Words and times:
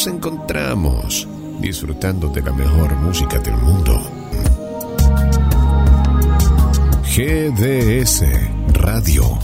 nos 0.00 0.06
encontramos 0.06 1.28
disfrutando 1.60 2.28
de 2.28 2.40
la 2.40 2.52
mejor 2.52 2.96
música 2.96 3.38
del 3.38 3.54
mundo. 3.58 4.00
GDS 7.04 8.24
Radio, 8.72 9.38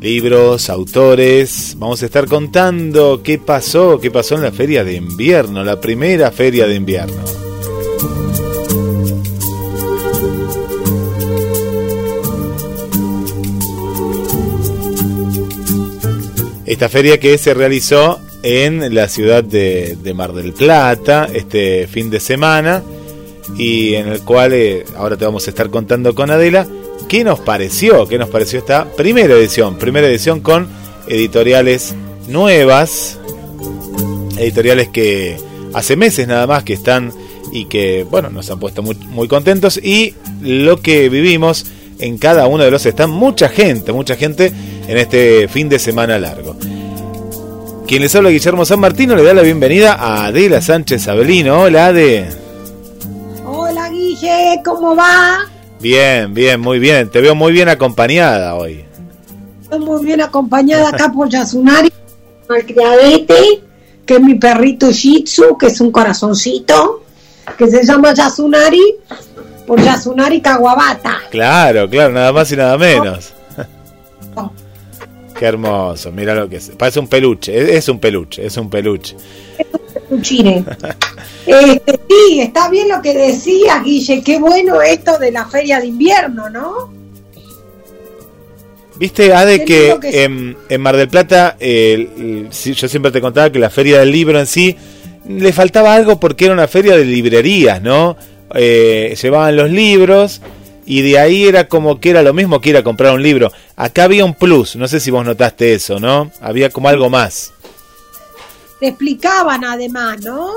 Libros, 0.02 0.70
autores, 0.70 1.76
vamos 1.78 2.02
a 2.02 2.06
estar 2.06 2.26
contando 2.28 3.22
qué 3.24 3.38
pasó, 3.38 4.00
qué 4.00 4.10
pasó 4.10 4.36
en 4.36 4.44
la 4.44 4.52
feria 4.52 4.84
de 4.84 4.96
invierno, 4.96 5.64
la 5.64 5.80
primera 5.80 6.32
feria 6.32 6.68
de 6.68 6.76
invierno. 6.76 7.22
Esta 16.66 16.88
feria 16.88 17.20
que 17.20 17.38
se 17.38 17.54
realizó 17.54 18.22
en 18.44 18.94
la 18.96 19.08
ciudad 19.08 19.44
de, 19.44 19.98
Mar 20.16 20.34
del 20.34 20.54
Plata 20.54 21.28
este 21.34 21.88
fin 21.88 22.10
de 22.10 22.20
semana 22.20 22.84
y 23.58 23.96
en 23.96 24.08
el 24.08 24.22
cual 24.22 24.54
eh, 24.54 24.86
ahora 24.96 25.18
te 25.18 25.26
vamos 25.26 25.48
a 25.48 25.50
estar 25.50 25.70
contando 25.70 26.14
con 26.16 26.30
Adela 26.30 26.68
qué 27.08 27.24
nos 27.24 27.40
pareció, 27.40 28.08
qué 28.08 28.18
nos 28.18 28.30
pareció 28.30 28.60
esta 28.60 28.86
primera 28.86 29.34
edición, 29.34 29.78
primera 29.78 30.08
edición 30.08 30.40
con 30.40 30.68
editoriales 31.08 31.96
nuevas, 32.28 33.20
editoriales 34.38 34.90
que 34.90 35.38
hace 35.74 35.96
meses 35.96 36.28
nada 36.28 36.48
más 36.48 36.64
que 36.64 36.74
están 36.74 37.12
y 37.52 37.66
que 37.66 38.06
bueno 38.10 38.30
nos 38.30 38.50
han 38.52 38.60
puesto 38.60 38.84
muy, 38.84 38.96
muy 38.96 39.28
contentos 39.28 39.78
y 39.78 40.14
lo 40.42 40.82
que 40.82 41.10
vivimos 41.10 41.66
en 41.98 42.18
cada 42.18 42.48
uno 42.48 42.64
de 42.64 42.72
los 42.72 42.86
están 42.86 43.10
mucha 43.10 43.50
gente, 43.50 43.92
mucha 43.92 44.16
gente 44.16 44.54
en 44.88 44.98
este 44.98 45.48
fin 45.50 45.68
de 45.68 45.80
semana 45.80 46.18
largo. 46.18 46.56
Quien 47.90 48.04
les 48.04 48.14
habla 48.14 48.30
Guillermo 48.30 48.66
San 48.66 48.80
Martino 48.80 49.16
le 49.16 49.24
da 49.24 49.34
la 49.34 49.42
bienvenida 49.42 49.96
a 49.96 50.26
Adela 50.26 50.62
Sánchez 50.62 51.08
Abelino. 51.08 51.62
Hola 51.62 51.88
Ade. 51.88 52.30
Hola 53.44 53.90
Guille, 53.90 54.62
¿cómo 54.64 54.96
va? 54.96 55.40
Bien, 55.80 56.32
bien, 56.32 56.62
muy 56.62 56.78
bien. 56.78 57.10
Te 57.10 57.20
veo 57.20 57.34
muy 57.34 57.52
bien 57.52 57.68
acompañada 57.68 58.54
hoy. 58.54 58.86
Estoy 59.64 59.80
muy 59.80 60.06
bien 60.06 60.22
acompañada 60.22 60.90
acá 60.90 61.12
por 61.12 61.30
Yasunari, 61.30 61.92
el 62.56 62.66
criadete, 62.68 63.64
que 64.06 64.14
es 64.14 64.22
mi 64.22 64.36
perrito 64.36 64.92
Shih 64.92 65.24
Tzu, 65.24 65.58
que 65.58 65.66
es 65.66 65.82
un 65.82 65.92
corazoncito, 65.92 67.02
que 67.58 67.72
se 67.72 67.84
llama 67.84 68.14
Yasunari, 68.14 68.98
por 69.66 69.82
Yasunari 69.82 70.42
Kawabata. 70.42 71.22
Claro, 71.32 71.90
claro, 71.90 72.14
nada 72.14 72.32
más 72.32 72.52
y 72.52 72.56
nada 72.56 72.78
menos. 72.78 73.34
Qué 75.40 75.46
hermoso, 75.46 76.12
mira 76.12 76.36
lo 76.36 76.50
que 76.50 76.58
es. 76.58 76.72
Parece 76.78 77.00
un 77.00 77.08
peluche, 77.08 77.58
es, 77.58 77.70
es 77.70 77.88
un 77.88 77.98
peluche, 77.98 78.46
es 78.46 78.58
un 78.58 78.70
peluche. 78.70 79.16
Chile. 80.22 80.66
Este, 81.48 82.00
sí, 82.08 82.42
está 82.42 82.70
bien 82.70 82.90
lo 82.90 83.02
que 83.02 83.14
decía 83.14 83.82
Guille, 83.84 84.22
qué 84.24 84.38
bueno 84.38 84.84
esto 84.84 85.18
de 85.18 85.32
la 85.32 85.48
feria 85.48 85.80
de 85.80 85.88
invierno, 85.88 86.48
¿no? 86.48 86.94
Viste, 88.98 89.34
Ade, 89.34 89.66
que 89.66 89.98
que 90.00 90.26
en, 90.26 90.56
en 90.68 90.82
Mar 90.82 90.96
del 90.96 91.08
Plata, 91.08 91.56
eh, 91.60 92.48
yo 92.52 92.88
siempre 92.88 93.12
te 93.12 93.20
contaba 93.20 93.52
que 93.52 93.58
la 93.58 93.72
feria 93.72 94.00
del 94.00 94.12
libro 94.12 94.40
en 94.40 94.46
sí 94.46 94.76
le 95.28 95.52
faltaba 95.54 95.96
algo 95.96 96.20
porque 96.20 96.46
era 96.46 96.54
una 96.54 96.68
feria 96.68 96.96
de 96.96 97.06
librerías, 97.06 97.82
¿no? 97.82 98.16
Eh, 98.54 99.18
llevaban 99.20 99.56
los 99.56 99.72
libros 99.72 100.42
y 100.90 101.04
de 101.04 101.20
ahí 101.20 101.48
era 101.48 101.68
como 101.68 102.00
que 102.00 102.10
era 102.10 102.24
lo 102.24 102.34
mismo 102.34 102.60
que 102.60 102.72
ir 102.72 102.78
a 102.78 102.84
comprar 102.84 103.14
un 103.14 103.22
libro. 103.22 103.52
Acá 103.76 104.06
había 104.06 104.26
un 104.26 104.34
plus, 104.34 104.76
no 104.76 104.88
sé 104.88 105.00
si 105.00 105.12
vos 105.12 105.24
notaste 105.24 105.76
eso, 105.76 106.00
¿no? 106.00 106.32
Había 106.42 106.72
como 106.72 106.90
algo 106.90 107.12
más. 107.12 107.54
Te 108.80 108.88
explicaban 108.88 109.64
además, 109.64 110.20
¿no? 110.22 110.50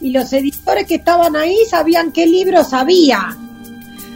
Y 0.00 0.12
los 0.12 0.32
editores 0.32 0.86
que 0.86 0.94
estaban 0.94 1.34
ahí 1.34 1.56
sabían 1.68 2.12
qué 2.12 2.28
libros 2.28 2.72
había. 2.72 3.36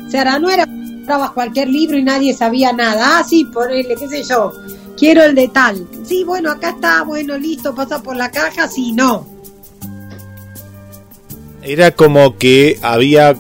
O 0.06 0.08
sea, 0.08 0.38
no 0.38 0.48
era 0.50 0.66
comprabas 0.66 1.32
cualquier 1.32 1.68
libro 1.68 1.98
y 1.98 2.04
nadie 2.04 2.32
sabía 2.32 2.72
nada. 2.72 3.18
Ah, 3.18 3.24
sí, 3.24 3.44
ponele, 3.46 3.96
qué 3.96 4.06
sé 4.06 4.22
yo, 4.22 4.52
quiero 4.96 5.24
el 5.24 5.34
de 5.34 5.48
tal. 5.48 5.84
Sí, 6.04 6.22
bueno, 6.22 6.52
acá 6.52 6.70
está, 6.70 7.02
bueno, 7.02 7.36
listo, 7.36 7.74
pasa 7.74 8.00
por 8.00 8.14
la 8.14 8.30
caja, 8.30 8.68
sí, 8.68 8.92
no. 8.92 9.26
Era 11.60 11.90
como 11.90 12.38
que 12.38 12.78
había, 12.82 13.36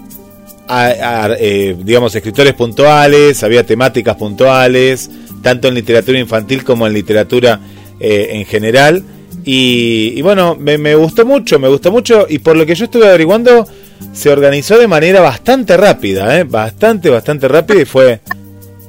a- 0.68 1.36
eh, 1.38 1.76
digamos, 1.78 2.14
escritores 2.14 2.54
puntuales, 2.54 3.42
había 3.42 3.64
temáticas 3.64 4.16
puntuales, 4.16 5.10
tanto 5.42 5.68
en 5.68 5.74
literatura 5.74 6.18
infantil 6.18 6.64
como 6.64 6.86
en 6.86 6.92
literatura 6.92 7.60
eh, 8.00 8.28
en 8.32 8.44
general. 8.46 9.02
Y, 9.44 10.12
y 10.16 10.22
bueno, 10.22 10.56
me, 10.56 10.94
gustó 10.96 11.24
mucho, 11.24 11.58
me 11.58 11.68
gustó 11.68 11.92
mucho. 11.92 12.26
Y 12.28 12.40
por 12.40 12.56
lo 12.56 12.66
que 12.66 12.74
yo 12.74 12.86
estuve 12.86 13.06
averiguando, 13.06 13.66
se 14.12 14.28
organizó 14.30 14.76
de 14.78 14.88
manera 14.88 15.20
bastante 15.20 15.76
rápida, 15.76 16.38
¿eh? 16.38 16.44
bastante, 16.44 17.10
bastante 17.10 17.46
rápida 17.46 17.82
y 17.82 17.84
fue... 17.84 18.20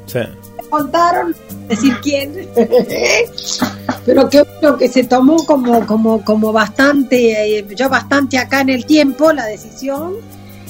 sí. 0.07 0.19
contaron 0.69 1.35
decir 1.69 1.93
quién 2.01 2.33
pero 4.05 4.29
que 4.29 4.41
bueno 4.41 4.77
que 4.77 4.89
se 4.89 5.03
tomó 5.03 5.45
como 5.45 5.85
como 5.85 6.23
como 6.23 6.51
bastante 6.51 7.59
eh, 7.59 7.65
ya 7.75 7.87
bastante 7.87 8.37
acá 8.37 8.61
en 8.61 8.69
el 8.69 8.85
tiempo 8.85 9.31
la 9.31 9.45
decisión 9.45 10.15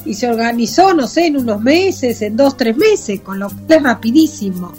y 0.08 0.14
se 0.14 0.28
organizó 0.28 0.94
no 0.94 1.08
sé 1.08 1.28
en 1.28 1.38
unos 1.38 1.62
meses 1.62 2.22
en 2.22 2.36
dos 2.36 2.58
tres 2.58 2.76
meses 2.78 3.22
con 3.22 3.40
lo 3.40 3.50
que 3.50 3.76
es 3.76 3.84
rapidísimo 3.84 4.74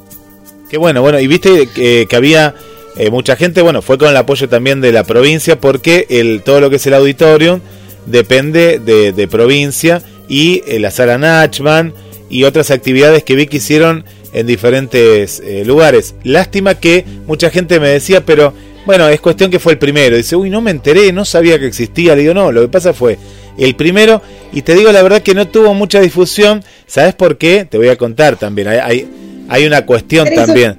Qué 0.69 0.77
bueno, 0.77 1.01
bueno, 1.01 1.19
y 1.19 1.27
viste 1.27 1.67
que, 1.75 2.07
que 2.09 2.17
había 2.17 2.55
eh, 2.97 3.11
mucha 3.11 3.37
gente, 3.37 3.63
bueno, 3.63 3.81
fue 3.81 3.97
con 3.97 4.09
el 4.09 4.17
apoyo 4.17 4.49
también 4.49 4.81
de 4.81 4.93
la 4.93 5.05
provincia 5.05 5.59
porque 5.59 6.07
el, 6.11 6.43
todo 6.43 6.61
lo 6.61 6.69
que 6.69 6.77
es 6.77 6.87
el 6.87 6.95
auditorio 6.95 7.61
depende 8.07 8.79
de, 8.79 9.13
de 9.13 9.29
provincia 9.29 10.03
y 10.29 10.63
eh, 10.67 10.79
la 10.79 10.91
sala 10.91 11.17
Nachman 11.17 11.95
y 12.29 12.45
otras 12.45 12.71
actividades 12.71 13.25
que 13.25 13.35
vi 13.35 13.47
que 13.47 13.59
hicieron 13.59 14.05
en 14.33 14.47
diferentes 14.47 15.41
eh, 15.41 15.65
lugares. 15.65 16.15
Lástima 16.23 16.75
que 16.75 17.05
mucha 17.27 17.51
gente 17.51 17.81
me 17.81 17.89
decía, 17.89 18.27
pero 18.27 18.53
bueno, 18.85 19.09
es 19.09 19.21
cuestión 19.21 19.51
que 19.51 19.59
fue 19.59 19.73
el 19.73 19.79
primero. 19.79 20.17
Dice, 20.17 20.37
uy, 20.37 20.51
no 20.51 20.61
me 20.61 20.71
enteré, 20.71 21.13
no 21.13 21.25
sabía 21.25 21.59
que 21.59 21.67
existía. 21.67 22.15
Le 22.15 22.23
digo, 22.23 22.35
no, 22.35 22.53
lo 22.53 22.61
que 22.63 22.69
pasa 22.69 22.93
fue 22.93 23.19
el 23.59 23.75
primero 23.75 24.23
y 24.53 24.63
te 24.63 24.75
digo 24.75 24.93
la 24.93 25.03
verdad 25.03 25.23
que 25.23 25.35
no 25.35 25.49
tuvo 25.49 25.75
mucha 25.75 26.01
difusión. 26.01 26.65
¿Sabes 26.87 27.15
por 27.15 27.39
qué? 27.39 27.65
Te 27.65 27.79
voy 27.79 27.89
a 27.89 27.97
contar 27.97 28.37
también. 28.37 28.69
Hay, 28.69 28.79
hay, 28.79 29.09
hay 29.49 29.67
una 29.67 29.85
cuestión 29.85 30.29
también. 30.35 30.77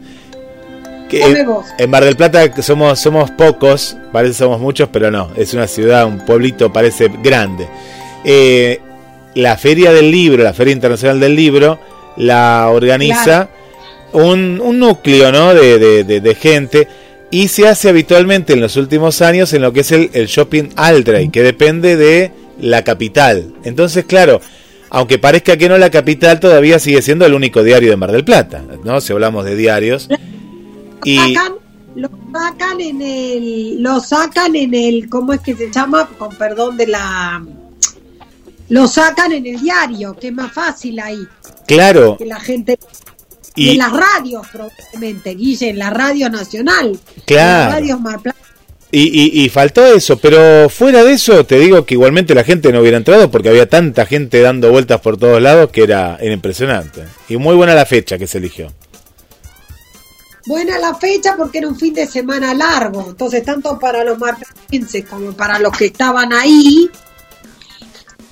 Que 1.10 1.22
en, 1.24 1.46
vos. 1.48 1.66
en 1.78 1.90
Mar 1.90 2.06
del 2.06 2.16
Plata 2.16 2.62
somos, 2.62 3.00
somos 3.00 3.32
pocos, 3.32 3.98
parece 4.12 4.34
que 4.34 4.38
somos 4.38 4.62
muchos, 4.62 4.90
pero 4.92 5.10
no, 5.10 5.32
es 5.36 5.54
una 5.56 5.68
ciudad, 5.68 6.06
un 6.06 6.20
pueblito, 6.20 6.72
parece 6.72 7.10
grande. 7.24 7.68
Eh, 8.24 8.80
la 9.34 9.58
Feria 9.58 9.92
del 9.92 10.12
Libro, 10.12 10.44
la 10.44 10.54
Feria 10.54 10.74
Internacional 10.74 11.20
del 11.20 11.36
Libro, 11.36 11.80
la 12.16 12.70
organiza 12.70 13.50
un, 14.12 14.80
núcleo 14.80 15.32
¿no? 15.32 15.54
de, 15.54 16.04
de, 16.04 16.36
gente 16.36 16.88
y 17.32 17.48
se 17.48 17.68
hace 17.68 17.90
habitualmente 17.90 18.54
en 18.54 18.62
los 18.62 18.76
últimos 18.76 19.22
años 19.22 19.54
en 19.54 19.62
lo 19.62 19.72
que 19.72 19.82
es 19.82 19.92
el, 19.92 20.10
el 20.14 20.28
shopping 20.28 20.70
Aldrey, 20.76 21.30
que 21.30 21.44
depende 21.44 21.96
de 21.96 22.32
la 22.60 22.84
capital. 22.84 23.54
Entonces, 23.64 24.06
claro, 24.06 24.42
aunque 24.90 25.20
parezca 25.20 25.58
que 25.58 25.70
no, 25.70 25.78
la 25.78 25.90
capital 25.90 26.40
todavía 26.40 26.80
sigue 26.80 27.02
siendo 27.02 27.26
el 27.26 27.34
único 27.34 27.64
diario 27.64 27.90
de 27.90 27.98
Mar 27.98 28.12
del 28.12 28.26
Plata, 28.26 28.64
¿no? 28.84 29.02
Si 29.02 29.14
hablamos 29.14 29.46
de 29.46 29.56
diarios. 29.56 30.10
Y... 31.04 31.36
lo 31.96 32.10
sacan 32.34 32.82
en 32.82 33.02
el, 33.02 33.82
lo 33.82 34.00
sacan 34.00 34.56
en 34.56 34.74
el, 34.74 35.10
¿cómo 35.10 35.34
es 35.34 35.42
que 35.42 35.56
se 35.56 35.72
llama? 35.72 36.08
Con 36.18 36.36
perdón 36.36 36.78
de 36.78 36.88
la, 36.88 37.42
lo 38.70 38.88
sacan 38.88 39.32
en 39.32 39.46
el 39.46 39.60
diario, 39.60 40.16
que 40.16 40.28
es 40.28 40.34
más 40.34 40.52
fácil 40.52 41.00
ahí. 41.00 41.28
Claro. 41.66 42.18
Que 42.18 42.26
la 42.26 42.40
gente 42.40 42.78
y, 43.56 43.72
en 43.72 43.80
las 43.80 43.92
radios 43.92 44.48
probablemente, 44.52 45.32
Guille, 45.36 45.70
en 45.70 45.80
la 45.80 45.90
radio 45.90 46.30
nacional. 46.30 46.98
Claro. 47.26 47.78
En 47.78 47.88
las 47.88 48.00
Mar 48.00 48.22
y, 48.92 49.44
y, 49.44 49.50
faltó 49.50 49.86
eso, 49.86 50.18
pero 50.18 50.68
fuera 50.68 51.04
de 51.04 51.14
eso, 51.14 51.46
te 51.46 51.60
digo 51.60 51.86
que 51.86 51.94
igualmente 51.94 52.34
la 52.34 52.44
gente 52.44 52.72
no 52.72 52.80
hubiera 52.80 52.98
entrado 52.98 53.30
porque 53.30 53.50
había 53.50 53.70
tanta 53.70 54.08
gente 54.08 54.42
dando 54.42 54.72
vueltas 54.72 55.00
por 55.00 55.16
todos 55.16 55.40
lados 55.40 55.70
que 55.70 55.84
era, 55.84 56.18
impresionante. 56.24 57.04
Y 57.28 57.38
muy 57.38 57.56
buena 57.56 57.76
la 57.76 57.86
fecha 57.86 58.18
que 58.18 58.26
se 58.26 58.40
eligió. 58.40 58.74
Buena 60.48 60.80
la 60.80 60.96
fecha 60.96 61.36
porque 61.38 61.60
era 61.60 61.68
un 61.68 61.78
fin 61.78 61.94
de 61.94 62.08
semana 62.08 62.56
largo, 62.56 63.06
entonces 63.10 63.44
tanto 63.44 63.78
para 63.78 64.04
los 64.04 64.18
marplatenses 64.18 65.06
como 65.06 65.34
para 65.34 65.60
los 65.60 65.78
que 65.78 65.86
estaban 65.86 66.34
ahí, 66.34 66.90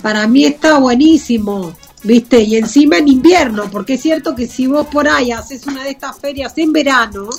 para 0.01 0.27
mí 0.27 0.45
está 0.45 0.79
buenísimo, 0.79 1.77
¿viste? 2.01 2.39
Y 2.41 2.55
encima 2.55 2.97
en 2.97 3.09
invierno, 3.09 3.69
porque 3.71 3.93
es 3.93 4.01
cierto 4.01 4.33
que 4.33 4.47
si 4.47 4.65
vos 4.65 4.87
por 4.87 5.07
ahí 5.07 5.31
haces 5.31 5.67
una 5.67 5.83
de 5.83 5.91
estas 5.91 6.17
ferias 6.17 6.57
en 6.57 6.73
verano, 6.73 7.29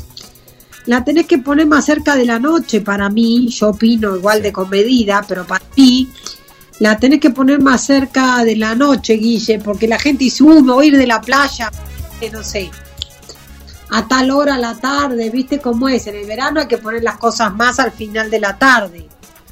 la 0.88 1.05
tenés 1.05 1.26
que 1.26 1.37
poner 1.37 1.67
más 1.67 1.85
cerca 1.85 2.17
de 2.17 2.25
la 2.25 2.38
noche 2.38 2.81
para 2.81 3.11
mí, 3.11 3.49
yo 3.49 3.69
opino 3.69 4.17
igual 4.17 4.40
de 4.40 4.50
con 4.50 4.70
medida, 4.70 5.23
pero 5.29 5.46
para 5.46 5.62
ti 5.62 6.08
la 6.81 6.99
tenés 6.99 7.20
que 7.20 7.29
poner 7.29 7.61
más 7.61 7.85
cerca 7.85 8.43
de 8.43 8.56
la 8.56 8.75
noche, 8.75 9.12
Guille, 9.14 9.58
porque 9.58 9.87
la 9.87 9.99
gente 9.99 10.25
dice, 10.25 10.43
uy, 10.43 10.62
me 10.62 10.73
voy 10.73 10.87
a 10.87 10.88
ir 10.88 10.96
de 10.96 11.06
la 11.06 11.20
playa, 11.20 11.70
no 12.32 12.43
sé, 12.43 12.70
a 13.90 14.08
tal 14.08 14.31
hora 14.31 14.56
la 14.56 14.76
tarde, 14.76 15.29
¿viste 15.29 15.61
cómo 15.61 15.90
es? 15.90 16.06
En 16.06 16.17
el 16.17 16.26
verano 16.26 16.61
hay 16.61 16.69
que 16.69 16.79
poner 16.79 17.02
las 17.02 17.19
cosas 17.19 17.55
más 17.55 17.79
al 17.79 17.93
final 17.93 18.31
de 18.31 18.40
la 18.40 18.56
tarde. 18.56 19.06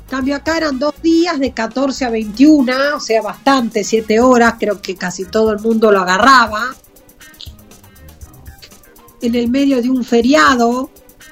Cambio 0.08 0.36
acá 0.36 0.56
eran 0.56 0.78
dos 0.78 0.94
días 1.02 1.38
de 1.38 1.52
14 1.52 2.06
a 2.06 2.10
21, 2.10 2.72
o 2.96 3.00
sea, 3.00 3.20
bastante, 3.20 3.84
siete 3.84 4.20
horas, 4.20 4.54
creo 4.58 4.80
que 4.80 4.96
casi 4.96 5.26
todo 5.26 5.52
el 5.52 5.58
mundo 5.58 5.92
lo 5.92 6.00
agarraba. 6.00 6.74
En 9.20 9.34
el 9.34 9.50
medio 9.50 9.82
de 9.82 9.90
un 9.90 10.02
feriado, 10.02 10.90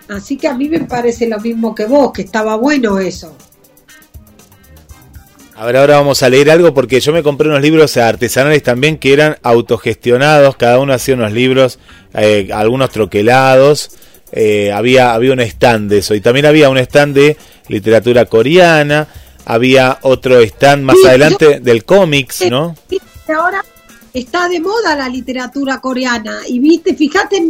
Así 0.08 0.36
que 0.36 0.48
a 0.48 0.54
mí 0.54 0.68
me 0.68 0.80
parece 0.80 1.28
lo 1.28 1.40
mismo 1.40 1.74
que 1.74 1.86
vos, 1.86 2.12
que 2.12 2.22
estaba 2.22 2.56
bueno 2.56 2.98
eso. 2.98 3.36
A 5.56 5.66
ver, 5.66 5.76
ahora 5.76 5.96
vamos 5.96 6.22
a 6.22 6.28
leer 6.28 6.50
algo 6.50 6.74
porque 6.74 6.98
yo 7.00 7.12
me 7.12 7.22
compré 7.22 7.48
unos 7.48 7.62
libros 7.62 7.96
artesanales 7.96 8.62
también 8.62 8.98
que 8.98 9.12
eran 9.12 9.36
autogestionados, 9.42 10.56
cada 10.56 10.80
uno 10.80 10.92
hacía 10.92 11.14
unos 11.14 11.32
libros, 11.32 11.78
eh, 12.12 12.50
algunos 12.52 12.90
troquelados, 12.90 13.92
eh, 14.32 14.72
había, 14.72 15.14
había 15.14 15.32
un 15.32 15.38
stand 15.40 15.90
de 15.90 15.98
eso 15.98 16.16
y 16.16 16.20
también 16.20 16.46
había 16.46 16.68
un 16.70 16.78
stand 16.78 17.14
de 17.14 17.36
literatura 17.68 18.24
coreana, 18.24 19.06
había 19.44 19.98
otro 20.02 20.40
stand 20.40 20.82
más 20.82 20.96
adelante 21.06 21.60
del 21.60 21.84
cómics, 21.84 22.50
¿no? 22.50 22.74
Ahora 23.28 23.64
está 24.12 24.48
de 24.48 24.58
moda 24.58 24.96
la 24.96 25.08
literatura 25.08 25.80
coreana 25.80 26.40
y 26.48 26.58
viste, 26.58 26.94
fíjate 26.94 27.36
en 27.36 27.48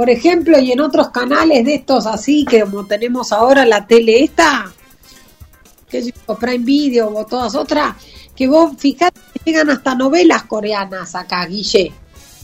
por 0.00 0.08
ejemplo, 0.08 0.58
y 0.58 0.72
en 0.72 0.80
otros 0.80 1.10
canales 1.10 1.62
de 1.62 1.74
estos 1.74 2.06
así, 2.06 2.46
que 2.48 2.62
como 2.62 2.86
tenemos 2.86 3.32
ahora 3.32 3.66
la 3.66 3.86
tele 3.86 4.24
esta, 4.24 4.72
que 5.90 5.98
es 5.98 6.10
Prime 6.40 6.64
Video 6.64 7.14
o 7.14 7.26
todas 7.26 7.54
otras, 7.54 7.96
que 8.34 8.48
vos 8.48 8.72
fijate 8.78 9.20
que 9.34 9.50
llegan 9.50 9.68
hasta 9.68 9.94
novelas 9.94 10.44
coreanas 10.44 11.14
acá, 11.14 11.44
Guille. 11.44 11.92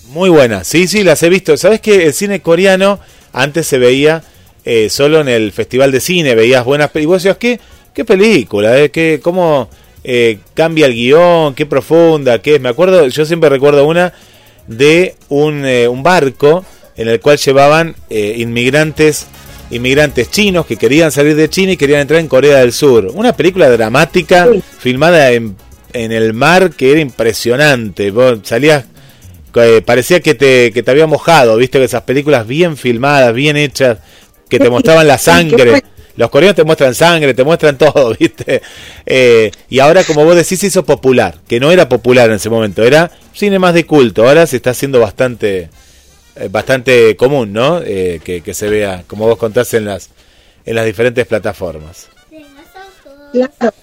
Muy 0.09 0.29
buenas, 0.29 0.67
sí, 0.67 0.87
sí, 0.87 1.03
las 1.03 1.23
he 1.23 1.31
visto. 1.31 1.57
¿Sabes 1.57 1.81
que 1.81 2.05
el 2.05 2.13
cine 2.13 2.43
coreano 2.43 3.01
antes 3.33 3.67
se 3.67 3.79
veía 3.79 4.23
eh, 4.63 4.91
solo 4.91 5.23
en 5.23 5.29
el 5.29 5.51
Festival 5.51 5.91
de 5.93 6.01
Cine? 6.01 6.35
Veías 6.35 6.63
buenas 6.63 6.91
películas. 6.91 7.25
Y 7.25 7.31
vos 7.31 7.39
decías, 7.39 7.39
¿qué, 7.39 7.61
qué 7.95 8.05
película? 8.05 8.79
Eh? 8.79 8.91
¿Qué, 8.91 9.19
¿Cómo 9.23 9.71
eh, 10.05 10.41
cambia 10.53 10.85
el 10.85 10.93
guion? 10.93 11.55
¿Qué 11.55 11.65
profunda? 11.65 12.43
¿Qué 12.43 12.57
es? 12.57 12.61
Me 12.61 12.69
acuerdo, 12.69 13.09
yo 13.09 13.25
siempre 13.25 13.49
recuerdo 13.49 13.87
una 13.87 14.13
de 14.67 15.15
un, 15.31 15.65
eh, 15.65 15.89
un 15.89 16.03
barco 16.03 16.67
en 16.97 17.09
el 17.09 17.21
cual 17.21 17.39
llevaban 17.39 17.95
eh, 18.11 18.35
inmigrantes 18.39 19.27
inmigrantes 19.71 20.31
chinos 20.31 20.65
que 20.65 20.77
querían 20.77 21.11
salir 21.11 21.35
de 21.35 21.51
China 21.51 21.73
y 21.73 21.77
querían 21.77 22.03
entrar 22.03 22.21
en 22.21 22.29
Corea 22.29 22.59
del 22.59 22.73
Sur. 22.73 23.11
Una 23.15 23.37
película 23.37 23.69
dramática 23.69 24.47
filmada 24.79 25.33
en, 25.33 25.57
en, 25.93 26.13
el 26.13 26.35
mar 26.35 26.71
que 26.71 26.93
era 26.93 27.01
impresionante. 27.01 28.13
Vos 28.13 28.39
salías, 28.45 28.85
eh, 29.55 29.83
parecía 29.85 30.21
que 30.21 30.35
te, 30.35 30.73
que 30.73 30.83
te 30.85 30.91
había 30.91 31.07
mojado, 31.07 31.57
viste 31.57 31.79
que 31.79 31.85
esas 31.85 32.03
películas 32.03 32.47
bien 32.47 32.77
filmadas, 32.77 33.35
bien 33.35 33.57
hechas, 33.57 33.99
que 34.49 34.59
te 34.59 34.71
mostraban 34.71 35.07
la 35.07 35.19
sangre. 35.19 35.83
Los 36.17 36.31
coreanos 36.31 36.57
te 36.57 36.65
muestran 36.65 36.95
sangre, 36.95 37.35
te 37.35 37.45
muestran 37.45 37.77
todo, 37.79 38.15
¿viste? 38.19 38.63
Eh, 39.05 39.51
y 39.69 39.79
ahora, 39.81 40.03
como 40.05 40.25
vos 40.25 40.35
decís, 40.35 40.63
hizo 40.65 40.85
popular, 40.85 41.37
que 41.47 41.61
no 41.61 41.71
era 41.71 41.89
popular 41.89 42.31
en 42.31 42.37
ese 42.37 42.51
momento, 42.51 42.83
era 42.83 43.11
cine 43.35 43.59
más 43.59 43.75
de 43.75 43.85
culto. 43.85 44.27
Ahora 44.27 44.47
se 44.47 44.57
está 44.57 44.71
haciendo 44.71 45.01
bastante, 45.01 45.69
bastante 46.51 47.17
común, 47.17 47.53
¿no? 47.53 47.81
Eh, 47.83 48.21
que, 48.23 48.55
se 48.55 48.69
vea, 48.69 49.05
como 49.07 49.27
vos 49.27 49.39
contás, 49.39 49.73
en 49.75 49.85
las, 49.87 50.11
en 50.65 50.75
las 50.75 50.85
diferentes 50.85 51.27
plataformas. 51.27 52.09
Claro. 53.33 53.75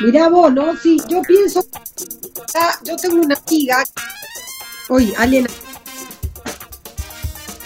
Mirá 0.00 0.28
vos, 0.28 0.52
¿no? 0.52 0.76
Sí, 0.76 1.00
yo 1.08 1.22
pienso... 1.22 1.64
Ah, 2.54 2.74
yo 2.84 2.96
tengo 2.96 3.16
una 3.16 3.36
amiga... 3.36 3.82
Oye, 4.88 5.12
alguien... 5.16 5.46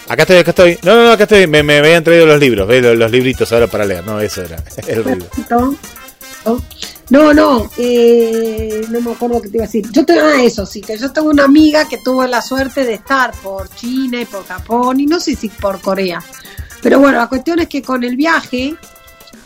Acá 0.07 0.23
estoy, 0.23 0.37
acá 0.37 0.49
estoy. 0.49 0.79
No, 0.81 0.95
no, 0.95 1.03
no, 1.03 1.11
acá 1.11 1.23
estoy. 1.23 1.45
Me, 1.45 1.61
me 1.61 1.77
habían 1.77 2.03
traído 2.03 2.25
los 2.25 2.39
libros, 2.39 2.67
¿ves? 2.67 2.81
Los, 2.81 3.11
libritos 3.11 3.51
ahora 3.53 3.67
para 3.67 3.85
leer. 3.85 4.03
No, 4.03 4.19
eso 4.19 4.41
era 4.41 4.63
el 4.87 5.05
libro. 5.05 5.27
No, 7.09 7.33
no, 7.33 7.67
eh, 7.77 8.85
no 8.89 9.01
me 9.01 9.11
acuerdo 9.11 9.41
qué 9.41 9.49
te 9.49 9.57
iba 9.57 9.63
a 9.63 9.67
decir. 9.67 9.89
Yo 9.91 10.05
tengo, 10.05 10.21
ah, 10.21 10.43
eso 10.43 10.65
sí, 10.65 10.79
que 10.81 10.95
yo 10.95 11.11
tengo 11.11 11.29
una 11.29 11.45
amiga 11.45 11.87
que 11.87 11.97
tuvo 11.97 12.25
la 12.27 12.41
suerte 12.41 12.85
de 12.85 12.93
estar 12.93 13.31
por 13.41 13.67
China 13.73 14.21
y 14.21 14.25
por 14.25 14.45
Japón 14.45 14.99
y 14.99 15.07
no 15.07 15.19
sé 15.19 15.35
si 15.35 15.49
por 15.49 15.81
Corea. 15.81 16.23
Pero 16.83 16.99
bueno, 16.99 17.17
la 17.17 17.27
cuestión 17.27 17.59
es 17.59 17.67
que 17.67 17.81
con 17.81 18.03
el 18.03 18.15
viaje 18.15 18.75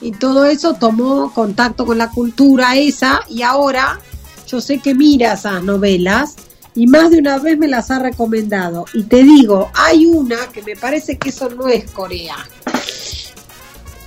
y 0.02 0.12
todo 0.12 0.46
eso 0.46 0.74
tomó 0.74 1.34
contacto 1.34 1.86
con 1.86 1.98
la 1.98 2.10
cultura 2.10 2.76
esa 2.76 3.22
y 3.30 3.44
ahora 3.44 3.98
yo 4.46 4.60
sé 4.60 4.80
que 4.80 4.94
mira 4.94 5.34
esas 5.34 5.64
novelas 5.64 6.36
y 6.76 6.88
más 6.88 7.12
de 7.12 7.20
una 7.20 7.38
vez 7.40 7.58
me 7.58 7.70
las 7.70 7.90
ha 7.92 8.00
recomendado. 8.00 8.86
Y 8.94 9.04
te 9.04 9.24
digo, 9.24 9.72
hay 9.74 10.06
una 10.06 10.48
que 10.52 10.62
me 10.64 10.76
parece 10.76 11.18
que 11.18 11.30
eso 11.30 11.50
no 11.50 11.70
es 11.70 11.90
Corea. 11.92 12.36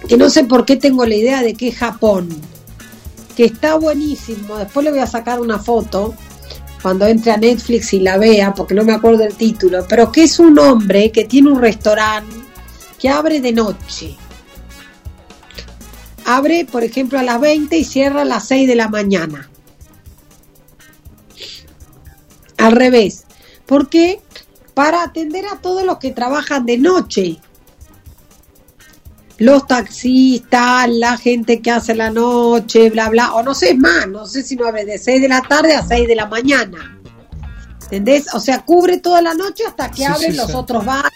Que 0.07 0.19
no 0.19 0.29
sé 0.29 0.45
por 0.45 0.67
qué 0.67 0.77
tengo 0.77 1.07
la 1.07 1.15
idea 1.15 1.43
de 1.43 1.55
que 1.55 1.69
es 1.69 1.79
Japón 1.79 2.29
que 3.37 3.45
está 3.45 3.77
buenísimo. 3.77 4.57
Después 4.57 4.83
le 4.83 4.91
voy 4.91 5.01
a 5.01 5.07
sacar 5.07 5.41
una 5.41 5.59
foto 5.59 6.15
cuando 6.83 7.07
entre 7.07 7.33
a 7.33 7.37
Netflix 7.37 7.93
y 7.93 8.01
la 8.01 8.17
vea, 8.17 8.55
porque 8.55 8.75
no 8.75 8.85
me 8.85 8.93
acuerdo 8.93 9.25
el 9.25 9.35
título, 9.35 9.85
pero 9.89 10.11
que 10.11 10.25
es 10.25 10.39
un 10.39 10.59
hombre 10.59 11.13
que 11.13 11.25
tiene 11.25 11.51
un 11.51 11.61
restaurante 11.61 12.35
que 12.99 13.09
abre 13.09 13.41
de 13.41 13.53
noche. 13.53 14.17
Abre, 16.25 16.65
por 16.65 16.83
ejemplo, 16.83 17.19
a 17.19 17.23
las 17.23 17.41
20 17.41 17.77
y 17.77 17.85
cierra 17.85 18.23
a 18.23 18.25
las 18.25 18.49
6 18.49 18.67
de 18.67 18.75
la 18.75 18.89
mañana. 18.89 19.49
Al 22.57 22.73
revés. 22.73 23.25
porque 23.67 24.21
Para 24.75 25.03
atender 25.03 25.47
a 25.47 25.61
todos 25.61 25.85
los 25.85 25.99
que 25.99 26.11
trabajan 26.11 26.67
de 26.67 26.79
noche 26.79 27.39
los 29.39 29.67
taxistas, 29.67 30.89
la 30.91 31.17
gente 31.17 31.61
que 31.61 31.71
hace 31.71 31.95
la 31.95 32.11
noche, 32.11 32.91
bla, 32.91 33.09
bla, 33.09 33.35
o 33.35 33.43
no 33.43 33.55
sé 33.55 33.75
más, 33.75 34.09
no 34.09 34.27
sé 34.27 34.43
si 34.43 34.57
no 34.57 34.67
abre 34.67 34.85
de 34.85 34.99
6 34.99 35.21
de 35.21 35.29
la 35.29 35.43
tarde 35.43 35.75
a 35.75 35.87
6 35.87 36.09
de 36.09 36.17
la 36.17 36.27
mañana. 36.27 36.99
¿Entendés? 37.83 38.27
O 38.35 38.41
sea, 38.41 38.65
cubre 38.65 38.99
toda 38.99 39.23
la 39.23 39.35
noche 39.35 39.65
hasta 39.67 39.91
que 39.91 40.05
abren 40.05 40.37
los 40.37 40.55
otros 40.55 40.85
bares. 40.85 41.13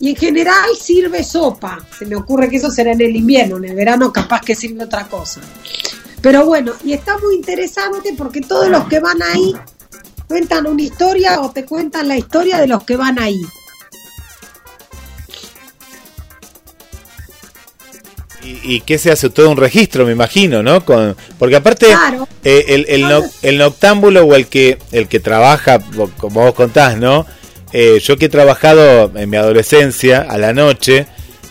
Y 0.00 0.10
en 0.10 0.16
general 0.16 0.70
sirve 0.80 1.22
sopa. 1.22 1.78
Se 1.96 2.06
me 2.06 2.16
ocurre 2.16 2.48
que 2.48 2.56
eso 2.56 2.70
será 2.70 2.92
en 2.92 3.00
el 3.00 3.14
invierno, 3.14 3.58
en 3.58 3.66
el 3.66 3.74
verano 3.74 4.12
capaz 4.12 4.40
que 4.40 4.54
sirve 4.54 4.84
otra 4.84 5.06
cosa. 5.06 5.40
Pero 6.20 6.46
bueno, 6.46 6.72
y 6.84 6.92
está 6.92 7.16
muy 7.18 7.36
interesante 7.36 8.14
porque 8.16 8.40
todos 8.40 8.68
los 8.68 8.88
que 8.88 8.98
van 8.98 9.22
ahí 9.22 9.54
cuentan 10.26 10.66
una 10.66 10.82
historia 10.82 11.40
o 11.40 11.50
te 11.50 11.64
cuentan 11.64 12.08
la 12.08 12.16
historia 12.16 12.58
de 12.58 12.66
los 12.66 12.82
que 12.84 12.96
van 12.96 13.18
ahí. 13.18 13.40
¿Y, 18.64 18.80
qué 18.80 18.98
se 18.98 19.10
hace? 19.10 19.30
Todo 19.30 19.50
un 19.50 19.56
registro, 19.56 20.06
me 20.06 20.12
imagino, 20.12 20.62
¿no? 20.62 20.84
Con, 20.84 21.16
porque 21.38 21.56
aparte, 21.56 21.86
eh, 22.44 22.64
el, 22.68 22.86
el, 23.42 23.58
noctámbulo 23.58 24.24
o 24.24 24.34
el 24.34 24.46
que, 24.46 24.78
el 24.92 25.08
que 25.08 25.20
trabaja, 25.20 25.80
como 26.16 26.42
vos 26.42 26.54
contás, 26.54 26.96
¿no? 26.96 27.26
Eh, 27.72 28.00
yo 28.02 28.16
que 28.16 28.26
he 28.26 28.28
trabajado 28.30 29.12
en 29.14 29.28
mi 29.28 29.36
adolescencia, 29.36 30.26
a 30.28 30.38
la 30.38 30.52
noche, 30.52 31.06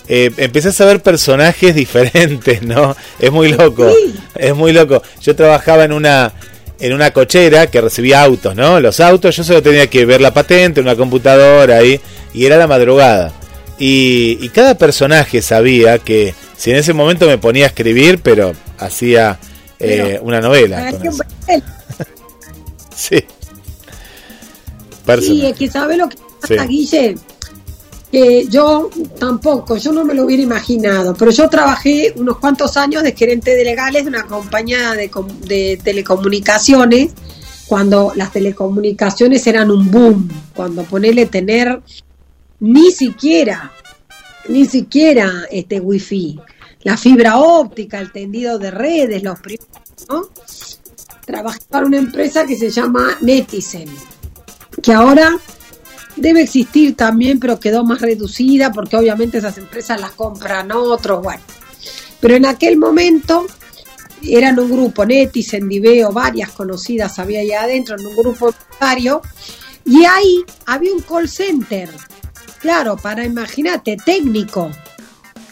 eh, 0.08 0.32
empecé 0.38 0.84
a 0.84 0.88
ver 0.88 1.01
personajes 1.01 1.75
diferentes, 1.84 2.63
¿no? 2.63 2.96
Es 3.20 3.32
muy 3.32 3.51
loco, 3.51 3.92
es 4.36 4.56
muy 4.56 4.74
loco. 4.74 5.01
Yo 5.22 5.36
trabajaba 5.36 5.84
en 5.84 5.92
una 5.92 6.34
en 6.80 6.94
una 6.94 7.12
cochera 7.12 7.68
que 7.68 7.82
recibía 7.82 8.22
autos, 8.22 8.56
¿no? 8.56 8.80
Los 8.80 9.00
autos, 9.00 9.36
yo 9.36 9.44
solo 9.44 9.62
tenía 9.62 9.88
que 9.88 10.06
ver 10.06 10.22
la 10.22 10.34
patente, 10.34 10.82
una 10.82 10.96
computadora 10.96 11.77
ahí, 11.77 12.00
y 12.34 12.46
era 12.46 12.58
la 12.58 12.68
madrugada. 12.68 13.34
Y, 13.80 14.50
cada 14.50 14.75
personaje 14.75 15.42
sabía 15.42 16.00
que 16.00 16.34
si 16.58 16.72
en 16.72 16.78
ese 16.78 16.94
momento 16.94 17.28
me 17.28 17.38
ponía 17.38 17.66
a 17.66 17.68
escribir, 17.68 18.20
pero 18.22 18.54
hacía 18.80 19.40
eh, 19.80 20.20
una 20.22 20.42
novela. 20.42 20.92
sí. 22.96 23.24
Sí, 25.22 25.46
es 25.46 25.56
que 25.56 25.70
sabe 25.70 25.96
lo 25.96 26.10
que 26.10 26.18
pasa, 26.42 26.66
Guille, 26.66 27.16
que 28.12 28.46
yo 28.50 28.90
tampoco, 29.18 29.78
yo 29.78 29.94
no 29.94 30.04
me 30.04 30.14
lo 30.14 30.26
hubiera 30.26 30.44
imaginado, 30.44 31.16
pero 31.16 31.32
yo 31.32 31.50
trabajé 31.50 32.14
unos 32.18 32.40
cuantos 32.40 32.76
años 32.76 33.04
de 33.04 33.14
gerente 33.14 33.56
de 33.56 33.64
legales 33.64 34.04
de 34.04 34.10
una 34.10 34.24
compañía 34.24 34.94
de, 34.94 35.10
de 35.46 35.80
telecomunicaciones, 35.82 37.12
cuando 37.68 38.12
las 38.16 38.34
telecomunicaciones 38.34 39.48
eran 39.48 39.72
un 39.72 39.90
boom, 39.90 40.30
cuando 40.54 40.84
ponerle 40.84 41.26
tener 41.26 41.82
ni 42.60 42.92
siquiera, 42.92 43.72
ni 44.48 44.66
siquiera 44.66 45.46
este 45.51 45.80
wifi, 45.80 46.39
la 46.84 46.98
fibra 46.98 47.38
óptica, 47.38 48.00
el 48.00 48.12
tendido 48.12 48.58
de 48.58 48.72
redes, 48.72 49.24
los 49.24 49.39
primeros, 49.39 49.68
¿no? 50.10 50.30
Trabajé 51.25 51.60
para 51.70 51.86
una 51.86 51.98
empresa 51.98 52.46
que 52.46 52.56
se 52.56 52.70
llama 52.70 53.18
Netizen, 53.22 53.89
que 54.82 54.94
ahora 54.94 55.38
debe 56.16 56.44
existir 56.44 56.96
también, 56.96 57.39
pero 57.39 57.60
quedó 57.60 57.84
más 57.84 58.01
reducida 58.01 58.72
porque 58.72 58.96
obviamente 58.96 59.39
esas 59.39 59.58
empresas 59.58 60.00
las 60.00 60.12
compran 60.12 60.72
otros, 60.72 61.22
bueno. 61.22 61.44
Pero 62.20 62.36
en 62.36 62.46
aquel 62.46 62.77
momento 62.77 63.46
eran 64.24 64.58
un 64.60 64.72
grupo, 64.72 65.06
Netizen, 65.06 65.68
Diveo, 65.68 66.12
varias 66.12 66.51
conocidas 66.51 67.20
había 67.20 67.42
allá 67.42 67.63
adentro, 67.63 67.98
en 68.00 68.06
un 68.06 68.16
grupo 68.16 68.50
empresario, 68.50 69.22
y 69.86 70.06
ahí 70.06 70.44
había 70.66 70.94
un 70.94 71.01
call 71.01 71.30
center 71.30 71.89
claro, 72.60 72.98
para 72.98 73.26
imagínate, 73.26 73.98
técnico 73.98 74.72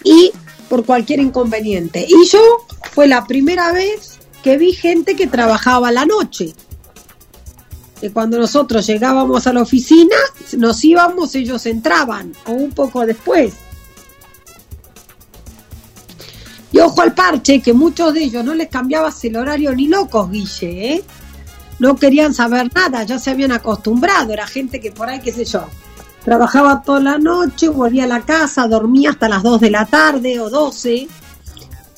y 0.03 0.31
por 0.69 0.85
cualquier 0.85 1.19
inconveniente. 1.19 2.05
Y 2.07 2.25
yo 2.27 2.65
fue 2.91 3.07
la 3.07 3.25
primera 3.25 3.71
vez 3.71 4.19
que 4.43 4.57
vi 4.57 4.73
gente 4.73 5.15
que 5.15 5.27
trabajaba 5.27 5.91
la 5.91 6.05
noche. 6.05 6.53
Que 7.99 8.11
cuando 8.11 8.37
nosotros 8.37 8.85
llegábamos 8.85 9.47
a 9.47 9.53
la 9.53 9.61
oficina, 9.61 10.15
nos 10.57 10.83
íbamos, 10.83 11.33
ellos 11.35 11.65
entraban, 11.65 12.33
o 12.45 12.51
un 12.51 12.71
poco 12.71 13.05
después. 13.05 13.53
Y 16.71 16.79
ojo 16.79 17.01
al 17.01 17.13
parche, 17.13 17.61
que 17.61 17.71
muchos 17.73 18.13
de 18.13 18.23
ellos 18.23 18.43
no 18.43 18.53
les 18.53 18.67
cambiabas 18.67 19.23
el 19.23 19.37
horario 19.37 19.73
ni 19.73 19.87
locos, 19.87 20.29
Guille, 20.29 20.93
¿eh? 20.93 21.03
No 21.79 21.95
querían 21.95 22.33
saber 22.33 22.69
nada, 22.73 23.03
ya 23.03 23.17
se 23.17 23.31
habían 23.31 23.51
acostumbrado, 23.51 24.33
era 24.33 24.45
gente 24.45 24.79
que 24.79 24.91
por 24.91 25.09
ahí, 25.09 25.21
qué 25.21 25.31
sé 25.31 25.45
yo, 25.45 25.65
Trabajaba 26.25 26.81
toda 26.81 26.99
la 26.99 27.17
noche, 27.19 27.69
volvía 27.69 28.05
a 28.05 28.07
la 28.07 28.21
casa, 28.21 28.67
dormía 28.67 29.11
hasta 29.11 29.29
las 29.29 29.43
2 29.43 29.61
de 29.61 29.69
la 29.69 29.85
tarde 29.85 30.39
o 30.39 30.49
12, 30.49 31.07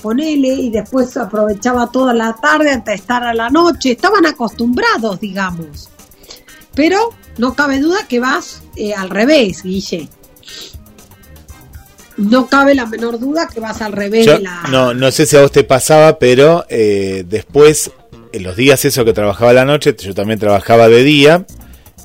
ponele, 0.01 0.49
y 0.49 0.69
después 0.69 1.15
aprovechaba 1.15 1.87
toda 1.87 2.13
la 2.13 2.33
tarde 2.33 2.71
hasta 2.71 2.93
estar 2.93 3.23
a 3.23 3.33
la 3.33 3.49
noche. 3.49 3.91
Estaban 3.91 4.25
acostumbrados, 4.25 5.21
digamos. 5.21 5.89
Pero 6.75 7.13
no 7.37 7.55
cabe 7.55 7.79
duda 7.79 7.99
que 8.07 8.19
vas 8.19 8.63
eh, 8.75 8.93
al 8.93 9.09
revés, 9.09 9.63
Guille. 9.63 10.09
No 12.17 12.47
cabe 12.47 12.75
la 12.75 12.85
menor 12.85 13.19
duda 13.19 13.47
que 13.47 13.61
vas 13.61 13.81
al 13.81 13.93
revés 13.93 14.25
de 14.25 14.39
la... 14.39 14.63
No, 14.69 14.93
no 14.93 15.09
sé 15.11 15.25
si 15.25 15.37
a 15.37 15.41
vos 15.41 15.51
te 15.53 15.63
pasaba, 15.63 16.19
pero 16.19 16.65
eh, 16.67 17.23
después, 17.27 17.91
en 18.33 18.43
los 18.43 18.57
días 18.57 18.83
eso 18.83 19.05
que 19.05 19.13
trabajaba 19.13 19.53
la 19.53 19.65
noche, 19.65 19.95
yo 19.97 20.13
también 20.13 20.39
trabajaba 20.39 20.89
de 20.89 21.03
día, 21.03 21.45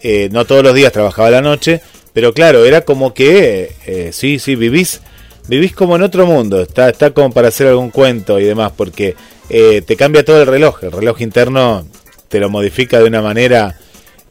eh, 0.02 0.28
no 0.30 0.44
todos 0.44 0.62
los 0.62 0.74
días 0.74 0.92
trabajaba 0.92 1.30
la 1.30 1.40
noche, 1.40 1.80
pero 2.12 2.32
claro, 2.34 2.64
era 2.64 2.82
como 2.82 3.14
que, 3.14 3.74
eh, 3.86 4.10
sí, 4.12 4.38
sí, 4.38 4.54
vivís, 4.54 5.00
vivís 5.48 5.74
como 5.74 5.96
en 5.96 6.02
otro 6.02 6.26
mundo, 6.26 6.60
está, 6.60 6.88
está 6.88 7.10
como 7.10 7.32
para 7.32 7.48
hacer 7.48 7.66
algún 7.66 7.90
cuento 7.90 8.38
y 8.38 8.44
demás, 8.44 8.72
porque 8.76 9.16
eh, 9.48 9.82
te 9.82 9.96
cambia 9.96 10.24
todo 10.24 10.40
el 10.42 10.46
reloj, 10.46 10.84
el 10.84 10.92
reloj 10.92 11.20
interno 11.20 11.86
te 12.28 12.40
lo 12.40 12.50
modifica 12.50 12.98
de 12.98 13.04
una 13.04 13.22
manera 13.22 13.78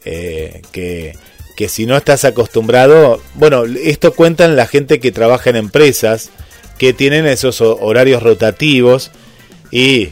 eh, 0.04 0.62
que, 0.72 1.16
que 1.56 1.68
si 1.68 1.86
no 1.86 1.96
estás 1.96 2.24
acostumbrado, 2.24 3.20
bueno, 3.34 3.64
esto 3.64 4.12
cuentan 4.12 4.56
la 4.56 4.66
gente 4.66 5.00
que 5.00 5.12
trabaja 5.12 5.50
en 5.50 5.56
empresas 5.56 6.30
que 6.78 6.92
tienen 6.92 7.26
esos 7.26 7.60
horarios 7.60 8.22
rotativos 8.22 9.10
y 9.70 10.08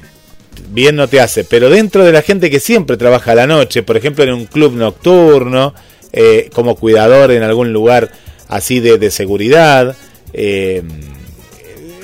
bien 0.70 0.96
no 0.96 1.08
te 1.08 1.20
hace, 1.20 1.44
pero 1.44 1.70
dentro 1.70 2.04
de 2.04 2.12
la 2.12 2.22
gente 2.22 2.50
que 2.50 2.60
siempre 2.60 2.96
trabaja 2.96 3.32
a 3.32 3.36
la 3.36 3.46
noche, 3.46 3.82
por 3.82 3.96
ejemplo 3.96 4.24
en 4.24 4.32
un 4.32 4.46
club 4.46 4.74
nocturno, 4.74 5.74
eh, 6.12 6.50
como 6.52 6.76
cuidador 6.76 7.30
en 7.30 7.42
algún 7.42 7.72
lugar 7.72 8.10
así 8.48 8.80
de, 8.80 9.10
seguridad. 9.10 9.96
Eh, 10.32 10.82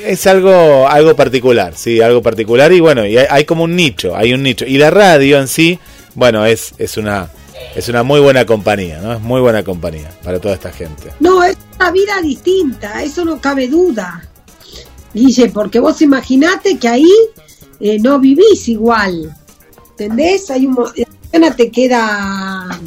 es 0.04 0.26
algo, 0.26 0.88
algo 0.88 1.16
particular, 1.16 1.74
sí, 1.76 2.00
algo 2.00 2.22
particular 2.22 2.72
y 2.72 2.80
bueno, 2.80 3.04
y 3.04 3.18
hay, 3.18 3.44
como 3.44 3.64
un 3.64 3.74
nicho, 3.74 4.16
hay 4.16 4.32
un 4.32 4.42
nicho. 4.42 4.64
Y 4.64 4.78
la 4.78 4.90
radio 4.90 5.38
en 5.40 5.48
sí, 5.48 5.78
bueno, 6.14 6.46
es, 6.46 6.74
es 6.78 6.96
una 6.96 7.30
es 7.74 7.88
una 7.88 8.02
muy 8.02 8.20
buena 8.20 8.46
compañía, 8.46 9.00
¿no? 9.00 9.14
Es 9.14 9.20
muy 9.20 9.40
buena 9.40 9.62
compañía 9.62 10.10
para 10.22 10.40
toda 10.40 10.54
esta 10.54 10.70
gente. 10.72 11.12
No, 11.20 11.42
es 11.42 11.56
una 11.76 11.90
vida 11.90 12.20
distinta, 12.22 13.02
eso 13.02 13.24
no 13.24 13.40
cabe 13.40 13.68
duda. 13.68 14.22
Dice, 15.12 15.48
porque 15.48 15.80
vos 15.80 16.00
imaginate 16.02 16.78
que 16.78 16.88
ahí 16.88 17.12
eh, 17.80 17.98
no 17.98 18.18
vivís 18.18 18.68
igual. 18.68 19.34
¿Entendés? 19.90 20.50
Hay 20.50 20.66
un 20.66 20.76
mañana 21.32 21.56
te 21.56 21.70
queda 21.70 22.80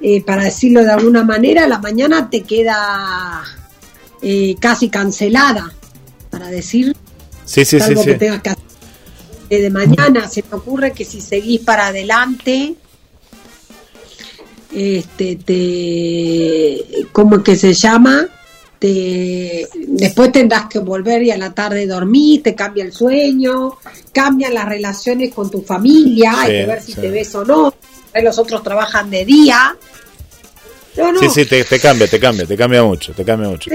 eh, 0.00 0.22
para 0.22 0.44
decirlo 0.44 0.82
de 0.82 0.92
alguna 0.92 1.24
manera, 1.24 1.66
la 1.66 1.78
mañana 1.78 2.30
te 2.30 2.42
queda 2.42 3.42
eh, 4.22 4.56
casi 4.58 4.88
cancelada, 4.88 5.72
para 6.30 6.48
decir 6.48 6.96
sí, 7.44 7.64
sí, 7.64 7.78
algo 7.80 8.04
que 8.04 8.14
tengas 8.14 8.42
que 8.42 8.50
hacer 8.50 8.70
de 9.58 9.70
mañana. 9.70 10.28
Se 10.28 10.44
me 10.48 10.56
ocurre 10.56 10.92
que 10.92 11.04
si 11.04 11.20
seguís 11.20 11.60
para 11.60 11.88
adelante, 11.88 12.74
este, 14.72 15.36
te, 15.36 17.06
¿cómo 17.12 17.42
que 17.42 17.56
se 17.56 17.72
llama? 17.72 18.28
Te, 18.78 19.68
después 19.88 20.32
tendrás 20.32 20.66
que 20.66 20.78
volver 20.78 21.22
y 21.22 21.30
a 21.30 21.36
la 21.36 21.52
tarde 21.52 21.86
dormir, 21.86 22.42
te 22.42 22.54
cambia 22.54 22.84
el 22.84 22.92
sueño, 22.92 23.76
cambian 24.12 24.54
las 24.54 24.66
relaciones 24.66 25.34
con 25.34 25.50
tu 25.50 25.62
familia, 25.62 26.40
hay 26.40 26.52
que 26.52 26.66
ver 26.66 26.82
si 26.82 26.94
te 26.94 27.10
ves 27.10 27.34
o 27.34 27.44
no. 27.44 27.74
Los 28.22 28.38
otros 28.38 28.62
trabajan 28.62 29.10
de 29.10 29.24
día, 29.24 29.76
Sí, 30.94 31.28
sí, 31.30 31.46
te, 31.46 31.64
cambia, 31.78 32.08
te 32.08 32.18
cambia, 32.18 32.46
te 32.46 32.56
cambia 32.56 32.82
mucho, 32.82 33.12
te 33.12 33.24
cambia 33.24 33.48
mucho. 33.48 33.70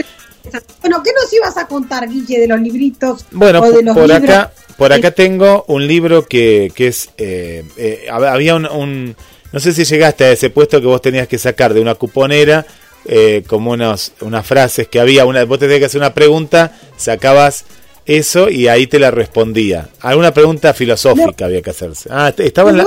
Bueno, 0.82 1.02
¿qué 1.04 1.12
nos 1.14 1.32
ibas 1.34 1.58
a 1.58 1.68
contar, 1.68 2.08
Guille, 2.08 2.40
de 2.40 2.48
los 2.48 2.60
libritos? 2.60 3.26
Bueno, 3.32 3.64
por 3.94 4.12
acá, 4.12 4.52
por 4.78 4.94
acá 4.94 5.12
tengo 5.12 5.66
un 5.68 5.88
libro 5.88 6.26
que, 6.26 6.72
que 6.76 6.88
es, 6.88 7.10
eh, 7.18 7.64
eh, 7.78 8.08
había 8.10 8.56
un, 8.56 9.16
no 9.52 9.60
sé 9.60 9.74
si 9.74 9.86
llegaste 9.86 10.26
a 10.26 10.32
ese 10.32 10.50
puesto 10.50 10.80
que 10.80 10.88
vos 10.88 11.02
tenías 11.02 11.28
que 11.28 11.38
sacar 11.38 11.74
de 11.74 11.82
una 11.82 11.96
cuponera, 11.96 12.66
eh, 13.06 13.44
como 13.48 13.72
unos, 13.72 14.14
unas 14.22 14.46
frases 14.46 14.88
que 14.88 15.00
había, 15.00 15.26
una, 15.26 15.46
vos 15.46 15.60
tenías 15.60 15.80
que 15.80 15.86
hacer 15.86 16.02
una 16.02 16.14
pregunta, 16.14 16.78
sacabas 16.98 17.66
eso 18.06 18.50
y 18.50 18.68
ahí 18.68 18.88
te 18.88 19.00
la 19.00 19.12
respondía. 19.12 19.90
Alguna 20.02 20.34
pregunta 20.34 20.74
filosófica 20.74 21.46
había 21.46 21.62
que 21.62 21.72
hacerse. 21.72 22.10
Ah, 22.12 22.34
estaba 22.38 22.70
en 22.70 22.78
la, 22.78 22.86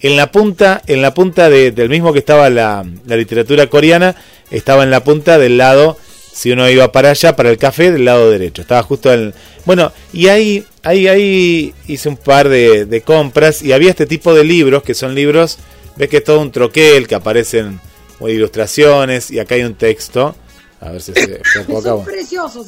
en 0.00 0.16
la 0.16 0.30
punta, 0.30 0.82
en 0.86 1.02
la 1.02 1.14
punta 1.14 1.48
del 1.50 1.88
mismo 1.88 2.12
que 2.12 2.18
estaba 2.18 2.50
la, 2.50 2.84
literatura 3.06 3.68
coreana, 3.68 4.16
estaba 4.50 4.82
en 4.82 4.90
la 4.90 5.02
punta 5.02 5.38
del 5.38 5.56
lado, 5.58 5.96
si 6.32 6.52
uno 6.52 6.68
iba 6.68 6.92
para 6.92 7.10
allá, 7.10 7.36
para 7.36 7.50
el 7.50 7.58
café, 7.58 7.92
del 7.92 8.04
lado 8.04 8.30
derecho. 8.30 8.62
Estaba 8.62 8.82
justo 8.82 9.12
en... 9.12 9.34
Bueno, 9.64 9.92
y 10.12 10.28
ahí, 10.28 10.64
ahí, 10.82 11.08
ahí 11.08 11.74
hice 11.86 12.08
un 12.08 12.16
par 12.16 12.48
de, 12.48 13.02
compras 13.04 13.62
y 13.62 13.72
había 13.72 13.90
este 13.90 14.06
tipo 14.06 14.34
de 14.34 14.44
libros, 14.44 14.82
que 14.82 14.94
son 14.94 15.14
libros, 15.14 15.58
ves 15.96 16.08
que 16.08 16.18
es 16.18 16.24
todo 16.24 16.40
un 16.40 16.52
troquel, 16.52 17.06
que 17.06 17.14
aparecen 17.14 17.80
ilustraciones 18.20 19.30
y 19.30 19.38
acá 19.38 19.54
hay 19.54 19.62
un 19.62 19.74
texto. 19.74 20.34
A 20.80 20.90
ver 20.90 21.00
si 21.00 21.12
se, 21.12 21.40
Son 21.82 22.04
preciosos, 22.04 22.66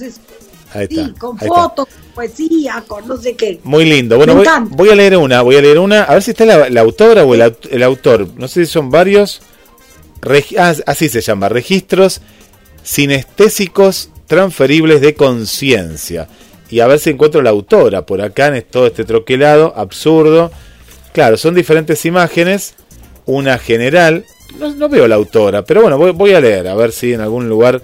sí, 0.89 1.15
con 1.19 1.39
fotos, 1.39 1.89
poesía, 2.15 2.85
con 2.87 3.07
no 3.07 3.17
sé 3.17 3.35
qué. 3.35 3.61
Muy 3.65 3.85
lindo. 3.85 4.17
Bueno, 4.17 4.35
voy, 4.71 4.89
a 4.89 4.95
leer 4.95 5.17
una, 5.17 5.43
voy 5.43 5.57
a 5.57 5.61
leer 5.61 5.79
una, 5.79 6.05
a 6.05 6.15
ver 6.15 6.23
si 6.23 6.33
está 6.33 6.45
la, 6.45 6.81
autora 6.81 7.25
o 7.25 7.35
el, 7.35 7.83
autor. 7.83 8.29
No 8.37 8.49
sé 8.49 8.67
si 8.67 8.73
son 8.73 8.91
varios. 8.91 9.41
Ah, 10.59 10.75
así 10.87 11.09
se 11.09 11.21
llama, 11.21 11.49
registros 11.49 12.21
sinestésicos 12.83 14.11
transferibles 14.27 15.01
de 15.01 15.15
conciencia. 15.15 16.29
y 16.69 16.81
a 16.81 16.87
ver 16.87 16.99
si 16.99 17.11
encuentro 17.11 17.43
la 17.43 17.51
autora 17.51 18.07
por 18.07 18.21
acá 18.21 18.49
en 18.49 18.63
todo 18.63 18.87
este 18.87 19.05
troquelado 19.05 19.73
absurdo. 19.77 20.51
Claro, 21.13 21.37
son 21.37 21.55
diferentes 21.55 22.05
imágenes, 22.05 22.75
una 23.25 23.59
general, 23.59 24.25
no, 24.59 24.89
veo 24.89 25.07
la 25.09 25.17
autora, 25.17 25.65
pero 25.65 25.83
bueno, 25.83 25.99
voy, 25.99 26.33
a 26.33 26.41
leer, 26.41 26.69
a 26.69 26.75
ver 26.75 26.93
si 26.93 27.13
en 27.13 27.21
algún 27.21 27.49
lugar, 27.49 27.83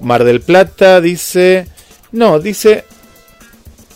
Mar 0.00 0.24
del 0.24 0.40
Plata 0.40 1.00
dice, 1.00 1.66
no, 2.16 2.40
dice, 2.40 2.84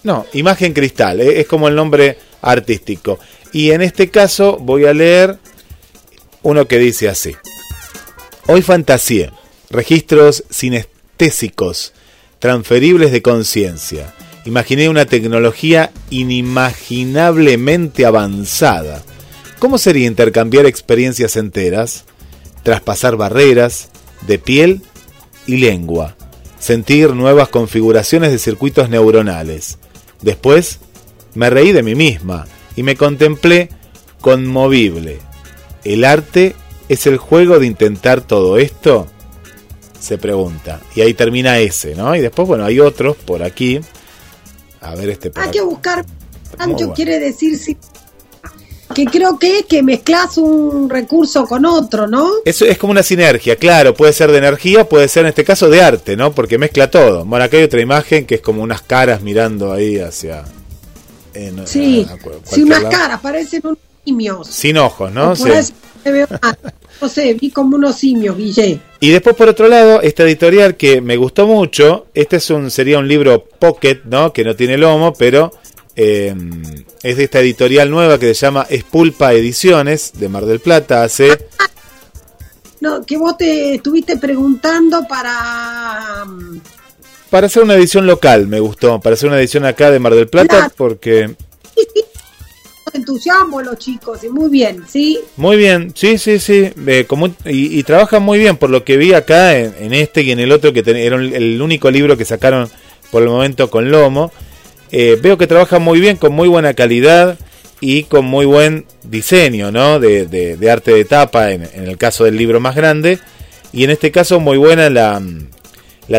no, 0.02 0.26
imagen 0.34 0.74
cristal, 0.74 1.20
eh, 1.20 1.40
es 1.40 1.46
como 1.46 1.68
el 1.68 1.74
nombre 1.74 2.18
artístico. 2.42 3.18
Y 3.52 3.70
en 3.72 3.80
este 3.82 4.10
caso 4.10 4.58
voy 4.58 4.84
a 4.84 4.92
leer 4.92 5.38
uno 6.42 6.68
que 6.68 6.78
dice 6.78 7.08
así. 7.08 7.34
Hoy 8.46 8.62
fantasía, 8.62 9.32
registros 9.70 10.44
sinestésicos, 10.50 11.94
transferibles 12.38 13.10
de 13.10 13.22
conciencia. 13.22 14.14
Imaginé 14.44 14.90
una 14.90 15.06
tecnología 15.06 15.90
inimaginablemente 16.10 18.04
avanzada. 18.04 19.02
¿Cómo 19.58 19.78
sería 19.78 20.06
intercambiar 20.06 20.66
experiencias 20.66 21.36
enteras, 21.36 22.04
traspasar 22.64 23.16
barreras 23.16 23.88
de 24.26 24.38
piel 24.38 24.82
y 25.46 25.56
lengua, 25.56 26.16
sentir 26.61 27.14
nuevas 27.14 27.49
configuraciones 27.49 28.31
de 28.31 28.38
circuitos 28.38 28.88
neuronales? 28.88 29.79
Después, 30.23 30.79
me 31.35 31.50
reí 31.50 31.73
de 31.73 31.83
mí 31.83 31.97
misma 31.97 32.47
y 32.76 32.85
me 32.85 32.95
contemplé 32.95 33.71
conmovible. 34.21 35.19
¿El 35.83 36.05
arte 36.05 36.55
es 36.88 37.07
el 37.07 37.17
juego 37.17 37.59
de 37.59 37.67
intentar 37.67 38.21
todo 38.21 38.59
esto? 38.59 39.09
Se 39.99 40.19
pregunta. 40.19 40.81
Y 40.95 41.00
ahí 41.00 41.14
termina 41.14 41.59
ese, 41.59 41.95
¿no? 41.95 42.14
Y 42.14 42.21
después, 42.21 42.47
bueno, 42.47 42.64
hay 42.64 42.81
otros 42.81 43.17
por 43.17 43.43
aquí. 43.43 43.81
A 44.81 44.95
ver 44.95 45.11
este 45.11 45.31
Hay 45.35 45.50
que 45.50 45.61
buscar. 45.61 46.05
Ancho 46.59 46.93
quiere 46.93 47.19
decir 47.19 47.59
si 47.59 47.76
que 48.94 49.04
creo 49.04 49.38
que 49.38 49.59
es 49.59 49.66
que 49.66 49.82
mezclas 49.82 50.37
un 50.38 50.88
recurso 50.90 51.47
con 51.47 51.64
otro, 51.64 52.06
¿no? 52.06 52.28
Eso 52.44 52.64
es 52.64 52.78
como 52.78 52.90
una 52.92 53.02
sinergia, 53.02 53.56
claro, 53.56 53.94
puede 53.94 54.12
ser 54.12 54.32
de 54.32 54.38
energía, 54.38 54.88
puede 54.88 55.09
ser 55.09 55.25
en 55.25 55.28
este 55.28 55.44
caso 55.44 55.68
de 55.68 55.80
arte, 55.82 56.16
¿no? 56.16 56.32
Porque 56.32 56.59
mezcla 56.59 56.90
todo. 56.90 57.25
Bueno, 57.25 57.44
acá 57.44 57.56
hay 57.56 57.64
otra 57.64 57.80
imagen 57.80 58.26
que 58.26 58.37
es 58.37 58.40
como 58.40 58.62
unas 58.62 58.82
caras 58.82 59.23
mirando 59.23 59.73
ahí 59.73 59.99
hacia... 59.99 60.44
sí, 61.64 62.06
sí, 62.44 62.62
unas 62.62 62.85
caras, 62.85 63.20
parecen 63.20 63.61
unos 63.64 63.78
simios. 64.04 64.49
Sin 64.49 64.76
ojos, 64.78 65.12
¿no? 65.12 65.37
Sí. 65.37 65.50
no 67.00 67.09
sé, 67.09 67.35
vi 67.35 67.50
como 67.50 67.76
unos 67.76 67.97
simios, 67.97 68.37
Guille. 68.37 68.80
Y 69.00 69.11
después 69.11 69.37
por 69.37 69.49
otro 69.49 69.68
lado, 69.68 70.02
esta 70.02 70.25
editorial 70.25 70.76
que 70.76 71.00
me 71.00 71.16
gustó 71.16 71.47
mucho, 71.47 72.06
este 72.14 72.37
es 72.37 72.50
un 72.50 72.70
sería 72.70 72.99
un 72.99 73.09
libro 73.09 73.44
pocket, 73.44 74.00
¿no? 74.04 74.32
Que 74.32 74.44
no 74.44 74.56
tiene 74.56 74.76
lomo, 74.76 75.12
pero 75.14 75.52
eh, 75.97 76.35
es 77.02 77.16
de 77.16 77.25
esta 77.25 77.40
editorial 77.40 77.90
nueva 77.90 78.18
que 78.18 78.35
se 78.35 78.47
llama 78.47 78.66
Espulpa 78.68 79.32
Ediciones 79.32 80.12
de 80.14 80.28
Mar 80.28 80.47
del 80.47 80.61
Plata. 80.61 81.02
Hace. 81.02 81.38
No, 82.80 83.04
que 83.04 83.16
vos 83.16 83.37
te 83.37 83.75
estuviste 83.75 84.16
preguntando 84.16 85.06
para. 85.06 86.26
Para 87.28 87.47
hacer 87.47 87.62
una 87.62 87.75
edición 87.75 88.06
local, 88.06 88.47
me 88.47 88.61
gustó. 88.61 89.00
Para 89.00 89.14
hacer 89.14 89.28
una 89.28 89.38
edición 89.38 89.64
acá 89.64 89.90
de 89.90 89.99
Mar 89.99 90.14
del 90.14 90.28
Plata, 90.28 90.73
porque. 90.76 91.35
Entusiasmo 92.92 93.62
los 93.62 93.78
chicos, 93.78 94.25
y 94.25 94.28
muy 94.30 94.50
bien, 94.50 94.82
¿sí? 94.88 95.20
Muy 95.37 95.56
bien, 95.56 95.92
sí, 95.94 96.18
sí, 96.18 96.40
sí. 96.40 96.73
como, 97.06 97.28
y, 97.44 97.78
y, 97.78 97.82
trabajan 97.85 98.20
muy 98.20 98.37
bien, 98.40 98.56
por 98.56 98.68
lo 98.68 98.82
que 98.82 98.97
vi 98.97 99.12
acá 99.12 99.56
en, 99.56 99.94
este 99.94 100.23
y 100.23 100.32
en 100.32 100.40
el 100.40 100.50
otro, 100.50 100.73
que 100.73 100.80
era 100.80 101.14
el 101.16 101.62
único 101.62 101.88
libro 101.88 102.16
que 102.16 102.25
sacaron 102.25 102.68
por 103.12 103.23
el 103.23 103.28
momento 103.28 103.70
con 103.70 103.92
Lomo. 103.92 104.32
Eh, 104.92 105.18
veo 105.20 105.38
que 105.38 105.47
trabaja 105.47 105.78
muy 105.78 106.00
bien, 106.00 106.16
con 106.16 106.32
muy 106.32 106.49
buena 106.49 106.75
calidad 106.75 107.38
y 107.80 108.04
con 108.04 108.25
muy 108.25 108.44
buen 108.44 108.87
diseño, 109.04 109.70
¿no? 109.70 110.00
De, 110.00 110.59
arte 110.70 110.92
de 110.92 111.05
tapa 111.05 111.53
en, 111.53 111.62
el 111.62 111.96
caso 111.96 112.24
del 112.24 112.37
libro 112.37 112.61
más 112.61 112.74
grande. 112.74 113.18
Y 113.72 113.85
en 113.85 113.90
este 113.90 114.11
caso 114.11 114.40
muy 114.40 114.59
buena 114.59 114.90
la, 114.90 115.22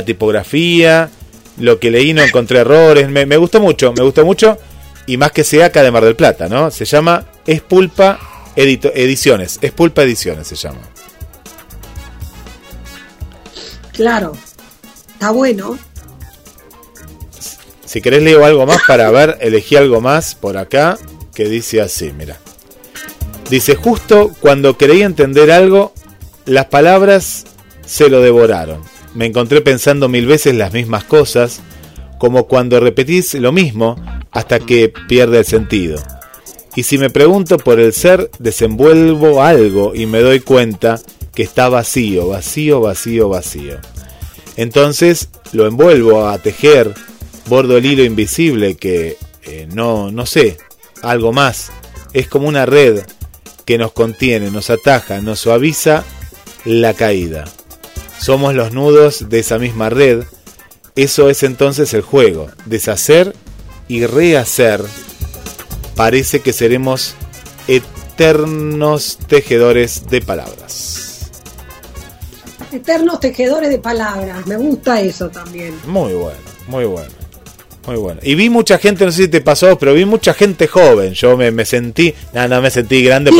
tipografía, 0.05 1.09
lo 1.57 1.79
que 1.79 1.91
leí 1.91 2.13
no 2.13 2.23
encontré 2.23 2.59
errores, 2.59 3.09
me, 3.09 3.37
gustó 3.37 3.59
mucho, 3.59 3.93
me 3.93 4.03
gustó 4.03 4.25
mucho. 4.25 4.57
Y 5.05 5.17
más 5.17 5.31
que 5.31 5.43
sea 5.43 5.67
acá 5.67 5.83
de 5.83 5.91
Mar 5.91 6.05
del 6.05 6.15
Plata, 6.15 6.47
¿no? 6.47 6.71
Se 6.71 6.85
llama 6.85 7.25
Espulpa 7.45 8.19
Ediciones, 8.55 9.59
Espulpa 9.61 10.03
Ediciones 10.03 10.47
se 10.47 10.55
llama. 10.55 10.81
Claro, 13.93 14.33
está 15.13 15.31
bueno. 15.31 15.77
Si 17.91 17.99
querés 17.99 18.23
leo 18.23 18.45
algo 18.45 18.65
más 18.65 18.79
para 18.87 19.11
ver, 19.11 19.37
elegí 19.41 19.75
algo 19.75 19.99
más 19.99 20.33
por 20.33 20.55
acá 20.55 20.97
que 21.35 21.49
dice 21.49 21.81
así, 21.81 22.13
mira. 22.17 22.37
Dice, 23.49 23.75
justo 23.75 24.31
cuando 24.39 24.77
creí 24.77 25.01
entender 25.01 25.51
algo, 25.51 25.91
las 26.45 26.67
palabras 26.67 27.43
se 27.85 28.09
lo 28.09 28.21
devoraron. 28.21 28.81
Me 29.13 29.25
encontré 29.25 29.59
pensando 29.59 30.07
mil 30.07 30.25
veces 30.25 30.55
las 30.55 30.71
mismas 30.71 31.03
cosas, 31.03 31.59
como 32.17 32.47
cuando 32.47 32.79
repetís 32.79 33.33
lo 33.33 33.51
mismo 33.51 34.01
hasta 34.31 34.61
que 34.61 34.93
pierde 35.09 35.39
el 35.39 35.45
sentido. 35.45 36.01
Y 36.77 36.83
si 36.83 36.97
me 36.97 37.09
pregunto 37.09 37.57
por 37.57 37.81
el 37.81 37.91
ser, 37.91 38.31
desenvuelvo 38.39 39.43
algo 39.43 39.93
y 39.93 40.05
me 40.05 40.21
doy 40.21 40.39
cuenta 40.39 40.97
que 41.35 41.43
está 41.43 41.67
vacío, 41.67 42.29
vacío, 42.29 42.79
vacío, 42.79 43.27
vacío. 43.27 43.79
Entonces 44.55 45.27
lo 45.51 45.67
envuelvo 45.67 46.29
a 46.29 46.37
tejer 46.37 46.93
bordo 47.51 47.75
el 47.75 47.85
hilo 47.85 48.05
invisible 48.05 48.75
que 48.75 49.17
eh, 49.43 49.67
no, 49.73 50.09
no 50.09 50.25
sé, 50.25 50.57
algo 51.01 51.33
más. 51.33 51.69
Es 52.13 52.29
como 52.29 52.47
una 52.47 52.65
red 52.65 53.03
que 53.65 53.77
nos 53.77 53.91
contiene, 53.91 54.49
nos 54.49 54.69
ataja, 54.69 55.19
nos 55.19 55.41
suaviza 55.41 56.05
la 56.63 56.93
caída. 56.93 57.43
Somos 58.17 58.55
los 58.55 58.71
nudos 58.71 59.27
de 59.27 59.39
esa 59.39 59.59
misma 59.59 59.89
red. 59.89 60.23
Eso 60.95 61.29
es 61.29 61.43
entonces 61.43 61.93
el 61.93 62.03
juego. 62.03 62.49
Deshacer 62.67 63.35
y 63.89 64.05
rehacer. 64.05 64.81
Parece 65.97 66.39
que 66.39 66.53
seremos 66.53 67.15
eternos 67.67 69.17
tejedores 69.27 70.07
de 70.09 70.21
palabras. 70.21 71.31
Eternos 72.71 73.19
tejedores 73.19 73.69
de 73.69 73.79
palabras. 73.79 74.47
Me 74.47 74.55
gusta 74.55 75.01
eso 75.01 75.27
también. 75.29 75.77
Muy 75.85 76.13
bueno, 76.13 76.39
muy 76.69 76.85
bueno. 76.85 77.20
Muy 77.87 77.95
bueno. 77.95 78.19
Y 78.23 78.35
vi 78.35 78.49
mucha 78.49 78.77
gente, 78.77 79.05
no 79.05 79.11
sé 79.11 79.23
si 79.23 79.27
te 79.27 79.41
pasó, 79.41 79.77
pero 79.77 79.93
vi 79.93 80.05
mucha 80.05 80.33
gente 80.33 80.67
joven. 80.67 81.13
Yo 81.13 81.35
me, 81.35 81.65
sentí, 81.65 82.13
no, 82.33 82.47
no 82.47 82.61
me 82.61 82.69
sentí 82.69 83.03
grande, 83.03 83.31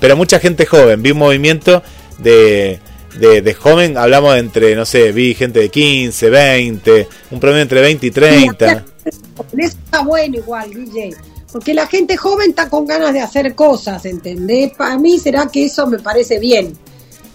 pero, 0.00 0.16
mucha 0.16 0.38
gente 0.38 0.66
joven. 0.66 1.02
Vi 1.02 1.12
un 1.12 1.18
movimiento 1.18 1.82
de, 2.18 2.78
de, 3.18 3.54
joven, 3.54 3.96
hablamos 3.96 4.34
de 4.34 4.40
entre, 4.40 4.74
no 4.76 4.84
sé, 4.84 5.12
vi 5.12 5.34
gente 5.34 5.60
de 5.60 5.68
15, 5.70 6.28
20, 6.28 7.08
un 7.30 7.40
promedio 7.40 7.62
entre 7.62 7.80
20 7.80 8.06
y 8.06 8.10
30. 8.10 8.84
eso 9.04 9.22
está 9.56 10.02
bueno 10.02 10.36
igual, 10.36 10.70
DJ. 10.70 11.14
Porque 11.50 11.72
la 11.72 11.86
gente 11.86 12.18
joven 12.18 12.50
está 12.50 12.68
con 12.68 12.84
ganas 12.84 13.14
de 13.14 13.20
hacer 13.20 13.54
cosas, 13.54 14.04
¿entendés? 14.04 14.72
Para 14.76 14.98
mí 14.98 15.18
será 15.18 15.46
que 15.46 15.64
eso 15.64 15.86
me 15.86 15.98
parece 16.00 16.38
bien. 16.38 16.74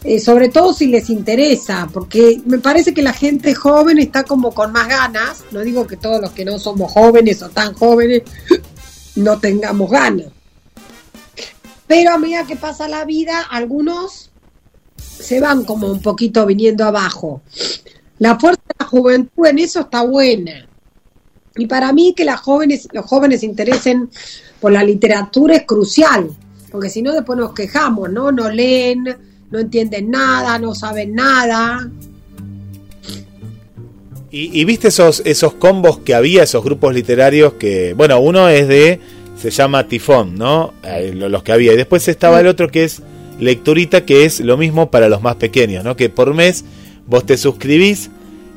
Eh, 0.04 0.20
sobre 0.20 0.50
todo 0.50 0.74
si 0.74 0.88
les 0.88 1.12
interesa, 1.12 1.88
porque 1.94 2.42
me 2.46 2.58
parece 2.58 2.92
que 2.92 3.04
la 3.04 3.14
gente 3.14 3.54
joven 3.54 4.00
está 4.00 4.24
como 4.24 4.52
con 4.52 4.72
más 4.72 4.88
ganas, 4.88 5.44
no 5.52 5.60
digo 5.60 5.86
que 5.86 5.96
todos 5.96 6.20
los 6.20 6.32
que 6.32 6.44
no 6.44 6.58
somos 6.58 6.92
jóvenes 6.92 7.44
o 7.44 7.50
tan 7.50 7.76
jóvenes 7.76 8.24
no 9.16 9.40
tengamos 9.40 9.92
ganas, 9.92 10.28
pero 11.86 12.14
a 12.14 12.18
medida 12.18 12.48
que 12.48 12.56
pasa 12.56 12.88
la 12.88 13.06
vida, 13.06 13.42
algunos 13.42 14.32
se 14.98 15.40
van 15.40 15.66
como 15.66 15.88
un 15.88 16.02
poquito 16.02 16.46
viniendo 16.46 16.86
abajo. 16.86 17.42
La 18.18 18.40
fuerza 18.40 18.62
de 18.68 18.76
la 18.80 18.86
juventud 18.86 19.46
en 19.46 19.60
eso 19.60 19.82
está 19.82 20.02
buena. 20.04 20.68
Y 21.58 21.68
para 21.68 21.92
mí 21.92 22.14
que 22.16 22.24
las 22.26 22.40
jóvenes, 22.40 22.88
los 22.94 23.06
jóvenes 23.06 23.42
se 23.42 23.46
interesen 23.46 24.10
por 24.60 24.72
la 24.72 24.84
literatura 24.84 25.56
es 25.58 25.66
crucial, 25.66 26.32
porque 26.72 26.90
si 26.90 27.02
no 27.02 27.12
después 27.12 27.38
nos 27.38 27.54
quejamos, 27.54 28.10
¿no? 28.10 28.32
No 28.32 28.50
leen, 28.50 29.31
no 29.52 29.60
entienden 29.60 30.10
nada, 30.10 30.58
no 30.58 30.74
saben 30.74 31.14
nada. 31.14 31.90
Y, 34.34 34.64
viste 34.64 34.88
esos, 34.88 35.22
esos 35.26 35.56
combos 35.56 36.00
que 36.00 36.16
había, 36.16 36.44
esos 36.44 36.64
grupos 36.64 36.96
literarios 36.96 37.54
que, 37.54 37.94
bueno, 37.94 38.18
uno 38.22 38.48
es 38.48 38.66
de, 38.70 39.02
se 39.38 39.52
llama 39.52 39.90
Tifón, 39.90 40.36
¿no? 40.36 40.74
Eh, 40.84 41.12
los 41.14 41.44
que 41.44 41.52
había. 41.52 41.74
Y 41.74 41.76
después 41.76 42.08
estaba 42.08 42.40
el 42.40 42.48
otro 42.48 42.70
que 42.70 42.86
es 42.86 43.02
Lecturita, 43.42 44.06
que 44.06 44.24
es 44.24 44.40
lo 44.40 44.56
mismo 44.56 44.90
para 44.90 45.10
los 45.10 45.22
más 45.22 45.36
pequeños, 45.36 45.84
¿no? 45.84 45.98
Que 45.98 46.08
por 46.08 46.34
mes 46.34 46.64
vos 47.08 47.26
te 47.26 47.36
suscribís 47.36 48.10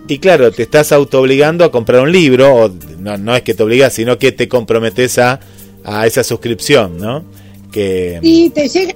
y 0.06 0.18
claro, 0.18 0.52
te 0.52 0.62
estás 0.62 0.92
autoobligando 0.92 1.64
a 1.64 1.72
comprar 1.72 2.02
un 2.02 2.12
libro, 2.12 2.54
o 2.54 2.72
no, 3.00 3.18
no 3.18 3.34
es 3.34 3.42
que 3.42 3.54
te 3.54 3.64
obligas, 3.64 3.94
sino 3.94 4.16
que 4.16 4.30
te 4.30 4.48
comprometes 4.48 5.18
a, 5.18 5.40
a 5.82 6.06
esa 6.06 6.22
suscripción, 6.22 6.98
¿no? 6.98 7.24
Que... 7.72 8.20
Y 8.22 8.50
te 8.50 8.68
llega 8.68 8.94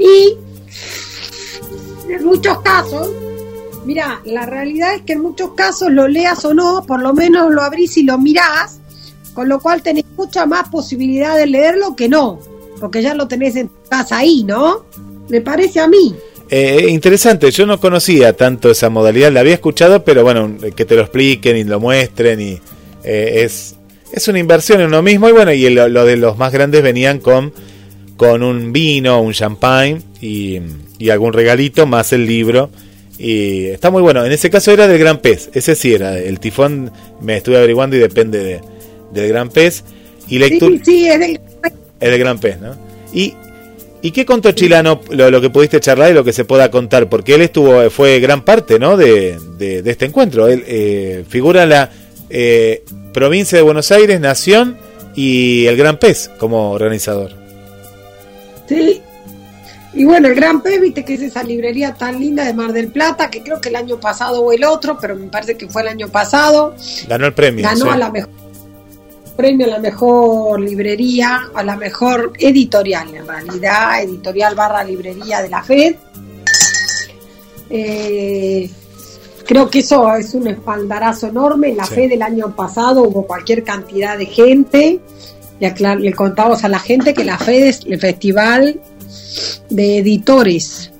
y 0.00 0.36
en 2.12 2.24
muchos 2.24 2.60
casos 2.62 3.10
Mira, 3.84 4.20
la 4.24 4.46
realidad 4.46 4.94
es 4.94 5.02
que 5.02 5.14
en 5.14 5.22
muchos 5.22 5.52
casos 5.54 5.90
lo 5.90 6.06
leas 6.06 6.44
o 6.44 6.52
no, 6.52 6.84
por 6.86 7.00
lo 7.00 7.14
menos 7.14 7.50
lo 7.50 7.62
abrís 7.62 7.96
y 7.96 8.02
lo 8.02 8.18
mirás, 8.18 8.78
con 9.32 9.48
lo 9.48 9.58
cual 9.60 9.82
tenés 9.82 10.04
mucha 10.16 10.44
más 10.46 10.68
posibilidad 10.68 11.36
de 11.36 11.46
leerlo 11.46 11.96
que 11.96 12.08
no, 12.08 12.40
porque 12.78 13.02
ya 13.02 13.14
lo 13.14 13.26
tenés 13.26 13.56
en 13.56 13.70
casa 13.88 14.18
ahí, 14.18 14.44
¿no? 14.44 14.84
Me 15.28 15.40
parece 15.40 15.80
a 15.80 15.88
mí. 15.88 16.14
Eh, 16.50 16.86
interesante, 16.88 17.50
yo 17.50 17.64
no 17.64 17.80
conocía 17.80 18.36
tanto 18.36 18.70
esa 18.70 18.90
modalidad, 18.90 19.32
la 19.32 19.40
había 19.40 19.54
escuchado, 19.54 20.04
pero 20.04 20.24
bueno, 20.24 20.56
que 20.76 20.84
te 20.84 20.96
lo 20.96 21.02
expliquen 21.02 21.56
y 21.56 21.64
lo 21.64 21.80
muestren 21.80 22.40
y 22.40 22.60
eh, 23.04 23.44
es, 23.44 23.76
es 24.12 24.28
una 24.28 24.40
inversión 24.40 24.80
en 24.80 24.88
uno 24.88 25.00
mismo 25.00 25.28
y 25.28 25.32
bueno, 25.32 25.52
y 25.52 25.70
lo 25.70 26.04
de 26.04 26.16
los 26.16 26.36
más 26.36 26.52
grandes 26.52 26.82
venían 26.82 27.20
con, 27.20 27.52
con 28.20 28.42
un 28.42 28.70
vino, 28.70 29.18
un 29.22 29.32
champagne 29.32 30.02
y, 30.20 30.58
y 30.98 31.08
algún 31.08 31.32
regalito 31.32 31.86
más 31.86 32.12
el 32.12 32.26
libro 32.26 32.68
y 33.18 33.64
está 33.68 33.90
muy 33.90 34.02
bueno. 34.02 34.26
En 34.26 34.30
ese 34.30 34.50
caso 34.50 34.72
era 34.72 34.86
del 34.86 34.98
Gran 34.98 35.20
Pez. 35.20 35.48
Ese 35.54 35.74
sí 35.74 35.94
era. 35.94 36.18
El 36.18 36.38
tifón 36.38 36.92
me 37.22 37.38
estuve 37.38 37.56
averiguando 37.56 37.96
y 37.96 37.98
depende 37.98 38.44
de, 38.44 38.60
del 39.10 39.28
Gran 39.28 39.48
Pez. 39.48 39.84
Y 40.28 40.38
lectura. 40.38 40.76
Sí, 40.76 40.82
sí, 40.84 41.08
es 41.08 41.18
del, 41.18 41.40
es 41.98 42.10
del 42.10 42.18
Gran 42.18 42.38
Pez, 42.38 42.60
¿no? 42.60 42.76
Y, 43.10 43.32
¿Y 44.02 44.10
qué 44.10 44.26
contó 44.26 44.52
Chilano, 44.52 45.00
lo, 45.08 45.30
lo, 45.30 45.40
que 45.40 45.48
pudiste 45.48 45.80
charlar 45.80 46.10
y 46.10 46.14
lo 46.14 46.22
que 46.22 46.34
se 46.34 46.44
pueda 46.44 46.70
contar? 46.70 47.08
Porque 47.08 47.36
él 47.36 47.40
estuvo, 47.40 47.88
fue 47.88 48.20
gran 48.20 48.44
parte, 48.44 48.78
¿no? 48.78 48.98
De, 48.98 49.38
de, 49.56 49.80
de 49.80 49.90
este 49.90 50.04
encuentro. 50.04 50.46
Él 50.46 50.62
eh, 50.66 51.24
figura 51.26 51.64
la 51.64 51.90
eh, 52.28 52.84
provincia 53.14 53.56
de 53.56 53.62
Buenos 53.62 53.90
Aires, 53.90 54.20
Nación 54.20 54.76
y 55.16 55.64
el 55.64 55.78
Gran 55.78 55.98
Pez 55.98 56.30
como 56.38 56.72
organizador. 56.72 57.39
Sí, 58.70 59.02
y 59.92 60.04
bueno, 60.04 60.28
el 60.28 60.34
Gran 60.36 60.62
P, 60.62 60.78
viste 60.78 61.04
que 61.04 61.14
es 61.14 61.22
esa 61.22 61.42
librería 61.42 61.94
tan 61.94 62.20
linda 62.20 62.44
de 62.44 62.54
Mar 62.54 62.72
del 62.72 62.88
Plata, 62.88 63.28
que 63.28 63.42
creo 63.42 63.60
que 63.60 63.70
el 63.70 63.76
año 63.76 63.98
pasado 63.98 64.40
o 64.40 64.52
el 64.52 64.64
otro, 64.64 64.96
pero 65.00 65.16
me 65.16 65.26
parece 65.26 65.56
que 65.56 65.68
fue 65.68 65.82
el 65.82 65.88
año 65.88 66.08
pasado. 66.08 66.76
Ganó 67.08 67.26
el 67.26 67.34
premio. 67.34 67.64
Ganó 67.64 67.86
sí. 67.86 67.90
a 67.90 67.96
la 67.96 68.10
mejor 68.10 68.30
premio 69.36 69.66
a 69.66 69.70
la 69.70 69.78
mejor 69.78 70.60
librería, 70.60 71.48
a 71.54 71.62
la 71.62 71.74
mejor 71.74 72.32
editorial, 72.38 73.14
en 73.14 73.26
realidad, 73.26 74.02
editorial 74.02 74.54
barra 74.54 74.84
librería 74.84 75.40
de 75.40 75.48
la 75.48 75.62
FED. 75.62 75.96
Eh, 77.70 78.70
creo 79.46 79.70
que 79.70 79.78
eso 79.78 80.14
es 80.14 80.34
un 80.34 80.46
espaldarazo 80.46 81.28
enorme. 81.28 81.70
En 81.70 81.78
la 81.78 81.84
Sí. 81.86 81.94
FED 81.94 82.12
el 82.12 82.22
año 82.22 82.54
pasado 82.54 83.02
hubo 83.04 83.26
cualquier 83.26 83.64
cantidad 83.64 84.18
de 84.18 84.26
gente. 84.26 85.00
Aclar- 85.66 86.00
le 86.00 86.12
contamos 86.12 86.64
a 86.64 86.68
la 86.68 86.78
gente 86.78 87.14
que 87.14 87.24
la 87.24 87.38
FED 87.38 87.66
es 87.66 87.80
el 87.86 87.98
festival 87.98 88.80
de 89.68 89.98
editores 89.98 90.90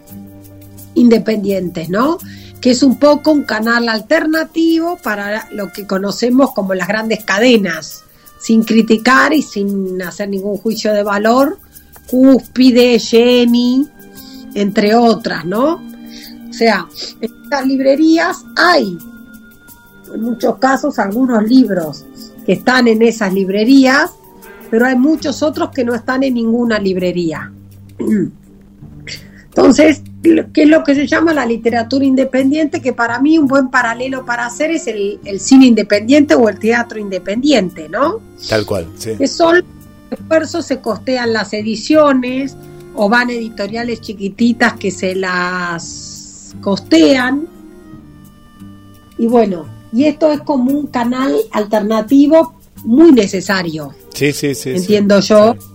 independientes, 0.95 1.89
¿no? 1.89 2.19
Que 2.61 2.73
es 2.73 2.83
un 2.83 2.99
poco 2.99 3.33
un 3.33 3.45
canal 3.45 3.89
alternativo 3.89 4.99
para 5.03 5.49
lo 5.53 5.73
que 5.73 5.87
conocemos 5.87 6.53
como 6.53 6.75
las 6.75 6.89
grandes 6.89 7.25
cadenas, 7.25 8.03
sin 8.39 8.65
criticar 8.65 9.33
y 9.33 9.43
sin 9.43 10.01
hacer 10.03 10.29
ningún 10.29 10.57
juicio 10.59 10.93
de 10.93 11.03
valor, 11.03 11.59
Cúspide, 12.07 12.99
Jenny, 12.99 13.87
entre 14.55 14.95
otras, 14.95 15.45
¿no? 15.45 15.75
O 16.49 16.53
sea, 16.53 16.87
en 17.21 17.33
estas 17.45 17.67
librerías 17.67 18.39
hay, 18.57 18.99
en 20.13 20.21
muchos 20.23 20.57
casos, 20.59 20.99
algunos 20.99 21.45
libros 21.45 22.05
que 22.45 22.55
están 22.55 22.89
en 22.89 23.03
esas 23.03 23.33
librerías, 23.33 24.11
pero 24.71 24.87
hay 24.87 24.97
muchos 24.97 25.43
otros 25.43 25.71
que 25.71 25.85
no 25.85 25.95
están 25.95 26.23
en 26.23 26.35
ninguna 26.35 26.79
librería. 26.79 27.53
Entonces, 29.51 30.03
¿qué 30.23 30.63
es 30.63 30.69
lo 30.69 30.85
que 30.85 30.95
se 30.95 31.09
llama 31.09 31.35
la 31.35 31.45
literatura 31.45 32.05
independiente? 32.05 32.81
Que 32.81 32.93
para 32.93 33.21
mí 33.21 33.37
un 33.37 33.49
buen 33.49 33.69
paralelo 33.69 34.25
para 34.25 34.47
hacer 34.47 34.71
es 34.71 34.87
el, 34.87 35.19
el 35.25 35.41
cine 35.41 35.67
independiente 35.67 36.37
o 36.37 36.49
el 36.49 36.59
teatro 36.59 37.01
independiente, 37.01 37.89
¿no? 37.89 38.21
Tal 38.49 38.65
cual, 38.65 38.87
sí. 38.97 39.17
Que 39.19 39.27
son 39.27 39.65
esfuerzos, 40.11 40.67
se 40.67 40.81
costean 40.81 41.33
las 41.33 41.53
ediciones 41.53 42.57
o 42.95 43.09
van 43.09 43.31
editoriales 43.31 44.01
chiquititas 44.01 44.75
que 44.75 44.93
se 44.93 45.17
las 45.17 46.55
costean. 46.61 47.49
Y 49.19 49.27
bueno, 49.27 49.67
y 49.93 50.05
esto 50.05 50.31
es 50.31 50.41
como 50.43 50.71
un 50.71 50.87
canal 50.87 51.35
alternativo 51.51 52.55
muy 52.85 53.13
necesario 53.13 53.95
Sí, 54.15 54.33
sí, 54.33 54.55
sí. 54.55 54.73
sí. 54.73 54.77
entiendo 54.77 55.21
yo, 55.21 55.55
Sí. 55.59 55.67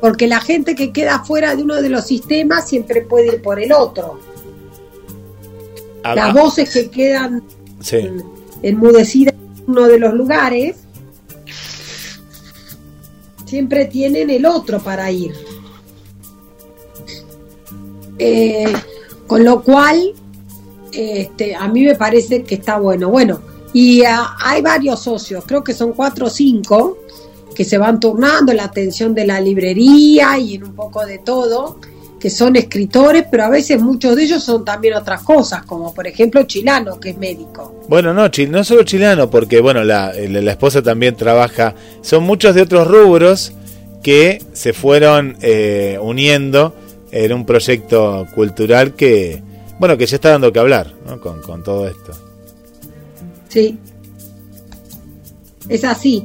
porque 0.00 0.26
la 0.26 0.40
gente 0.40 0.74
que 0.74 0.92
queda 0.92 1.24
fuera 1.24 1.54
de 1.56 1.62
uno 1.62 1.80
de 1.80 1.88
los 1.88 2.06
sistemas 2.06 2.68
siempre 2.68 3.02
puede 3.02 3.34
ir 3.34 3.42
por 3.42 3.60
el 3.60 3.72
otro. 3.72 4.18
Ah, 6.04 6.14
Las 6.14 6.30
ah, 6.30 6.32
voces 6.32 6.70
que 6.72 6.90
quedan 6.90 7.42
sí. 7.80 8.08
enmudecidas 8.62 9.34
en 9.34 9.64
uno 9.68 9.86
de 9.86 9.98
los 9.98 10.12
lugares 10.14 10.76
siempre 13.46 13.84
tienen 13.84 14.30
el 14.30 14.46
otro 14.46 14.80
para 14.82 15.10
ir. 15.10 15.32
Eh, 18.18 18.72
con 19.26 19.44
lo 19.44 19.62
cual, 19.62 20.12
este, 20.92 21.54
a 21.54 21.68
mí 21.68 21.82
me 21.84 21.94
parece 21.94 22.42
que 22.44 22.54
está 22.56 22.78
bueno. 22.78 23.08
Bueno, 23.10 23.40
y 23.72 24.02
ah, 24.04 24.36
hay 24.40 24.62
varios 24.62 25.00
socios, 25.02 25.44
creo 25.46 25.62
que 25.64 25.72
son 25.74 25.92
cuatro 25.92 26.26
o 26.26 26.30
cinco, 26.30 26.98
que 27.54 27.64
se 27.64 27.76
van 27.78 28.00
turnando 28.00 28.50
en 28.52 28.58
la 28.58 28.64
atención 28.64 29.14
de 29.14 29.26
la 29.26 29.40
librería 29.40 30.38
y 30.38 30.54
en 30.54 30.64
un 30.64 30.74
poco 30.74 31.04
de 31.04 31.18
todo, 31.18 31.78
que 32.18 32.30
son 32.30 32.54
escritores, 32.56 33.24
pero 33.30 33.44
a 33.44 33.48
veces 33.50 33.80
muchos 33.82 34.14
de 34.16 34.22
ellos 34.24 34.42
son 34.44 34.64
también 34.64 34.94
otras 34.94 35.22
cosas, 35.22 35.64
como 35.64 35.92
por 35.92 36.06
ejemplo 36.06 36.44
Chilano, 36.44 36.98
que 37.00 37.10
es 37.10 37.18
médico. 37.18 37.80
Bueno, 37.88 38.14
no, 38.14 38.28
no 38.48 38.64
solo 38.64 38.84
chileno, 38.84 39.28
porque 39.28 39.60
bueno, 39.60 39.82
la- 39.84 40.12
la 40.14 40.50
esposa 40.52 40.80
también 40.82 41.16
trabaja. 41.16 41.74
Son 42.00 42.22
muchos 42.22 42.54
de 42.54 42.62
otros 42.62 42.86
rubros 42.86 43.52
que 44.02 44.40
se 44.52 44.72
fueron 44.72 45.36
eh, 45.42 45.98
uniendo 46.00 46.74
en 47.10 47.32
un 47.32 47.44
proyecto 47.44 48.26
cultural 48.34 48.94
que, 48.94 49.42
bueno, 49.78 49.98
que 49.98 50.06
ya 50.06 50.16
está 50.16 50.30
dando 50.30 50.52
que 50.52 50.58
hablar 50.60 50.92
¿no? 51.06 51.20
con, 51.20 51.42
con 51.42 51.62
todo 51.64 51.86
esto. 51.88 52.12
Sí. 53.52 53.78
Es 55.68 55.84
así. 55.84 56.24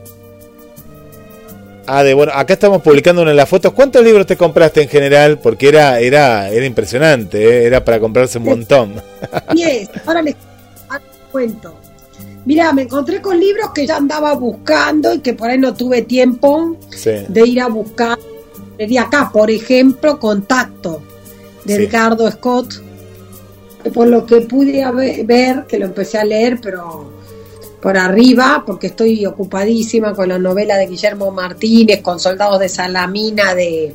Ah, 1.86 2.04
de 2.04 2.14
bueno, 2.14 2.32
acá 2.36 2.54
estamos 2.54 2.82
publicando 2.82 3.22
una 3.22 3.32
de 3.32 3.38
las 3.38 3.48
fotos. 3.48 3.72
¿Cuántos 3.74 4.04
libros 4.04 4.26
te 4.26 4.36
compraste 4.36 4.82
en 4.82 4.90
general? 4.90 5.40
Porque 5.40 5.70
era, 5.70 6.00
era, 6.00 6.50
era 6.50 6.66
impresionante, 6.66 7.42
¿eh? 7.44 7.66
era 7.66 7.84
para 7.84 8.00
comprarse 8.00 8.38
un 8.38 8.46
montón. 8.46 8.94
Es, 9.58 9.90
ahora 10.06 10.22
les, 10.22 10.36
ahora 10.90 11.04
les 11.06 11.32
cuento. 11.32 11.76
Mira, 12.46 12.72
me 12.74 12.84
encontré 12.84 13.22
con 13.22 13.40
libros 13.40 13.72
que 13.74 13.86
ya 13.86 13.98
andaba 13.98 14.34
buscando 14.36 15.14
y 15.14 15.20
que 15.20 15.34
por 15.34 15.50
ahí 15.50 15.58
no 15.58 15.74
tuve 15.74 16.02
tiempo 16.04 16.78
Sí. 16.90 17.12
de 17.28 17.48
ir 17.48 17.62
a 17.62 17.68
buscar. 17.68 18.18
De 18.78 19.00
acá, 19.00 19.30
por 19.34 19.50
ejemplo, 19.50 20.20
Contacto, 20.20 21.02
de 21.66 21.76
Sí. 21.76 21.84
Edgardo 21.84 22.30
Scott. 22.32 22.84
Por 23.94 24.08
lo 24.08 24.26
que 24.26 24.42
pude 24.42 24.84
ver, 25.26 25.66
que 25.68 25.80
lo 25.80 25.86
empecé 25.86 26.18
a 26.18 26.26
leer, 26.26 26.60
pero 26.62 27.17
por 27.82 27.98
arriba, 27.98 28.64
porque 28.66 28.88
estoy 28.88 29.26
ocupadísima 29.26 30.14
con 30.14 30.30
la 30.30 30.40
novela 30.40 30.78
de 30.78 30.88
Guillermo 30.88 31.32
Martínez, 31.32 32.02
con 32.02 32.20
Soldados 32.20 32.60
de 32.60 32.70
Salamina, 32.70 33.54
de, 33.54 33.94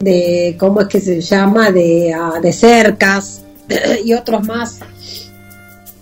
de 0.00 0.56
¿cómo 0.58 0.80
es 0.82 0.88
que 0.88 1.00
se 1.00 1.20
llama? 1.20 1.70
De, 1.70 2.12
ah, 2.14 2.38
de 2.42 2.52
Cercas 2.52 3.42
y 4.04 4.12
otros 4.14 4.44
más, 4.46 4.80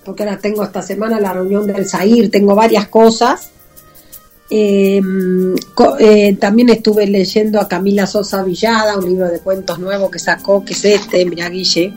porque 0.05 0.25
ahora 0.25 0.39
tengo 0.39 0.65
esta 0.65 0.83
semana 0.83 1.21
la 1.21 1.33
reunión 1.33 1.67
del 1.67 1.87
Zair, 1.87 2.31
tengo 2.31 2.55
varias 2.55 2.89
cosas. 2.89 3.51
Eh, 4.53 5.01
co- 5.75 5.97
eh, 6.01 6.37
también 6.41 6.71
estuve 6.71 7.07
leyendo 7.07 7.61
a 7.61 7.69
Camila 7.69 8.05
Sosa 8.09 8.43
Villada, 8.43 8.99
un 8.99 9.05
libro 9.07 9.29
de 9.29 9.39
cuentos 9.39 9.79
nuevo 9.79 10.11
que 10.11 10.19
sacó, 10.19 10.65
que 10.65 10.73
es 10.73 10.85
este, 10.85 11.25
mira 11.25 11.49
Guille, 11.49 11.93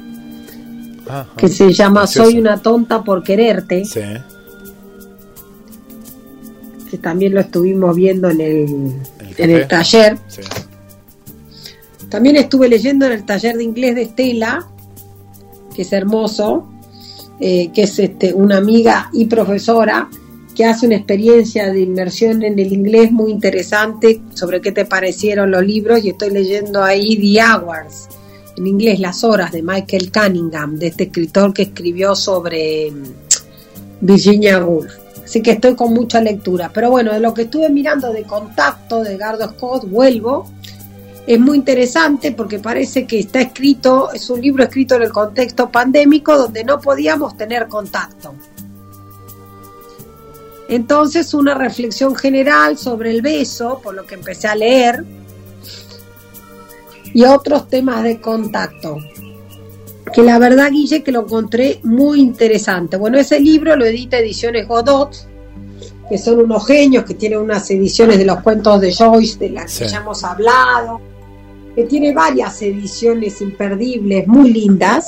Ajá. 1.10 1.28
que 1.36 1.48
se 1.50 1.74
llama. 1.74 2.06
Soy 2.06 2.38
una 2.38 2.62
tonta 2.62 3.04
por 3.04 3.24
quererte, 3.24 3.84
Sí. 3.86 4.02
Que 6.94 7.00
también 7.00 7.34
lo 7.34 7.40
estuvimos 7.40 7.96
viendo 7.96 8.30
en 8.30 8.40
el, 8.40 8.60
El 8.60 9.36
en 9.36 9.50
el 9.50 9.68
taller. 9.68 10.16
Sí. 10.28 10.42
También 12.08 12.36
estuve 12.36 12.70
leyendo 12.70 13.08
en 13.08 13.14
el 13.14 13.26
taller 13.26 13.58
de 13.58 13.64
inglés 13.64 13.96
de 13.96 14.04
Estela, 14.04 14.68
que 15.76 15.82
es 15.82 15.92
hermoso, 15.92 16.72
eh, 17.40 17.72
que 17.74 17.82
es 17.82 17.98
este, 17.98 18.32
una 18.32 18.58
amiga 18.58 19.10
y 19.12 19.26
profesora 19.26 20.08
que 20.56 20.66
hace 20.66 20.86
una 20.86 20.98
experiencia 20.98 21.74
de 21.74 21.82
inmersión 21.82 22.44
en 22.44 22.60
el 22.60 22.72
inglés 22.72 23.12
muy 23.12 23.32
interesante 23.32 24.22
sobre 24.36 24.62
qué 24.62 24.72
te 24.72 24.86
parecieron 24.86 25.50
los 25.50 25.66
libros 25.66 26.06
y 26.06 26.10
estoy 26.10 26.30
leyendo 26.30 26.84
ahí 26.84 27.18
The 27.18 27.42
Hours, 27.42 28.08
en 28.56 28.68
inglés 28.68 29.00
Las 29.00 29.24
Horas 29.24 29.52
de 29.52 29.64
Michael 29.64 30.12
Cunningham, 30.12 30.78
de 30.78 30.88
este 30.88 31.06
escritor 31.06 31.56
que 31.56 31.64
escribió 31.64 32.14
sobre 32.14 32.92
mm, 32.92 33.04
Virginia 34.02 34.64
Woolf. 34.64 35.03
Así 35.34 35.42
que 35.42 35.54
estoy 35.54 35.76
con 35.76 35.92
mucha 35.96 36.22
lectura. 36.22 36.70
Pero 36.72 36.92
bueno, 36.92 37.12
de 37.12 37.20
lo 37.20 37.34
que 37.34 37.42
estuve 37.42 37.68
mirando 37.68 38.14
de 38.14 38.22
contacto 38.22 39.04
de 39.04 39.18
Gardo 39.18 39.50
Scott, 39.50 39.90
vuelvo 39.90 40.48
es 41.26 41.40
muy 41.40 41.58
interesante 41.58 42.34
porque 42.34 42.60
parece 42.60 43.08
que 43.08 43.18
está 43.18 43.42
escrito, 43.42 44.12
es 44.14 44.30
un 44.30 44.42
libro 44.42 44.64
escrito 44.64 44.94
en 44.94 45.02
el 45.02 45.12
contexto 45.12 45.72
pandémico 45.72 46.38
donde 46.38 46.64
no 46.64 46.80
podíamos 46.80 47.36
tener 47.36 47.68
contacto. 47.68 48.36
Entonces 50.68 51.34
una 51.34 51.56
reflexión 51.56 52.16
general 52.16 52.78
sobre 52.78 53.10
el 53.10 53.24
beso, 53.24 53.82
por 53.84 53.96
lo 53.96 54.06
que 54.06 54.14
empecé 54.14 54.48
a 54.48 54.54
leer, 54.54 55.04
y 57.12 57.26
otros 57.26 57.70
temas 57.70 58.04
de 58.04 58.22
contacto. 58.22 59.00
Que 60.14 60.22
la 60.22 60.38
verdad, 60.38 60.72
Guille, 60.72 61.02
que 61.02 61.12
lo 61.12 61.22
encontré 61.22 61.80
muy 61.84 62.20
interesante. 62.20 62.98
Bueno, 62.98 63.18
ese 63.18 63.40
libro 63.40 63.76
lo 63.76 63.86
edita 63.86 64.20
Ediciones 64.20 64.68
Godot, 64.68 65.28
que 66.08 66.18
son 66.18 66.40
unos 66.40 66.68
genios, 66.68 67.04
que 67.04 67.16
tienen 67.16 67.40
unas 67.40 67.70
ediciones 67.72 68.20
de 68.20 68.26
los 68.26 68.42
cuentos 68.42 68.80
de 68.80 68.94
Joyce, 68.94 69.40
de 69.40 69.50
las 69.50 69.78
que 69.78 69.88
ya 69.88 69.98
hemos 69.98 70.24
hablado, 70.24 71.02
que 71.76 71.86
tiene 71.86 72.14
varias 72.14 72.62
ediciones 72.62 73.42
imperdibles, 73.42 74.28
muy 74.28 74.52
lindas, 74.52 75.08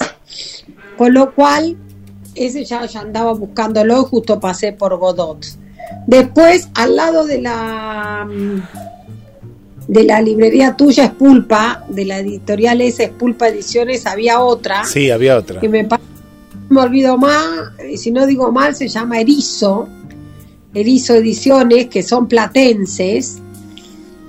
con 0.97 1.13
lo 1.13 1.33
cual 1.35 1.77
ese 2.33 2.65
ya, 2.65 2.85
ya 2.85 3.01
andaba 3.01 3.33
buscándolo 3.33 4.01
y 4.01 4.05
justo 4.05 4.39
pasé 4.39 4.73
por 4.73 4.97
Godot. 4.97 5.45
Después, 6.07 6.69
al 6.73 6.95
lado 6.95 7.25
de 7.25 7.41
la 7.41 8.27
de 9.87 10.03
la 10.03 10.21
librería 10.21 10.75
tuya 10.75 11.05
es 11.05 11.11
Pulpa, 11.11 11.85
de 11.89 12.05
la 12.05 12.19
editorial 12.19 12.81
esa 12.81 13.03
es 13.03 13.09
Pulpa 13.11 13.49
Ediciones, 13.49 14.05
había 14.05 14.41
otra. 14.41 14.83
Sí, 14.85 15.11
había 15.11 15.37
otra. 15.37 15.59
Que 15.59 15.69
me, 15.69 15.87
me 16.69 16.81
olvido 16.81 17.17
más, 17.17 17.71
y 17.89 17.97
si 17.97 18.11
no 18.11 18.25
digo 18.25 18.51
mal, 18.51 18.75
se 18.75 18.87
llama 18.87 19.19
Erizo, 19.19 19.87
Erizo 20.73 21.15
Ediciones, 21.15 21.87
que 21.87 22.03
son 22.03 22.27
platenses, 22.27 23.37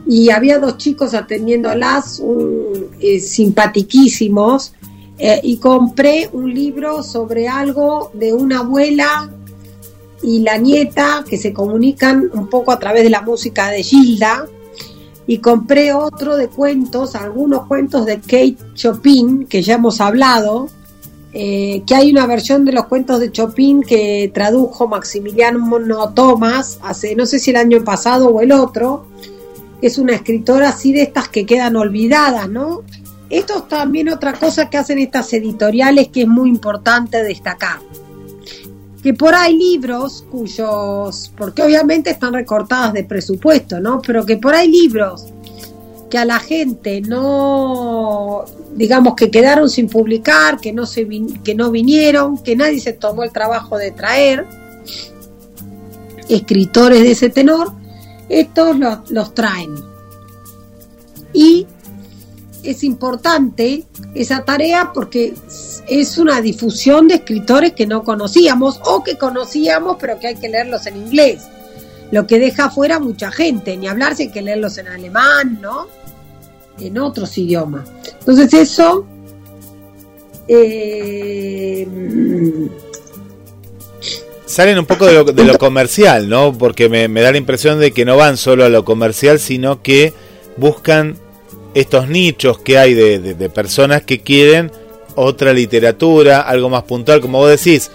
y 0.07 0.31
había 0.31 0.59
dos 0.59 0.77
chicos 0.79 1.15
atendiéndolas, 1.15 2.21
un, 2.21 2.91
eh, 3.01 3.19
simpatiquísimos, 3.19 4.73
eh, 5.19 5.41
y 5.43 5.57
compré 5.57 6.29
un 6.33 6.53
libro 6.53 7.03
sobre 7.03 7.49
algo 7.49 8.11
de 8.13 8.35
una 8.35 8.59
abuela 8.59 9.31
y 10.23 10.41
la 10.41 10.59
nieta 10.59 11.25
que 11.29 11.39
se 11.39 11.55
comunican 11.55 12.31
un 12.35 12.49
poco 12.49 12.71
a 12.71 12.79
través 12.79 13.03
de 13.03 13.11
la 13.11 13.23
música 13.23 13.71
de 13.71 13.83
Gilda, 13.83 14.47
y 15.27 15.39
compré 15.39 15.93
otro 15.93 16.37
de 16.37 16.49
cuentos, 16.49 17.15
algunos 17.15 17.67
cuentos 17.67 18.07
de 18.07 18.21
Kate 18.21 18.57
Chopin, 18.75 19.47
que 19.47 19.63
ya 19.63 19.75
hemos 19.75 20.01
hablado, 20.01 20.69
eh, 21.33 21.83
que 21.87 21.95
hay 21.95 22.11
una 22.11 22.27
versión 22.27 22.65
de 22.65 22.73
los 22.73 22.87
cuentos 22.87 23.21
de 23.21 23.31
Chopin 23.31 23.83
que 23.83 24.31
tradujo 24.33 24.89
Maximiliano 24.89 26.13
Thomas 26.15 26.79
hace 26.83 27.15
no 27.15 27.27
sé 27.27 27.39
si 27.39 27.51
el 27.51 27.57
año 27.57 27.85
pasado 27.85 28.29
o 28.29 28.41
el 28.41 28.53
otro. 28.53 29.07
Es 29.83 29.99
una 29.99 30.15
escritora 30.15 30.71
así 30.71 30.95
de 30.95 31.03
estas 31.03 31.29
que 31.29 31.45
quedan 31.45 31.77
olvidadas, 31.77 32.49
¿no? 32.49 32.83
Esto 33.29 33.59
es 33.59 33.69
también 33.69 34.09
otra 34.09 34.33
cosa 34.33 34.71
que 34.71 34.79
hacen 34.79 34.99
estas 34.99 35.31
editoriales 35.35 36.09
que 36.09 36.23
es 36.23 36.29
muy 36.29 36.49
importante 36.49 37.23
destacar. 37.23 37.81
Que 39.07 39.15
por 39.15 39.37
ahí 39.37 39.57
libros 39.57 40.25
cuyos, 40.33 41.31
porque 41.37 41.63
obviamente 41.63 42.11
están 42.11 42.35
recortadas 42.35 42.93
de 42.93 43.05
presupuesto, 43.05 43.79
¿no? 43.79 44.03
Pero 44.05 44.27
que 44.27 44.37
por 44.37 44.53
ahí 44.53 44.67
libros 44.67 45.27
que 46.11 46.19
a 46.19 46.25
la 46.25 46.41
gente 46.41 47.01
no, 47.03 48.45
digamos 48.75 49.15
que 49.15 49.31
quedaron 49.31 49.71
sin 49.71 49.89
publicar, 49.89 50.59
que 50.59 50.73
no, 50.73 50.87
se 50.87 51.07
que 51.45 51.55
no 51.55 51.71
vinieron, 51.71 52.43
que 52.43 52.57
nadie 52.57 52.81
se 52.81 52.95
tomó 52.95 53.23
el 53.23 53.31
trabajo 53.31 53.79
de 53.79 53.93
traer 53.93 54.45
escritores 56.29 57.01
de 57.03 57.13
ese 57.13 57.29
tenor, 57.31 57.75
estos 58.29 58.77
los, 58.77 59.09
los 59.13 59.35
traen. 59.35 59.73
Y 61.33 61.69
es 62.67 62.85
importante 62.85 63.85
esa 64.15 64.45
tarea 64.45 64.91
porque 64.93 65.35
es 65.89 66.19
una 66.19 66.41
difusión 66.41 67.09
de 67.09 67.17
escritores 67.17 67.73
que 67.73 67.87
no 67.87 68.03
conocíamos 68.03 68.81
o 68.85 69.03
que 69.03 69.17
conocíamos 69.17 69.97
pero 70.01 70.19
que 70.19 70.29
hay 70.29 70.37
que 70.37 70.49
leerlos 70.49 70.87
en 70.87 70.97
inglés. 70.97 71.45
Lo 72.11 72.27
que 72.27 72.39
deja 72.39 72.71
fuera 72.71 72.99
mucha 73.01 73.33
gente, 73.33 73.77
ni 73.77 73.89
hablar 73.89 74.15
si 74.15 74.25
hay 74.25 74.31
que 74.31 74.43
leerlos 74.43 74.79
en 74.79 74.89
alemán, 74.89 75.59
¿no? 75.61 75.89
En 76.79 76.99
otros 76.99 77.37
idiomas. 77.39 77.89
Entonces 78.21 78.53
eso... 78.55 79.07
Eh, 80.49 81.89
Salen 84.45 84.79
un 84.79 84.87
poco 84.87 85.07
de 85.07 85.45
lo, 85.45 85.59
comercial, 85.59 86.29
¿no? 86.29 86.57
Porque 86.57 86.89
me 86.89 87.21
da 87.21 87.33
la 87.33 87.39
impresión 87.39 87.81
de 87.81 87.91
que 87.91 88.05
no 88.05 88.17
van 88.17 88.37
solo 88.37 88.65
a 88.65 88.69
lo 88.69 88.85
comercial, 88.85 89.41
sino 89.41 89.83
que 89.83 90.15
buscan 90.57 91.19
estos 91.77 92.09
nichos 92.09 92.59
que 92.59 92.79
hay 92.79 92.95
de, 92.95 93.51
personas 93.51 94.01
que 94.01 94.23
quieren 94.23 94.73
otra 95.15 95.53
literatura, 95.53 96.41
algo 96.41 96.71
más 96.71 96.85
puntual, 96.85 97.21
como 97.21 97.37
vos 97.37 97.51
decís, 97.51 97.91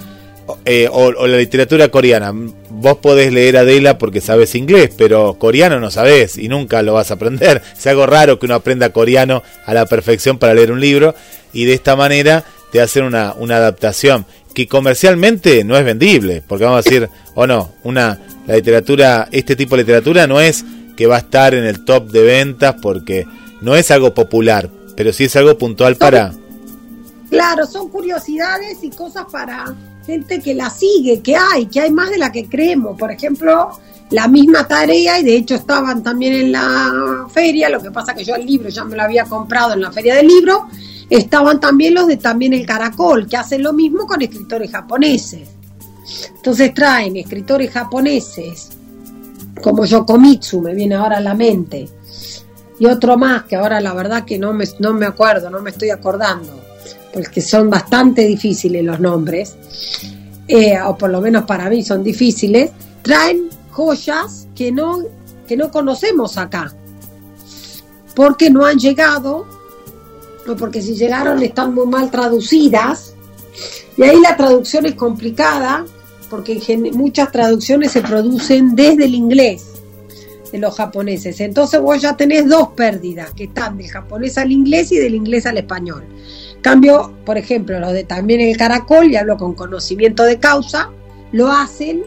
eh, 0.65 0.87
o, 0.91 1.11
la 1.11 1.37
literatura 1.37 1.89
coreana. 1.89 2.31
Vos 2.69 2.97
podés 2.97 3.33
leer 3.33 3.57
Adela 3.57 3.97
porque 3.97 4.21
sabes 4.21 4.53
inglés, 4.53 4.91
pero 4.95 5.33
coreano 5.39 5.79
no 5.79 5.89
sabes 5.89 6.37
y 6.37 6.47
nunca 6.47 6.83
lo 6.83 6.93
vas 6.93 7.09
a 7.09 7.15
aprender. 7.15 7.63
Es 7.77 7.87
algo 7.87 8.05
raro 8.05 8.37
que 8.37 8.45
uno 8.45 8.53
aprenda 8.53 8.91
coreano 8.91 9.41
a 9.65 9.73
la 9.73 9.87
perfección 9.87 10.37
para 10.37 10.53
leer 10.53 10.71
un 10.71 10.79
libro 10.79 11.15
y 11.51 11.65
de 11.65 11.73
esta 11.73 11.95
manera 11.95 12.43
te 12.71 12.81
hacen 12.81 13.03
una, 13.03 13.33
una 13.33 13.57
adaptación 13.57 14.27
que 14.53 14.67
comercialmente 14.67 15.63
no 15.63 15.75
es 15.75 15.83
vendible, 15.83 16.43
porque 16.47 16.65
vamos 16.65 16.85
a 16.85 16.87
decir, 16.87 17.09
o 17.33 17.47
no, 17.47 17.71
una 17.83 18.19
la 18.45 18.55
literatura, 18.55 19.27
este 19.31 19.55
tipo 19.55 19.75
de 19.75 19.81
literatura 19.81 20.27
no 20.27 20.39
es 20.39 20.63
que 20.95 21.07
va 21.07 21.15
a 21.15 21.19
estar 21.19 21.55
en 21.55 21.63
el 21.63 21.83
top 21.83 22.11
de 22.11 22.21
ventas 22.21 22.75
porque 22.79 23.25
no 23.62 23.76
es 23.76 23.91
algo 23.91 24.13
popular, 24.13 24.69
pero 24.95 25.13
sí 25.13 25.26
es 25.26 25.36
algo 25.36 25.58
puntual 25.58 25.95
para... 25.95 26.34
Claro, 27.30 27.65
son 27.65 27.88
curiosidades 27.89 28.84
y 28.84 28.89
cosas 28.89 29.26
para 29.32 29.74
gente 30.06 30.41
que 30.41 30.54
la 30.54 30.69
sigue, 30.69 31.21
que 31.21 31.36
hay, 31.36 31.67
que 31.67 31.80
hay 31.80 31.91
más 31.91 32.10
de 32.10 32.17
la 32.17 32.32
que 32.32 32.50
creemos. 32.50 32.97
Por 32.97 33.12
ejemplo, 33.12 33.69
la 34.10 34.28
misma 34.28 34.67
tarea, 34.67 35.19
y 35.19 35.24
de 35.24 35.38
hecho 35.38 35.56
estaban 35.56 36.04
también 36.04 36.34
en 36.34 36.52
la 36.52 37.28
feria, 37.32 37.69
lo 37.69 37.82
que 37.82 37.91
pasa 37.91 38.13
que 38.13 38.26
yo 38.26 38.36
el 38.36 38.45
libro 38.45 38.67
ya 38.67 38.84
me 38.84 38.97
lo 38.97 39.04
había 39.04 39.24
comprado 39.26 39.74
en 39.74 39.82
la 39.82 39.91
feria 39.91 40.15
del 40.15 40.28
libro, 40.28 40.67
estaban 41.10 41.60
también 41.60 41.93
los 41.93 42.08
de 42.08 42.17
también 42.17 42.54
el 42.54 42.65
Caracol, 42.65 43.28
que 43.28 43.38
hacen 43.38 43.63
lo 43.63 43.71
mismo 43.71 44.06
con 44.06 44.21
escritores 44.21 44.71
japoneses. 44.71 45.47
Entonces 46.36 46.74
traen 46.74 47.15
escritores 47.15 47.71
japoneses, 47.71 48.69
como 49.62 49.86
Yokomitsu, 49.86 50.62
me 50.62 50.74
viene 50.74 50.95
ahora 50.95 51.17
a 51.17 51.21
la 51.21 51.34
mente, 51.34 51.88
y 52.81 52.87
otro 52.87 53.15
más 53.15 53.43
que 53.43 53.55
ahora 53.55 53.79
la 53.79 53.93
verdad 53.93 54.25
que 54.25 54.39
no 54.39 54.53
me, 54.53 54.65
no 54.79 54.91
me 54.91 55.05
acuerdo, 55.05 55.51
no 55.51 55.61
me 55.61 55.69
estoy 55.69 55.91
acordando, 55.91 56.59
porque 57.13 57.39
son 57.39 57.69
bastante 57.69 58.25
difíciles 58.25 58.83
los 58.83 58.99
nombres, 58.99 59.55
eh, 60.47 60.81
o 60.83 60.97
por 60.97 61.11
lo 61.11 61.21
menos 61.21 61.43
para 61.43 61.69
mí 61.69 61.83
son 61.83 62.01
difíciles, 62.01 62.71
traen 63.03 63.49
joyas 63.69 64.47
que 64.55 64.71
no, 64.71 64.97
que 65.47 65.55
no 65.55 65.69
conocemos 65.69 66.39
acá, 66.39 66.73
porque 68.15 68.49
no 68.49 68.65
han 68.65 68.79
llegado, 68.79 69.45
o 70.47 70.55
porque 70.55 70.81
si 70.81 70.95
llegaron 70.95 71.39
están 71.43 71.75
muy 71.75 71.85
mal 71.85 72.09
traducidas, 72.09 73.13
y 73.95 74.01
ahí 74.01 74.19
la 74.21 74.35
traducción 74.35 74.87
es 74.87 74.95
complicada, 74.95 75.85
porque 76.31 76.59
muchas 76.95 77.31
traducciones 77.31 77.91
se 77.91 78.01
producen 78.01 78.75
desde 78.75 79.05
el 79.05 79.13
inglés 79.13 79.71
de 80.51 80.59
los 80.59 80.75
japoneses. 80.75 81.39
Entonces 81.39 81.79
vos 81.79 82.01
ya 82.01 82.15
tenés 82.17 82.47
dos 82.47 82.69
pérdidas 82.69 83.31
que 83.33 83.45
están 83.45 83.77
del 83.77 83.87
japonés 83.87 84.37
al 84.37 84.51
inglés 84.51 84.91
y 84.91 84.97
del 84.97 85.15
inglés 85.15 85.45
al 85.45 85.57
español. 85.57 86.03
Cambio, 86.61 87.13
por 87.25 87.37
ejemplo, 87.37 87.79
los 87.79 87.93
de 87.93 88.03
también 88.03 88.41
el 88.41 88.55
caracol, 88.57 89.11
y 89.11 89.15
hablo 89.15 89.37
con 89.37 89.53
conocimiento 89.53 90.23
de 90.23 90.39
causa, 90.39 90.91
lo 91.31 91.51
hacen 91.51 92.03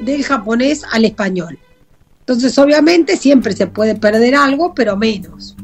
del 0.00 0.24
japonés 0.24 0.82
al 0.92 1.04
español. 1.04 1.58
Entonces, 2.20 2.56
obviamente, 2.58 3.16
siempre 3.16 3.54
se 3.54 3.66
puede 3.66 3.94
perder 3.94 4.34
algo, 4.34 4.74
pero 4.74 4.96
menos. 4.96 5.54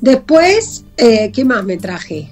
Después, 0.00 0.84
eh, 0.96 1.30
¿qué 1.32 1.44
más 1.44 1.64
me 1.64 1.76
traje? 1.76 2.30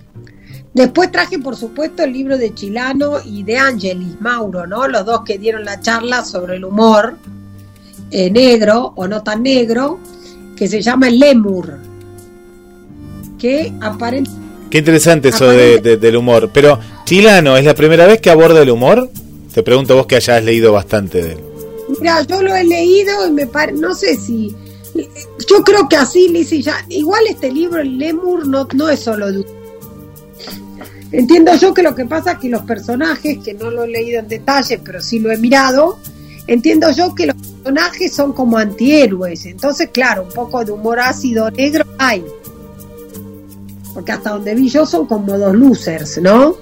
Después 0.78 1.10
traje, 1.10 1.40
por 1.40 1.56
supuesto, 1.56 2.04
el 2.04 2.12
libro 2.12 2.38
de 2.38 2.54
Chilano 2.54 3.14
y 3.24 3.42
de 3.42 3.58
Angelis 3.58 4.20
Mauro, 4.20 4.64
¿no? 4.64 4.86
Los 4.86 5.04
dos 5.04 5.22
que 5.24 5.36
dieron 5.36 5.64
la 5.64 5.80
charla 5.80 6.24
sobre 6.24 6.54
el 6.54 6.64
humor 6.64 7.16
eh, 8.12 8.30
negro 8.30 8.92
o 8.94 9.08
no 9.08 9.24
tan 9.24 9.42
negro, 9.42 9.98
que 10.54 10.68
se 10.68 10.80
llama 10.80 11.08
El 11.08 11.18
Lemur. 11.18 11.78
Que 13.40 13.72
aparece. 13.80 14.30
Qué 14.70 14.78
interesante 14.78 15.30
eso 15.30 15.48
del 15.48 16.16
humor. 16.16 16.50
Pero, 16.54 16.78
Chilano, 17.04 17.56
¿es 17.56 17.64
la 17.64 17.74
primera 17.74 18.06
vez 18.06 18.20
que 18.20 18.30
aborda 18.30 18.62
el 18.62 18.70
humor? 18.70 19.10
Te 19.52 19.64
pregunto 19.64 19.96
vos 19.96 20.06
que 20.06 20.14
hayas 20.14 20.44
leído 20.44 20.72
bastante 20.72 21.24
de 21.24 21.32
él. 21.32 21.40
Mira, 22.00 22.22
yo 22.22 22.40
lo 22.40 22.54
he 22.54 22.62
leído 22.62 23.26
y 23.26 23.32
me 23.32 23.48
parece, 23.48 23.80
no 23.80 23.96
sé 23.96 24.14
si. 24.14 24.54
Yo 24.94 25.64
creo 25.64 25.88
que 25.88 25.96
así, 25.96 26.28
Lizzie, 26.28 26.62
ya. 26.62 26.86
Igual 26.88 27.24
este 27.28 27.50
libro, 27.50 27.80
El 27.80 27.98
Lemur, 27.98 28.46
no, 28.46 28.68
no 28.74 28.88
es 28.88 29.00
solo 29.00 29.32
de 29.32 29.57
Entiendo 31.10 31.54
yo 31.54 31.72
que 31.72 31.82
lo 31.82 31.94
que 31.94 32.04
pasa 32.04 32.32
es 32.32 32.38
que 32.38 32.48
los 32.50 32.62
personajes, 32.62 33.38
que 33.38 33.54
no 33.54 33.70
lo 33.70 33.84
he 33.84 33.88
leído 33.88 34.20
en 34.20 34.28
detalle, 34.28 34.78
pero 34.78 35.00
sí 35.00 35.18
lo 35.18 35.32
he 35.32 35.38
mirado, 35.38 35.98
entiendo 36.46 36.90
yo 36.90 37.14
que 37.14 37.26
los 37.26 37.36
personajes 37.36 38.14
son 38.14 38.32
como 38.32 38.58
antihéroes, 38.58 39.46
entonces 39.46 39.88
claro, 39.90 40.24
un 40.24 40.32
poco 40.32 40.64
de 40.64 40.72
humor 40.72 41.00
ácido 41.00 41.50
negro 41.50 41.84
hay. 41.96 42.24
Porque 43.94 44.12
hasta 44.12 44.30
donde 44.30 44.54
vi 44.54 44.68
yo 44.68 44.84
son 44.84 45.06
como 45.06 45.38
dos 45.38 45.54
losers, 45.54 46.20
¿no? 46.20 46.56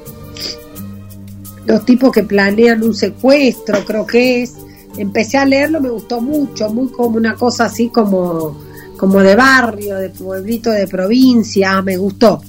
Los 1.66 1.85
tipos 1.85 2.12
que 2.12 2.22
planean 2.22 2.85
un 2.85 2.94
secuestro, 2.94 3.85
creo 3.85 4.06
que 4.06 4.44
es. 4.44 4.54
Empecé 4.96 5.37
a 5.37 5.44
leerlo, 5.44 5.80
me 5.80 5.90
gustó 5.90 6.20
mucho, 6.20 6.70
muy 6.70 6.88
como 6.88 7.16
una 7.16 7.35
cosa 7.35 7.64
así 7.64 7.88
como, 7.88 8.56
como 8.96 9.20
de 9.22 9.35
barrio, 9.35 9.96
de 9.96 10.09
pueblito 10.09 10.70
de 10.70 10.87
provincia, 10.87 11.82
me 11.82 11.96
gustó 11.96 12.40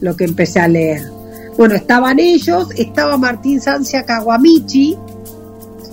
lo 0.00 0.16
que 0.16 0.24
empecé 0.24 0.58
a 0.58 0.66
leer. 0.66 1.13
Bueno, 1.56 1.76
estaban 1.76 2.18
ellos, 2.18 2.68
estaba 2.76 3.16
Martín 3.16 3.60
Sancia 3.60 4.04
Kawamichi, 4.04 4.96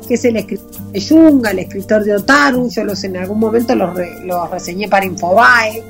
que 0.08 0.16
es 0.16 0.26
el 0.26 0.38
escritor 0.38 0.92
de 0.92 1.00
Yunga, 1.00 1.52
el 1.52 1.60
escritor 1.60 2.04
de 2.04 2.16
Otaru, 2.16 2.68
yo 2.70 2.84
los 2.84 3.04
en 3.04 3.18
algún 3.18 3.40
momento 3.40 3.76
los, 3.76 3.92
reseñé 4.50 4.88
para 4.88 5.06
Infobae, 5.06 5.84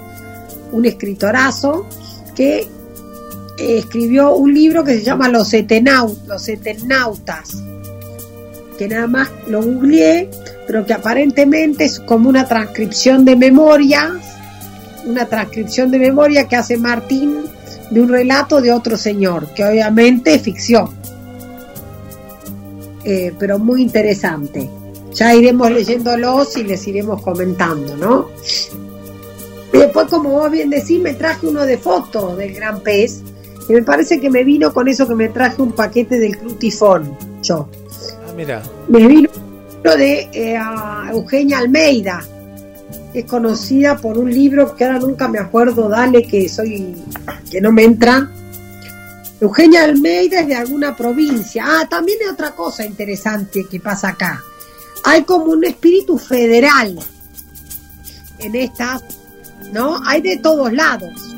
un 0.73 0.85
escritorazo 0.85 1.85
que 2.35 2.59
eh, 2.59 3.77
escribió 3.77 4.35
un 4.35 4.53
libro 4.53 4.83
que 4.83 4.97
se 4.97 5.03
llama 5.03 5.29
Los, 5.29 5.53
Etenaut, 5.53 6.27
Los 6.27 6.49
Etenautas, 6.49 7.63
que 8.77 8.89
nada 8.89 9.07
más 9.07 9.29
lo 9.47 9.63
googleé, 9.63 10.29
pero 10.67 10.85
que 10.85 10.93
aparentemente 10.93 11.85
es 11.85 11.99
como 12.01 12.27
una 12.27 12.45
transcripción 12.45 13.23
de 13.23 13.37
memoria, 13.37 14.19
una 15.05 15.25
transcripción 15.27 15.91
de 15.91 15.99
memoria 15.99 16.47
que 16.49 16.57
hace 16.57 16.77
Martín 16.77 17.45
de 17.91 18.01
un 18.01 18.09
relato 18.09 18.59
de 18.59 18.73
otro 18.73 18.97
señor, 18.97 19.53
que 19.53 19.63
obviamente 19.63 20.33
es 20.33 20.41
ficción 20.41 21.01
eh, 23.03 23.33
pero 23.37 23.57
muy 23.59 23.81
interesante. 23.81 24.69
Ya 25.13 25.33
iremos 25.33 25.71
leyéndolos 25.71 26.55
y 26.57 26.63
les 26.63 26.87
iremos 26.87 27.21
comentando, 27.21 27.97
¿no? 27.97 28.29
Y 29.73 29.77
después, 29.77 30.07
como 30.07 30.29
vos 30.29 30.51
bien 30.51 30.69
decís, 30.69 30.99
me 30.99 31.13
traje 31.13 31.47
uno 31.47 31.65
de 31.65 31.77
fotos 31.77 32.37
del 32.37 32.53
gran 32.53 32.81
pez, 32.81 33.21
y 33.67 33.73
me 33.73 33.83
parece 33.83 34.19
que 34.19 34.29
me 34.29 34.43
vino 34.43 34.73
con 34.73 34.87
eso 34.87 35.07
que 35.07 35.15
me 35.15 35.29
traje 35.29 35.61
un 35.61 35.71
paquete 35.71 36.19
del 36.19 36.37
Clutifón, 36.37 37.17
yo. 37.41 37.67
Ah, 38.27 38.33
mira. 38.35 38.61
Me 38.87 39.07
vino 39.07 39.29
uno 39.83 39.95
de 39.95 40.29
eh, 40.33 40.59
Eugenia 41.11 41.59
Almeida, 41.59 42.23
es 43.13 43.25
conocida 43.25 43.97
por 43.97 44.17
un 44.17 44.31
libro 44.31 44.75
que 44.75 44.85
ahora 44.85 44.99
nunca 44.99 45.27
me 45.27 45.39
acuerdo, 45.39 45.89
dale, 45.89 46.25
que 46.25 46.47
soy, 46.47 46.95
que 47.49 47.59
no 47.59 47.71
me 47.71 47.83
entra, 47.83 48.29
Eugenia 49.41 49.85
Almeida 49.85 50.41
es 50.41 50.47
de 50.47 50.55
alguna 50.55 50.95
provincia. 50.95 51.65
Ah, 51.67 51.87
también 51.89 52.19
hay 52.21 52.29
otra 52.31 52.51
cosa 52.51 52.85
interesante 52.85 53.65
que 53.69 53.79
pasa 53.79 54.09
acá. 54.09 54.43
Hay 55.03 55.23
como 55.23 55.45
un 55.45 55.63
espíritu 55.63 56.19
federal 56.19 56.95
en 58.37 58.55
estas, 58.55 59.03
¿no? 59.73 59.99
Hay 60.05 60.21
de 60.21 60.37
todos 60.37 60.71
lados. 60.71 61.33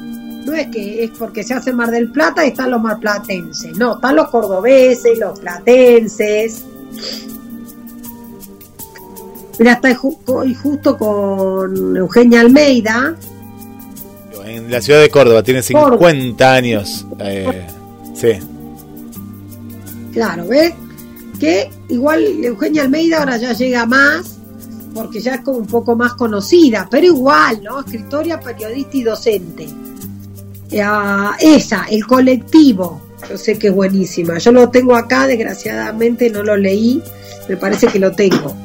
No 0.45 0.51
es 0.53 0.67
que 0.67 1.05
es 1.05 1.11
porque 1.11 1.43
se 1.43 1.53
hace 1.53 1.71
Mar 1.71 1.91
del 1.91 2.11
Plata 2.11 2.45
y 2.45 2.49
están 2.49 2.71
los 2.71 2.81
marplatenses. 2.81 3.77
No, 3.77 3.95
están 3.95 4.17
los 4.17 4.29
cordobeses, 4.29 5.17
los 5.17 5.39
platenses. 5.39 6.61
Mira, 9.59 9.73
está 9.73 9.93
justo 9.95 10.97
con 10.97 11.97
Eugenia 11.97 12.41
Almeida. 12.41 13.15
En 14.45 14.69
la 14.69 14.81
ciudad 14.81 14.99
de 14.99 15.09
Córdoba, 15.09 15.43
tiene 15.43 15.61
50 15.61 16.53
años. 16.53 17.05
Eh, 17.19 17.67
Sí. 18.13 18.39
Claro, 20.13 20.47
¿ves? 20.47 20.73
Que 21.39 21.69
igual 21.89 22.23
Eugenia 22.43 22.83
Almeida 22.83 23.19
ahora 23.19 23.37
ya 23.37 23.53
llega 23.53 23.85
más, 23.85 24.37
porque 24.93 25.19
ya 25.19 25.35
es 25.35 25.41
como 25.41 25.57
un 25.57 25.67
poco 25.67 25.95
más 25.95 26.13
conocida, 26.13 26.87
pero 26.89 27.07
igual, 27.07 27.63
¿no? 27.63 27.79
Escritora, 27.79 28.39
periodista 28.39 28.97
y 28.97 29.03
docente. 29.03 29.67
esa, 31.39 31.85
el 31.89 32.05
colectivo, 32.05 33.01
yo 33.29 33.37
sé 33.37 33.57
que 33.57 33.67
es 33.67 33.73
buenísima. 33.73 34.37
Yo 34.37 34.51
lo 34.51 34.69
tengo 34.69 34.95
acá, 34.95 35.27
desgraciadamente 35.27 36.29
no 36.29 36.43
lo 36.43 36.55
leí, 36.55 37.01
me 37.49 37.57
parece 37.57 37.87
que 37.87 37.99
lo 37.99 38.11
tengo. 38.11 38.55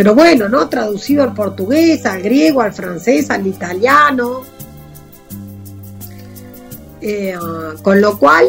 Pero 0.00 0.14
bueno, 0.14 0.48
¿no? 0.48 0.66
Traducido 0.66 1.22
al 1.22 1.34
portugués, 1.34 2.06
al 2.06 2.22
griego, 2.22 2.62
al 2.62 2.72
francés, 2.72 3.28
al 3.28 3.46
italiano. 3.46 4.40
Eh, 7.02 7.36
con 7.82 8.00
lo 8.00 8.18
cual, 8.18 8.48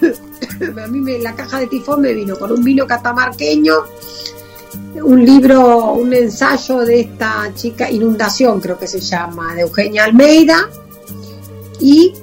a 0.82 0.86
mí 0.86 1.00
me, 1.00 1.18
la 1.18 1.34
caja 1.34 1.60
de 1.60 1.66
tifón 1.66 2.00
me 2.00 2.14
vino 2.14 2.38
con 2.38 2.50
un 2.50 2.64
vino 2.64 2.86
catamarqueño, 2.86 3.74
un 5.04 5.22
libro, 5.22 5.92
un 5.92 6.14
ensayo 6.14 6.78
de 6.78 7.00
esta 7.00 7.52
chica, 7.54 7.90
Inundación 7.90 8.58
creo 8.58 8.78
que 8.78 8.86
se 8.86 9.00
llama, 9.00 9.54
de 9.54 9.60
Eugenia 9.60 10.04
Almeida, 10.04 10.70
y 11.78 12.14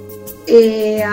eh, 0.47 1.03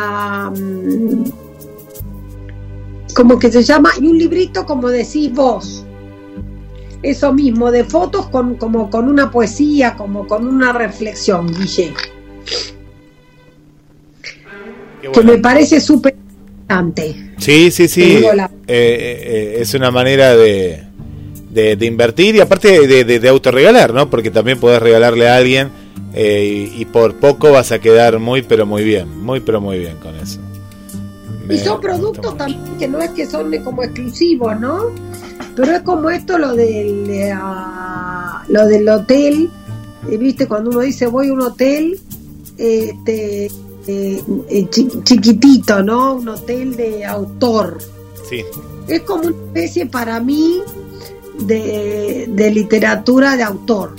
como 3.14 3.38
que 3.38 3.52
se 3.52 3.62
llama, 3.62 3.92
y 4.00 4.06
un 4.06 4.16
librito 4.16 4.64
como 4.64 4.88
decís 4.88 5.30
vos, 5.34 5.79
eso 7.02 7.32
mismo, 7.32 7.70
de 7.70 7.84
fotos 7.84 8.28
con, 8.28 8.56
como 8.56 8.90
con 8.90 9.08
una 9.08 9.30
poesía, 9.30 9.96
como 9.96 10.26
con 10.26 10.46
una 10.46 10.72
reflexión, 10.72 11.46
Guille 11.46 11.94
que 15.12 15.22
me 15.22 15.38
parece 15.38 15.80
súper 15.80 16.14
importante. 16.14 17.16
Sí, 17.38 17.70
sí, 17.70 17.88
sí. 17.88 18.22
Eh, 18.22 18.46
eh, 18.66 19.56
es 19.60 19.74
una 19.74 19.90
manera 19.90 20.36
de, 20.36 20.84
de, 21.50 21.86
invertir 21.86 22.36
y 22.36 22.40
aparte 22.40 22.86
de, 22.86 23.04
de, 23.04 23.28
autorregalar, 23.28 23.94
¿no? 23.94 24.10
Porque 24.10 24.30
también 24.30 24.60
puedes 24.60 24.80
regalarle 24.80 25.28
a 25.28 25.36
alguien 25.36 25.70
eh, 26.14 26.70
y, 26.74 26.84
por 26.86 27.14
poco 27.16 27.50
vas 27.52 27.72
a 27.72 27.78
quedar 27.78 28.18
muy, 28.18 28.42
pero 28.42 28.66
muy 28.66 28.84
bien, 28.84 29.20
muy, 29.20 29.40
pero 29.40 29.60
muy 29.60 29.78
bien 29.78 29.96
con 29.96 30.14
eso. 30.16 30.40
Y 31.50 31.58
son 31.58 31.80
productos 31.80 32.36
también 32.36 32.78
que 32.78 32.88
no 32.88 32.98
es 33.00 33.10
que 33.10 33.26
son 33.26 33.52
como 33.64 33.82
exclusivos, 33.82 34.58
¿no? 34.60 34.90
Pero 35.56 35.72
es 35.72 35.82
como 35.82 36.10
esto 36.10 36.38
lo 36.38 36.54
del, 36.54 37.32
lo 38.48 38.66
del 38.66 38.88
hotel, 38.88 39.50
¿viste? 40.08 40.46
Cuando 40.46 40.70
uno 40.70 40.80
dice 40.80 41.06
voy 41.06 41.28
a 41.28 41.32
un 41.32 41.40
hotel, 41.40 41.98
este 42.56 43.50
eh, 43.86 44.22
eh, 44.48 44.68
chiquitito, 44.70 45.82
¿no? 45.82 46.14
Un 46.14 46.28
hotel 46.28 46.76
de 46.76 47.04
autor. 47.04 47.78
Sí. 48.28 48.44
Es 48.86 49.02
como 49.02 49.22
una 49.22 49.36
especie 49.36 49.86
para 49.86 50.20
mí 50.20 50.60
de, 51.40 52.50
literatura 52.52 53.36
de 53.36 53.42
autor. 53.42 53.96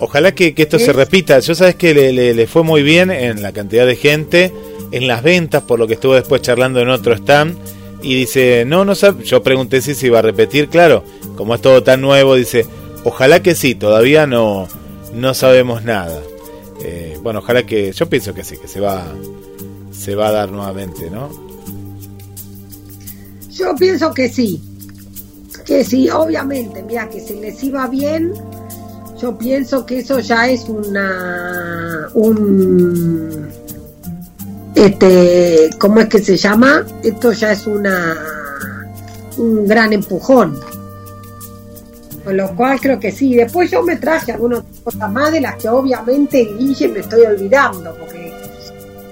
Ojalá 0.00 0.32
que, 0.34 0.54
esto 0.56 0.78
se 0.78 0.92
repita. 0.92 1.38
Yo 1.40 1.54
sabes 1.54 1.74
que 1.74 1.94
le, 1.94 2.46
fue 2.46 2.62
muy 2.62 2.82
bien 2.82 3.10
en 3.10 3.42
la 3.42 3.52
cantidad 3.52 3.86
de 3.86 3.96
gente, 3.96 4.52
en 4.92 5.06
las 5.06 5.22
ventas, 5.22 5.62
por 5.62 5.78
lo 5.78 5.86
que 5.86 5.94
estuve 5.94 6.16
después 6.16 6.42
charlando 6.42 6.80
en 6.80 6.88
otro 6.88 7.14
stand. 7.14 7.56
Y 8.02 8.14
dice, 8.14 8.64
no, 8.64 8.84
no 8.84 8.94
sé, 8.94 9.12
yo 9.24 9.42
pregunté 9.42 9.80
si 9.80 9.94
se 9.94 10.06
iba 10.06 10.20
a 10.20 10.22
repetir, 10.22 10.68
claro, 10.68 11.02
como 11.36 11.54
es 11.56 11.60
todo 11.60 11.82
tan 11.82 12.00
nuevo, 12.00 12.36
dice, 12.36 12.64
ojalá 13.02 13.42
que 13.42 13.56
sí, 13.56 13.74
todavía 13.74 14.24
no, 14.26 14.68
no 15.14 15.34
sabemos 15.34 15.82
nada. 15.82 16.22
Eh, 16.84 17.18
bueno, 17.22 17.40
ojalá 17.40 17.64
que, 17.66 17.90
yo 17.92 18.08
pienso 18.08 18.34
que 18.34 18.44
sí, 18.44 18.56
que 18.56 18.68
se 18.68 18.78
va, 18.78 19.04
se 19.90 20.14
va 20.14 20.28
a 20.28 20.32
dar 20.32 20.52
nuevamente, 20.52 21.10
¿no? 21.10 21.28
Yo 23.50 23.74
pienso 23.74 24.14
que 24.14 24.28
sí, 24.28 24.62
que 25.66 25.84
sí, 25.84 26.08
obviamente, 26.08 26.84
mira, 26.84 27.08
que 27.08 27.20
si 27.20 27.34
les 27.34 27.62
iba 27.64 27.88
bien, 27.88 28.32
yo 29.20 29.36
pienso 29.36 29.84
que 29.84 29.98
eso 29.98 30.20
ya 30.20 30.48
es 30.48 30.68
una, 30.68 32.08
un, 32.14 33.48
este, 34.74 35.70
¿cómo 35.78 36.00
es 36.00 36.08
que 36.08 36.18
se 36.20 36.36
llama? 36.36 36.84
Esto 37.02 37.32
ya 37.32 37.52
es 37.52 37.66
una, 37.66 38.16
un 39.36 39.66
gran 39.66 39.92
empujón. 39.92 40.58
Con 42.24 42.36
lo 42.36 42.54
cual 42.54 42.78
creo 42.80 43.00
que 43.00 43.10
sí. 43.10 43.34
Después 43.34 43.70
yo 43.70 43.82
me 43.82 43.96
traje 43.96 44.32
algunas 44.32 44.62
cosas 44.84 45.10
más 45.10 45.32
de 45.32 45.40
las 45.40 45.56
que 45.56 45.68
obviamente 45.68 46.46
Guille 46.58 46.88
me 46.88 47.00
estoy 47.00 47.22
olvidando. 47.22 47.96
Porque, 47.98 48.32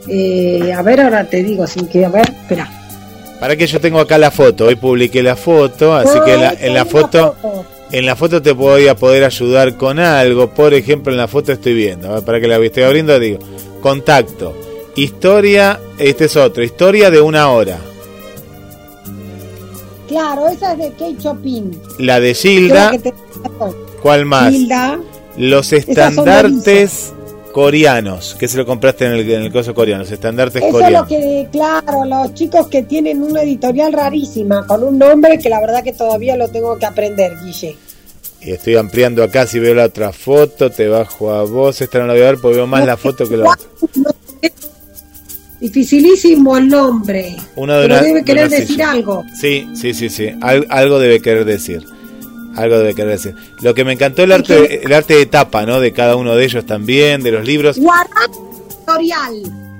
eh, 0.08 0.72
a 0.72 0.82
ver, 0.82 1.00
ahora 1.00 1.24
te 1.24 1.42
digo, 1.42 1.66
sin 1.66 1.88
que, 1.88 2.04
a 2.04 2.10
ver, 2.10 2.28
espera. 2.28 2.70
Para 3.40 3.56
que 3.56 3.66
yo 3.66 3.80
tengo 3.80 4.00
acá 4.00 4.18
la 4.18 4.30
foto, 4.30 4.66
hoy 4.66 4.76
publiqué 4.76 5.22
la 5.22 5.36
foto, 5.36 5.94
así 5.94 6.18
que 6.24 6.34
en 6.34 6.74
la, 6.74 6.84
foto, 6.84 7.36
en 7.92 8.06
la 8.06 8.16
foto 8.16 8.42
te 8.42 8.52
voy 8.52 8.88
a 8.88 8.96
poder 8.96 9.24
ayudar 9.24 9.76
con 9.76 9.98
algo. 9.98 10.50
Por 10.50 10.74
ejemplo, 10.74 11.12
en 11.12 11.18
la 11.18 11.28
foto 11.28 11.52
estoy 11.52 11.74
viendo, 11.74 12.24
para 12.24 12.40
que 12.40 12.48
la 12.48 12.56
estoy 12.58 12.82
abriendo, 12.82 13.18
digo, 13.18 13.38
contacto, 13.80 14.54
historia, 14.96 15.80
este 15.98 16.26
es 16.26 16.36
otro, 16.36 16.62
historia 16.62 17.10
de 17.10 17.20
una 17.20 17.50
hora. 17.50 17.78
Claro, 20.08 20.48
esa 20.48 20.72
es 20.72 20.78
de 20.78 20.90
Kate 20.90 21.16
Chopin. 21.18 21.80
La 21.98 22.20
de 22.20 22.34
Gilda. 22.34 22.92
¿Cuál 24.02 24.24
más? 24.24 24.54
Los 25.36 25.72
estandartes. 25.72 27.12
Coreanos, 27.60 28.34
que 28.38 28.48
se 28.48 28.58
lo 28.58 28.66
compraste 28.66 29.06
en 29.06 29.12
el, 29.12 29.30
en 29.30 29.40
el 29.44 29.50
coso 29.50 29.72
coreano, 29.72 30.02
estandartes 30.04 30.62
Eso 30.62 30.70
coreanos. 30.72 31.10
es 31.10 31.18
lo 31.18 31.22
que, 31.22 31.48
claro, 31.50 32.04
los 32.04 32.34
chicos 32.34 32.68
que 32.68 32.82
tienen 32.82 33.22
una 33.22 33.40
editorial 33.40 33.94
rarísima, 33.94 34.66
con 34.66 34.84
un 34.84 34.98
nombre 34.98 35.38
que 35.38 35.48
la 35.48 35.58
verdad 35.62 35.82
que 35.82 35.94
todavía 35.94 36.36
lo 36.36 36.48
tengo 36.48 36.76
que 36.78 36.84
aprender, 36.84 37.32
Guille. 37.42 37.74
Y 38.42 38.50
estoy 38.50 38.76
ampliando 38.76 39.22
acá, 39.24 39.46
si 39.46 39.58
veo 39.58 39.74
la 39.74 39.86
otra 39.86 40.12
foto, 40.12 40.68
te 40.70 40.86
bajo 40.86 41.32
a 41.32 41.44
vos, 41.44 41.80
esta 41.80 41.98
no 42.00 42.08
la 42.08 42.12
voy 42.12 42.22
a 42.24 42.26
ver 42.26 42.38
porque 42.42 42.56
veo 42.58 42.66
más 42.66 42.84
la 42.84 42.98
foto 42.98 43.26
que 43.26 43.38
la 43.38 43.48
otra. 43.48 43.66
Dificilísimo 45.58 46.58
el 46.58 46.68
nombre. 46.68 47.36
Uno 47.56 47.72
de 47.78 47.82
pero 47.84 47.94
una- 47.94 48.02
debe 48.02 48.18
de 48.18 48.24
querer 48.26 48.50
decir 48.50 48.66
silla. 48.66 48.90
algo. 48.90 49.24
Sí, 49.40 49.66
sí, 49.74 49.94
sí, 49.94 50.10
sí, 50.10 50.28
Al- 50.42 50.66
algo 50.68 50.98
debe 50.98 51.22
querer 51.22 51.46
decir. 51.46 51.82
Algo 52.56 52.78
debe 52.78 52.94
querer 52.94 53.12
decir. 53.12 53.34
Lo 53.60 53.74
que 53.74 53.84
me 53.84 53.92
encantó 53.92 54.22
el 54.22 54.32
arte, 54.32 54.84
el 54.84 54.92
arte 54.92 55.14
de 55.14 55.26
tapa, 55.26 55.66
¿no? 55.66 55.78
De 55.78 55.92
cada 55.92 56.16
uno 56.16 56.34
de 56.34 56.44
ellos 56.44 56.64
también, 56.64 57.22
de 57.22 57.32
los 57.32 57.46
libros. 57.46 57.78
Guarang. 57.78 58.32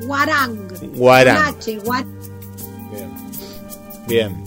Guarang. 0.03 0.59
Guarang. 0.95 1.57
Bien. 4.07 4.45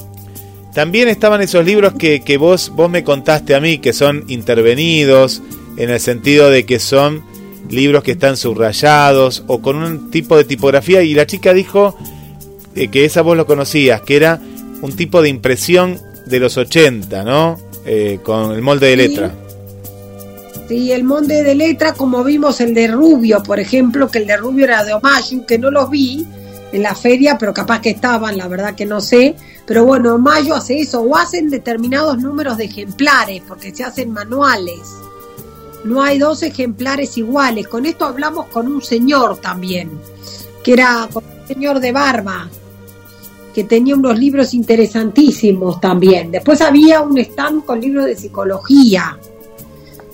También 0.73 1.07
estaban 1.07 1.41
esos 1.41 1.65
libros 1.65 1.93
que, 1.95 2.21
que 2.21 2.38
vos, 2.38 2.71
vos 2.75 2.89
me 2.89 3.03
contaste 3.03 3.55
a 3.55 3.59
mí, 3.59 3.80
que 3.80 3.91
son 3.91 4.25
intervenidos, 4.27 5.41
en 5.77 5.89
el 5.89 5.99
sentido 5.99 6.49
de 6.49 6.65
que 6.65 6.80
son 6.80 7.23
libros 7.69 8.03
que 8.03 8.11
están 8.11 8.38
subrayados 8.38 9.43
o 9.47 9.61
con 9.61 9.77
un 9.77 10.11
tipo 10.11 10.38
de 10.38 10.43
tipografía, 10.43 11.01
y 11.01 11.13
la 11.15 11.25
chica 11.25 11.53
dijo 11.53 11.97
eh, 12.75 12.89
que 12.89 13.05
esa 13.05 13.21
vos 13.21 13.36
lo 13.36 13.47
conocías, 13.47 14.01
que 14.01 14.15
era 14.15 14.39
un 14.82 14.95
tipo 14.95 15.21
de 15.21 15.30
impresión 15.30 15.99
de 16.27 16.39
los 16.39 16.57
80, 16.57 17.23
¿no? 17.23 17.59
Eh, 17.86 18.19
con 18.23 18.51
el 18.51 18.61
molde 18.61 18.88
de 18.88 18.95
letra. 18.97 19.32
Sí, 20.69 20.91
el 20.91 21.03
monte 21.03 21.41
de 21.41 21.55
letra, 21.55 21.93
como 21.93 22.23
vimos 22.23 22.61
el 22.61 22.75
de 22.75 22.88
Rubio, 22.89 23.41
por 23.41 23.59
ejemplo, 23.59 24.07
que 24.07 24.19
el 24.19 24.27
de 24.27 24.38
Rubio 24.38 24.65
era 24.65 24.84
de 24.84 24.93
Omayu, 24.93 25.43
que 25.43 25.57
no 25.57 25.71
los 25.71 25.89
vi 25.89 26.27
en 26.71 26.84
la 26.84 26.93
feria, 26.93 27.39
pero 27.39 27.55
capaz 27.55 27.82
que 27.82 27.89
estaban, 27.89 28.38
la 28.38 28.47
verdad 28.47 28.75
que 28.75 28.86
no 28.86 29.01
sé. 29.01 29.36
Pero 29.65 29.86
bueno, 29.86 30.19
Mayo 30.19 30.53
hace 30.53 30.80
eso, 30.80 31.01
o 31.01 31.15
hacen 31.15 31.49
determinados 31.49 32.19
números 32.19 32.57
de 32.57 32.65
ejemplares, 32.65 33.41
porque 33.47 33.73
se 33.73 33.84
hacen 33.84 34.11
manuales. 34.11 34.82
No 35.84 36.03
hay 36.03 36.19
dos 36.19 36.43
ejemplares 36.43 37.17
iguales. 37.17 37.67
Con 37.67 37.88
esto 37.88 38.05
hablamos 38.05 38.47
con 38.47 38.67
un 38.67 38.82
señor 38.84 39.38
también, 39.38 39.89
que 40.63 40.73
era 40.73 41.09
con 41.11 41.23
un 41.23 41.47
señor 41.47 41.80
de 41.80 41.91
barba, 41.91 42.47
que 43.53 43.63
tenía 43.63 43.95
unos 43.95 44.17
libros 44.17 44.53
interesantísimos 44.53 45.79
también. 45.81 46.31
Después 46.31 46.61
había 46.61 47.01
un 47.01 47.17
stand 47.17 47.65
con 47.65 47.81
libros 47.81 48.05
de 48.05 48.15
psicología 48.15 49.17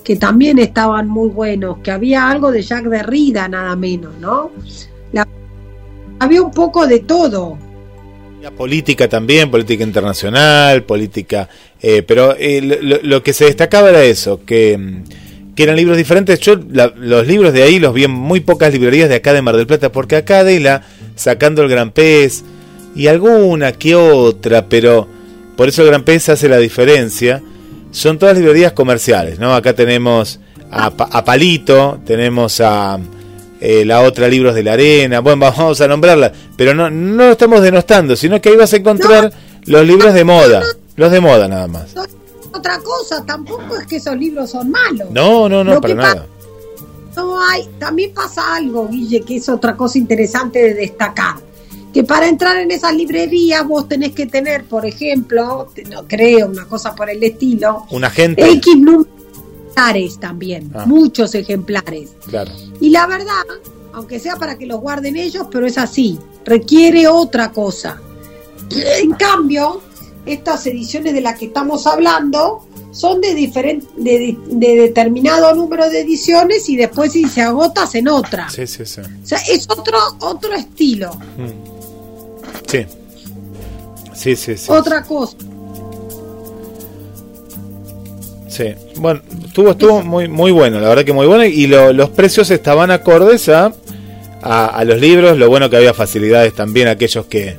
que 0.02 0.16
también 0.16 0.58
estaban 0.58 1.08
muy 1.08 1.28
buenos, 1.28 1.78
que 1.78 1.90
había 1.90 2.30
algo 2.30 2.50
de 2.52 2.62
Jacques 2.62 2.90
Derrida 2.90 3.48
nada 3.48 3.74
menos, 3.74 4.12
¿no? 4.20 4.52
La- 5.12 5.26
había 6.20 6.42
un 6.42 6.52
poco 6.52 6.86
de 6.86 7.00
todo. 7.00 7.58
La 8.40 8.52
política 8.52 9.08
también, 9.08 9.50
política 9.50 9.82
internacional, 9.82 10.84
política... 10.84 11.48
eh, 11.82 12.02
pero 12.06 12.36
eh, 12.38 12.60
lo, 13.02 13.22
que 13.22 13.32
se 13.32 13.46
destacaba 13.46 13.90
era 13.90 14.04
eso, 14.04 14.40
que, 14.46 14.78
mm, 14.78 15.54
que 15.56 15.62
eran 15.64 15.74
libros 15.74 15.96
diferentes. 15.96 16.38
Yo 16.38 16.54
la- 16.70 16.92
los 16.96 17.26
libros 17.26 17.52
de 17.52 17.64
ahí 17.64 17.80
los 17.80 17.92
vi 17.92 18.04
en 18.04 18.12
muy 18.12 18.38
pocas 18.40 18.72
librerías 18.72 19.08
de 19.08 19.16
acá 19.16 19.32
de 19.32 19.42
Mar 19.42 19.56
del 19.56 19.66
Plata, 19.66 19.90
porque 19.90 20.14
acá 20.16 20.40
Adela, 20.40 20.82
sacando 21.16 21.62
el 21.62 21.68
Gran 21.68 21.90
Pez 21.90 22.44
y 22.96 23.08
alguna 23.08 23.72
que 23.72 23.94
otra, 23.94 24.66
pero 24.68 25.06
por 25.56 25.68
eso 25.68 25.82
el 25.82 25.88
Gran 25.88 26.02
Pez 26.02 26.28
hace 26.30 26.48
la 26.48 26.58
diferencia, 26.58 27.42
son 27.90 28.18
todas 28.18 28.36
librerías 28.36 28.72
comerciales, 28.72 29.38
¿no? 29.38 29.54
Acá 29.54 29.74
tenemos 29.74 30.40
a, 30.70 30.86
a 30.86 31.24
Palito, 31.24 32.00
tenemos 32.04 32.60
a 32.60 32.98
eh, 33.60 33.84
la 33.84 34.00
otra 34.00 34.28
Libros 34.28 34.54
de 34.54 34.62
la 34.62 34.72
Arena, 34.72 35.20
bueno, 35.20 35.40
vamos 35.40 35.80
a 35.80 35.88
nombrarla, 35.88 36.32
pero 36.56 36.74
no, 36.74 36.90
no 36.90 37.24
lo 37.24 37.32
estamos 37.32 37.62
denostando, 37.62 38.16
sino 38.16 38.40
que 38.40 38.48
ahí 38.48 38.56
vas 38.56 38.72
a 38.72 38.76
encontrar 38.76 39.32
los 39.66 39.86
libros 39.86 40.14
de 40.14 40.24
moda, 40.24 40.62
los 40.96 41.10
de 41.10 41.20
moda 41.20 41.48
nada 41.48 41.66
más. 41.66 41.94
Otra 42.52 42.78
cosa, 42.80 43.24
tampoco 43.24 43.76
es 43.76 43.86
que 43.86 43.96
esos 43.96 44.16
libros 44.16 44.50
son 44.50 44.70
malos. 44.70 45.10
No, 45.10 45.48
no, 45.48 45.62
no, 45.62 45.74
Lo 45.74 45.80
para 45.80 45.94
nada. 45.94 46.26
No 47.14 47.40
hay, 47.40 47.66
también 47.78 48.12
pasa 48.12 48.56
algo, 48.56 48.88
Guille, 48.88 49.22
que 49.22 49.36
es 49.36 49.48
otra 49.48 49.76
cosa 49.76 49.98
interesante 49.98 50.58
de 50.62 50.74
destacar. 50.74 51.36
Que 51.96 52.04
para 52.04 52.28
entrar 52.28 52.58
en 52.58 52.70
esas 52.70 52.94
librerías 52.94 53.66
vos 53.66 53.88
tenés 53.88 54.12
que 54.12 54.26
tener, 54.26 54.64
por 54.66 54.84
ejemplo, 54.84 55.68
no 55.88 56.06
creo, 56.06 56.46
una 56.48 56.66
cosa 56.66 56.94
por 56.94 57.08
el 57.08 57.22
estilo, 57.22 57.86
Un 57.90 58.04
agente, 58.04 58.46
X 58.50 58.76
número 58.76 59.08
ejemplares 59.70 60.20
también, 60.20 60.70
Ah. 60.74 60.84
muchos 60.84 61.34
ejemplares. 61.34 62.10
claro. 62.28 62.52
Y 62.80 62.90
la 62.90 63.06
verdad, 63.06 63.44
aunque 63.94 64.18
sea 64.20 64.36
para 64.36 64.58
que 64.58 64.66
los 64.66 64.78
guarden 64.82 65.16
ellos, 65.16 65.46
pero 65.50 65.66
es 65.66 65.78
así, 65.78 66.18
requiere 66.44 67.08
otra 67.08 67.50
cosa. 67.50 67.98
En 69.02 69.12
cambio, 69.12 69.80
estas 70.26 70.66
ediciones 70.66 71.14
de 71.14 71.22
las 71.22 71.38
que 71.38 71.46
estamos 71.46 71.86
hablando 71.86 72.66
son 72.92 73.22
de, 73.22 73.34
diferente, 73.34 73.86
de, 73.96 74.36
de 74.48 74.76
determinado 74.76 75.54
número 75.54 75.88
de 75.88 76.00
ediciones 76.00 76.68
y 76.68 76.76
después 76.76 77.12
si 77.12 77.24
se 77.26 77.40
agota 77.40 77.88
en 77.94 78.08
otra. 78.08 78.50
Sí, 78.50 78.66
sí, 78.66 78.84
sí. 78.84 79.00
O 79.00 79.26
sea, 79.26 79.38
es 79.50 79.66
otro, 79.70 79.96
otro 80.20 80.52
estilo, 80.54 81.14
Mm. 81.38 81.75
Sí. 82.66 82.84
Sí, 84.14 84.36
sí, 84.36 84.56
sí. 84.56 84.70
otra 84.72 85.02
cosa. 85.02 85.36
Sí, 88.48 88.74
bueno, 88.96 89.20
estuvo, 89.44 89.70
estuvo 89.72 90.02
muy, 90.02 90.28
muy 90.28 90.50
bueno, 90.50 90.80
la 90.80 90.88
verdad 90.88 91.04
que 91.04 91.12
muy 91.12 91.26
bueno. 91.26 91.44
Y 91.44 91.66
lo- 91.66 91.92
los 91.92 92.08
precios 92.10 92.50
estaban 92.50 92.90
acordes 92.90 93.48
a, 93.50 93.72
a, 94.42 94.66
a 94.66 94.84
los 94.84 94.98
libros. 95.00 95.36
Lo 95.36 95.48
bueno 95.48 95.68
que 95.68 95.76
había 95.76 95.92
facilidades 95.92 96.54
también, 96.54 96.88
aquellos 96.88 97.26
que, 97.26 97.56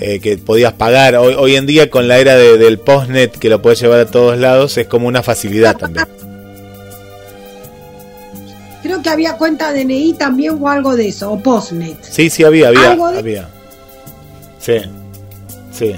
eh, 0.00 0.18
que 0.20 0.36
podías 0.36 0.72
pagar. 0.72 1.14
Hoy, 1.16 1.34
hoy 1.38 1.54
en 1.54 1.66
día, 1.66 1.88
con 1.88 2.08
la 2.08 2.18
era 2.18 2.34
de- 2.36 2.58
del 2.58 2.78
postnet, 2.78 3.38
que 3.38 3.48
lo 3.48 3.62
puedes 3.62 3.80
llevar 3.80 4.00
a 4.00 4.06
todos 4.06 4.36
lados, 4.36 4.76
es 4.76 4.88
como 4.88 5.06
una 5.06 5.22
facilidad 5.22 5.76
también. 5.76 6.06
Creo 8.82 9.00
que 9.02 9.08
había 9.10 9.36
cuenta 9.36 9.72
DNI 9.72 10.14
también 10.14 10.58
o 10.60 10.68
algo 10.68 10.94
de 10.96 11.08
eso, 11.08 11.30
o 11.32 11.38
Postnet. 11.40 11.96
Sí, 12.02 12.28
sí, 12.28 12.44
había, 12.44 12.68
había, 12.68 12.90
Algo 12.92 13.10
de- 13.12 13.18
había. 13.18 13.48
Sí, 14.64 14.78
sí. 15.72 15.94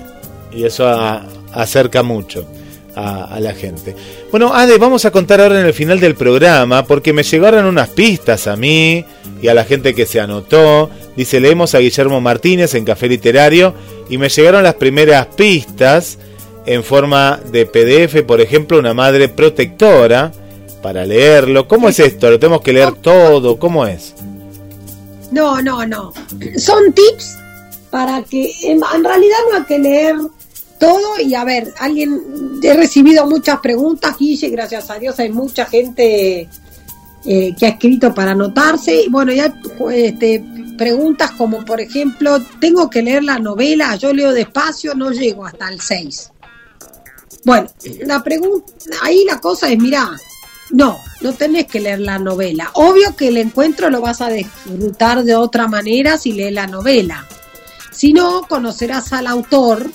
Y 0.52 0.64
eso 0.64 0.88
a- 0.88 1.24
acerca 1.52 2.02
mucho 2.02 2.46
a, 2.94 3.38
la 3.40 3.52
gente. 3.52 3.94
Bueno, 4.30 4.54
Ade, 4.54 4.78
vamos 4.78 5.04
a 5.04 5.10
contar 5.10 5.40
ahora 5.42 5.60
en 5.60 5.66
el 5.66 5.74
final 5.74 6.00
del 6.00 6.14
programa, 6.14 6.84
porque 6.86 7.12
me 7.12 7.22
llegaron 7.22 7.66
unas 7.66 7.90
pistas 7.90 8.46
a 8.46 8.56
mí 8.56 9.04
y 9.42 9.48
a 9.48 9.54
la 9.54 9.64
gente 9.64 9.94
que 9.94 10.06
se 10.06 10.18
anotó. 10.18 10.88
Dice, 11.14 11.38
leemos 11.38 11.74
a 11.74 11.78
Guillermo 11.78 12.20
Martínez 12.22 12.74
en 12.74 12.84
Café 12.86 13.06
Literario 13.08 13.74
y 14.08 14.16
me 14.18 14.30
llegaron 14.30 14.62
las 14.62 14.74
primeras 14.74 15.26
pistas 15.26 16.18
en 16.64 16.82
forma 16.82 17.38
de 17.52 17.66
PDF, 17.66 18.22
por 18.24 18.40
ejemplo, 18.40 18.78
una 18.78 18.94
madre 18.94 19.28
protectora 19.28 20.32
para 20.82 21.04
leerlo. 21.04 21.68
¿Cómo 21.68 21.88
es 21.90 22.00
esto? 22.00 22.30
¿Lo 22.30 22.38
tenemos 22.38 22.62
que 22.62 22.72
leer 22.72 22.92
todo? 22.94 23.58
¿Cómo 23.58 23.86
es? 23.86 24.14
No, 25.30 25.60
no, 25.60 25.86
no. 25.86 26.12
Son 26.56 26.92
tips 26.92 27.36
para 27.90 28.22
que 28.22 28.52
en, 28.62 28.80
realidad 28.80 29.36
no 29.50 29.58
hay 29.58 29.64
que 29.64 29.78
leer 29.78 30.16
todo 30.78 31.20
y 31.20 31.34
a 31.34 31.44
ver, 31.44 31.72
alguien 31.78 32.20
he 32.62 32.74
recibido 32.74 33.26
muchas 33.26 33.60
preguntas, 33.60 34.16
Guille, 34.18 34.50
gracias 34.50 34.90
a 34.90 34.98
Dios 34.98 35.18
hay 35.18 35.30
mucha 35.30 35.64
gente 35.66 36.48
eh, 37.24 37.54
que 37.58 37.66
ha 37.66 37.70
escrito 37.70 38.14
para 38.14 38.32
anotarse. 38.32 39.02
Y 39.02 39.08
bueno, 39.08 39.32
ya 39.32 39.52
este, 39.92 40.44
preguntas 40.76 41.32
como 41.32 41.64
por 41.64 41.80
ejemplo, 41.80 42.40
tengo 42.60 42.88
que 42.88 43.02
leer 43.02 43.24
la 43.24 43.38
novela, 43.38 43.96
yo 43.96 44.12
leo 44.12 44.32
despacio, 44.32 44.94
no 44.94 45.10
llego 45.10 45.44
hasta 45.44 45.68
el 45.68 45.80
6. 45.80 46.32
Bueno, 47.44 47.68
la 48.04 48.22
pregunta, 48.22 48.72
ahí 49.02 49.24
la 49.24 49.40
cosa 49.40 49.68
es, 49.68 49.78
mira, 49.78 50.10
no, 50.70 50.98
no 51.20 51.32
tenés 51.32 51.66
que 51.66 51.80
leer 51.80 52.00
la 52.00 52.18
novela. 52.18 52.70
Obvio 52.74 53.14
que 53.16 53.28
el 53.28 53.36
encuentro 53.36 53.90
lo 53.90 54.00
vas 54.00 54.20
a 54.20 54.28
disfrutar 54.28 55.22
de 55.24 55.36
otra 55.36 55.68
manera 55.68 56.18
si 56.18 56.32
lees 56.32 56.52
la 56.52 56.66
novela. 56.66 57.26
Si 57.96 58.12
no, 58.12 58.42
conocerás 58.48 59.12
al 59.12 59.26
autor. 59.26 59.90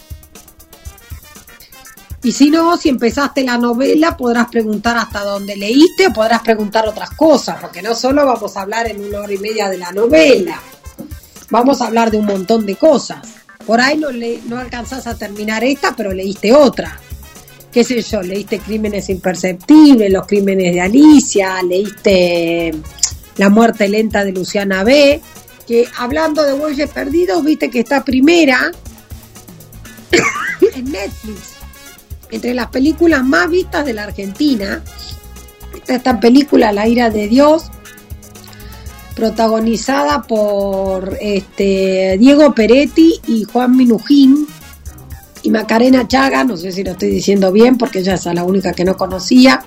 Y 2.23 2.31
si 2.31 2.49
no, 2.49 2.77
si 2.77 2.89
empezaste 2.89 3.43
la 3.43 3.57
novela, 3.57 4.17
podrás 4.17 4.47
preguntar 4.49 4.97
hasta 4.97 5.23
dónde 5.23 5.55
leíste 5.55 6.07
o 6.07 6.13
podrás 6.13 6.41
preguntar 6.41 6.87
otras 6.87 7.11
cosas, 7.11 7.57
porque 7.59 7.81
no 7.81 7.95
solo 7.95 8.25
vamos 8.25 8.57
a 8.57 8.61
hablar 8.61 8.87
en 8.87 9.03
una 9.03 9.21
hora 9.21 9.33
y 9.33 9.37
media 9.37 9.69
de 9.69 9.77
la 9.77 9.91
novela, 9.91 10.59
vamos 11.49 11.81
a 11.81 11.87
hablar 11.87 12.11
de 12.11 12.17
un 12.17 12.25
montón 12.25 12.65
de 12.65 12.75
cosas. 12.75 13.19
Por 13.65 13.81
ahí 13.81 13.97
no, 13.97 14.11
le, 14.11 14.39
no 14.47 14.57
alcanzás 14.57 15.07
a 15.07 15.15
terminar 15.15 15.63
esta, 15.63 15.95
pero 15.95 16.13
leíste 16.13 16.53
otra 16.53 16.99
qué 17.71 17.83
sé 17.83 18.01
yo, 18.01 18.21
leíste 18.21 18.59
Crímenes 18.59 19.09
Imperceptibles, 19.09 20.11
Los 20.11 20.27
Crímenes 20.27 20.73
de 20.73 20.81
Alicia, 20.81 21.61
leíste 21.63 22.73
La 23.37 23.49
Muerte 23.49 23.87
Lenta 23.87 24.25
de 24.25 24.33
Luciana 24.33 24.83
B, 24.83 25.21
que 25.65 25.87
hablando 25.97 26.43
de 26.43 26.53
Bueyes 26.53 26.89
Perdidos, 26.89 27.43
viste 27.43 27.69
que 27.69 27.79
está 27.79 28.03
primera 28.03 28.71
en 30.75 30.91
Netflix, 30.91 31.53
entre 32.31 32.53
las 32.53 32.67
películas 32.67 33.23
más 33.23 33.49
vistas 33.49 33.85
de 33.85 33.93
la 33.93 34.03
Argentina. 34.03 34.83
Está 35.75 35.95
esta 35.95 36.19
película 36.19 36.71
La 36.71 36.87
ira 36.87 37.09
de 37.09 37.27
Dios, 37.27 37.71
protagonizada 39.15 40.23
por 40.23 41.17
este 41.21 42.17
Diego 42.19 42.53
Peretti 42.53 43.19
y 43.27 43.43
Juan 43.45 43.75
Minujín 43.75 44.47
y 45.43 45.49
Macarena 45.49 46.07
Chaga, 46.07 46.43
no 46.43 46.57
sé 46.57 46.71
si 46.71 46.83
lo 46.83 46.91
estoy 46.91 47.09
diciendo 47.09 47.51
bien 47.51 47.77
porque 47.77 47.99
ella 47.99 48.15
es 48.15 48.25
la 48.25 48.43
única 48.43 48.73
que 48.73 48.85
no 48.85 48.95
conocía. 48.95 49.63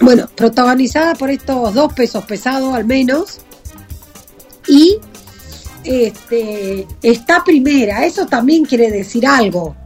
Bueno, 0.00 0.28
protagonizada 0.34 1.14
por 1.14 1.30
estos 1.30 1.74
dos 1.74 1.92
pesos 1.92 2.24
pesados 2.24 2.74
al 2.74 2.84
menos. 2.84 3.40
Y 4.66 4.98
este, 5.84 6.86
está 7.02 7.42
primera, 7.44 8.04
eso 8.04 8.26
también 8.26 8.64
quiere 8.64 8.90
decir 8.90 9.26
algo. 9.26 9.76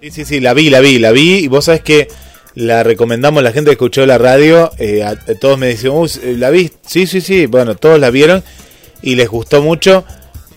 Sí, 0.00 0.10
sí, 0.10 0.24
sí, 0.24 0.40
la 0.40 0.54
vi, 0.54 0.70
la 0.70 0.80
vi, 0.80 0.98
la 0.98 1.12
vi. 1.12 1.36
Y 1.44 1.48
vos 1.48 1.66
sabés 1.66 1.82
que 1.82 2.08
la 2.54 2.82
recomendamos, 2.82 3.42
la 3.42 3.52
gente 3.52 3.70
que 3.70 3.74
escuchó 3.74 4.06
la 4.06 4.18
radio, 4.18 4.70
eh, 4.78 5.04
todos 5.40 5.58
me 5.58 5.68
decían, 5.68 5.94
¿la 6.38 6.50
vi? 6.50 6.70
Sí, 6.86 7.06
sí, 7.06 7.20
sí, 7.20 7.46
bueno, 7.46 7.74
todos 7.74 7.98
la 7.98 8.10
vieron 8.10 8.44
y 9.02 9.14
les 9.16 9.28
gustó 9.28 9.62
mucho. 9.62 10.04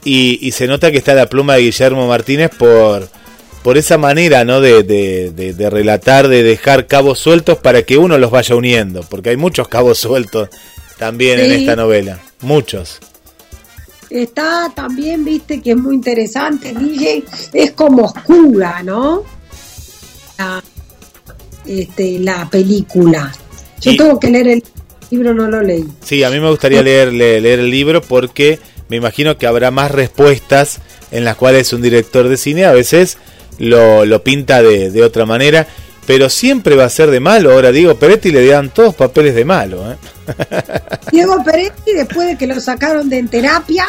Y, 0.04 0.52
se 0.52 0.68
nota 0.68 0.90
que 0.90 0.98
está 0.98 1.14
la 1.14 1.28
pluma 1.28 1.56
de 1.56 1.64
Guillermo 1.64 2.08
Martínez 2.08 2.52
por, 2.58 3.10
por 3.62 3.78
esa 3.78 3.98
manera 3.98 4.46
¿no? 4.46 4.62
De, 4.62 4.84
de, 4.84 5.70
relatar, 5.70 6.30
de 6.30 6.44
dejar 6.44 6.88
cabos 6.88 7.20
sueltos 7.20 7.58
para 7.58 7.82
que 7.82 7.98
uno 7.98 8.18
los 8.18 8.32
vaya 8.32 8.56
uniendo, 8.56 9.02
porque 9.10 9.32
hay 9.32 9.38
muchos 9.38 9.68
cabos 9.68 9.98
sueltos 9.98 10.48
también 10.98 11.40
en 11.42 11.52
esta 11.52 11.76
novela, 11.76 12.20
muchos. 12.42 13.00
Está 14.10 14.72
también, 14.74 15.26
viste, 15.26 15.62
que 15.62 15.72
es 15.72 15.78
muy 15.78 15.96
interesante, 15.96 16.74
DJ, 16.74 17.24
es 17.54 17.72
como 17.72 18.06
oscura, 18.06 18.82
¿no? 18.82 19.24
La, 20.38 20.64
este, 21.66 22.20
la 22.20 22.50
película. 22.50 23.34
Yo 23.82 23.96
tengo 23.98 24.20
que 24.20 24.30
leer 24.30 24.48
el 24.48 24.64
libro, 25.12 25.34
no 25.34 25.48
lo 25.50 25.62
leí. 25.62 25.86
Sí, 26.04 26.24
a 26.24 26.30
mí 26.30 26.40
me 26.40 26.50
gustaría 26.50 26.82
leer, 26.82 27.12
leer 27.12 27.60
el 27.60 27.70
libro 27.70 28.02
porque 28.02 28.60
me 28.90 28.96
imagino 28.96 29.38
que 29.38 29.48
habrá 29.48 29.72
más 29.72 29.92
respuestas 29.92 30.80
en 31.12 31.26
las 31.26 31.36
cuales 31.36 31.74
un 31.74 31.82
director 31.82 32.28
de 32.30 32.38
cine 32.38 32.66
a 32.66 32.72
veces 32.72 33.18
lo, 33.58 34.06
lo 34.06 34.24
pinta 34.24 34.62
de, 34.62 34.92
de, 34.92 35.04
otra 35.04 35.26
manera, 35.26 35.68
pero 36.08 36.30
siempre 36.30 36.76
va 36.76 36.86
a 36.86 36.90
ser 36.90 37.12
de 37.12 37.20
malo. 37.20 37.52
Ahora 37.52 37.72
Diego 37.72 37.94
Peretti 37.96 38.32
le 38.32 38.44
dan 38.48 38.72
todos 38.72 38.96
papeles 38.96 39.36
de 39.36 39.46
malo. 39.46 39.92
¿eh? 39.92 39.98
Diego 41.12 41.44
Peretti, 41.44 41.94
después 41.94 42.28
de 42.28 42.38
que 42.38 42.48
lo 42.48 42.60
sacaron 42.60 43.08
de 43.10 43.20
en 43.20 43.28
terapia, 43.28 43.86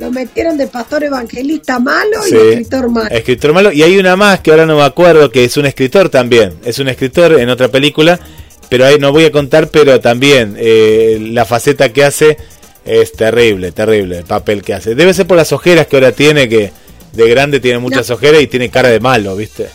lo 0.00 0.10
metieron 0.10 0.58
de 0.58 0.66
pastor 0.66 1.04
evangelista 1.04 1.78
malo 1.78 2.26
y 2.26 2.34
escritor 2.34 2.90
malo. 2.90 3.10
Escritor 3.10 3.52
malo. 3.52 3.70
Y 3.70 3.84
hay 3.84 3.96
una 3.96 4.16
más 4.16 4.40
que 4.40 4.50
ahora 4.50 4.66
no 4.66 4.76
me 4.76 4.82
acuerdo, 4.82 5.30
que 5.30 5.44
es 5.44 5.56
un 5.56 5.66
escritor 5.66 6.08
también. 6.08 6.54
Es 6.64 6.80
un 6.80 6.88
escritor 6.88 7.38
en 7.38 7.48
otra 7.48 7.68
película 7.68 8.18
pero 8.68 8.84
ahí 8.84 8.98
no 8.98 9.12
voy 9.12 9.24
a 9.24 9.32
contar, 9.32 9.68
pero 9.68 10.00
también 10.00 10.54
eh, 10.58 11.18
la 11.32 11.44
faceta 11.44 11.92
que 11.92 12.04
hace 12.04 12.36
es 12.84 13.12
terrible, 13.12 13.72
terrible 13.72 14.18
el 14.18 14.24
papel 14.24 14.62
que 14.62 14.74
hace. 14.74 14.94
Debe 14.94 15.14
ser 15.14 15.26
por 15.26 15.36
las 15.36 15.52
ojeras 15.52 15.86
que 15.86 15.96
ahora 15.96 16.12
tiene, 16.12 16.48
que 16.48 16.72
de 17.12 17.28
grande 17.28 17.60
tiene 17.60 17.78
muchas 17.78 18.10
ojeras 18.10 18.42
y 18.42 18.46
tiene 18.46 18.70
cara 18.70 18.88
de 18.88 19.00
malo, 19.00 19.36
¿viste? 19.36 19.68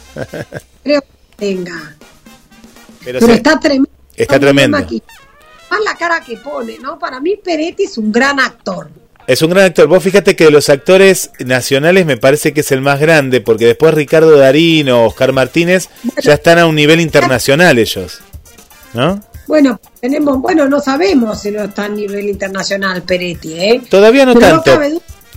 Creo 0.84 1.02
que 1.02 1.08
tenga. 1.38 1.96
Pero, 3.04 3.20
está 3.20 3.60
tremendo. 3.60 3.90
Está 4.16 4.40
tremendo. 4.40 4.78
Más 4.78 5.80
la 5.84 5.96
cara 5.98 6.22
que 6.22 6.38
pone, 6.38 6.78
¿no? 6.80 7.00
Para 7.00 7.20
mí 7.20 7.36
Peretti 7.44 7.84
es 7.84 7.98
un 7.98 8.12
gran 8.12 8.40
actor. 8.40 8.90
Es 9.26 9.42
un 9.42 9.50
gran 9.52 9.66
actor. 9.66 9.88
Vos 9.88 10.04
fíjate 10.04 10.36
que 10.36 10.46
de 10.46 10.52
los 10.52 10.70
actores 10.70 11.32
nacionales 11.40 12.06
me 12.06 12.18
parece 12.18 12.54
que 12.54 12.62
es 12.62 12.72
el 12.72 12.82
más 12.82 13.00
grande, 13.00 13.42
porque 13.42 13.66
después 13.66 13.94
Ricardo 13.94 14.38
Darín 14.38 14.90
o 14.90 15.06
Oscar 15.06 15.32
Martínez 15.32 15.90
ya 16.22 16.34
están 16.34 16.60
a 16.60 16.66
un 16.66 16.76
nivel 16.76 17.00
internacional 17.00 17.80
ellos. 17.80 18.20
¿no? 18.94 19.22
Bueno, 19.48 19.80
tenemos, 20.00 20.40
bueno, 20.40 20.68
no 20.68 20.80
sabemos 20.80 21.42
si 21.42 21.52
no 21.52 21.64
está 21.64 21.86
a 21.86 21.90
nivel 21.90 22.30
internacional 22.30 23.02
Peretti, 23.04 23.54
¿eh? 23.54 23.82
Todavía 23.90 24.26
no 24.26 24.36
tanto. 24.36 24.80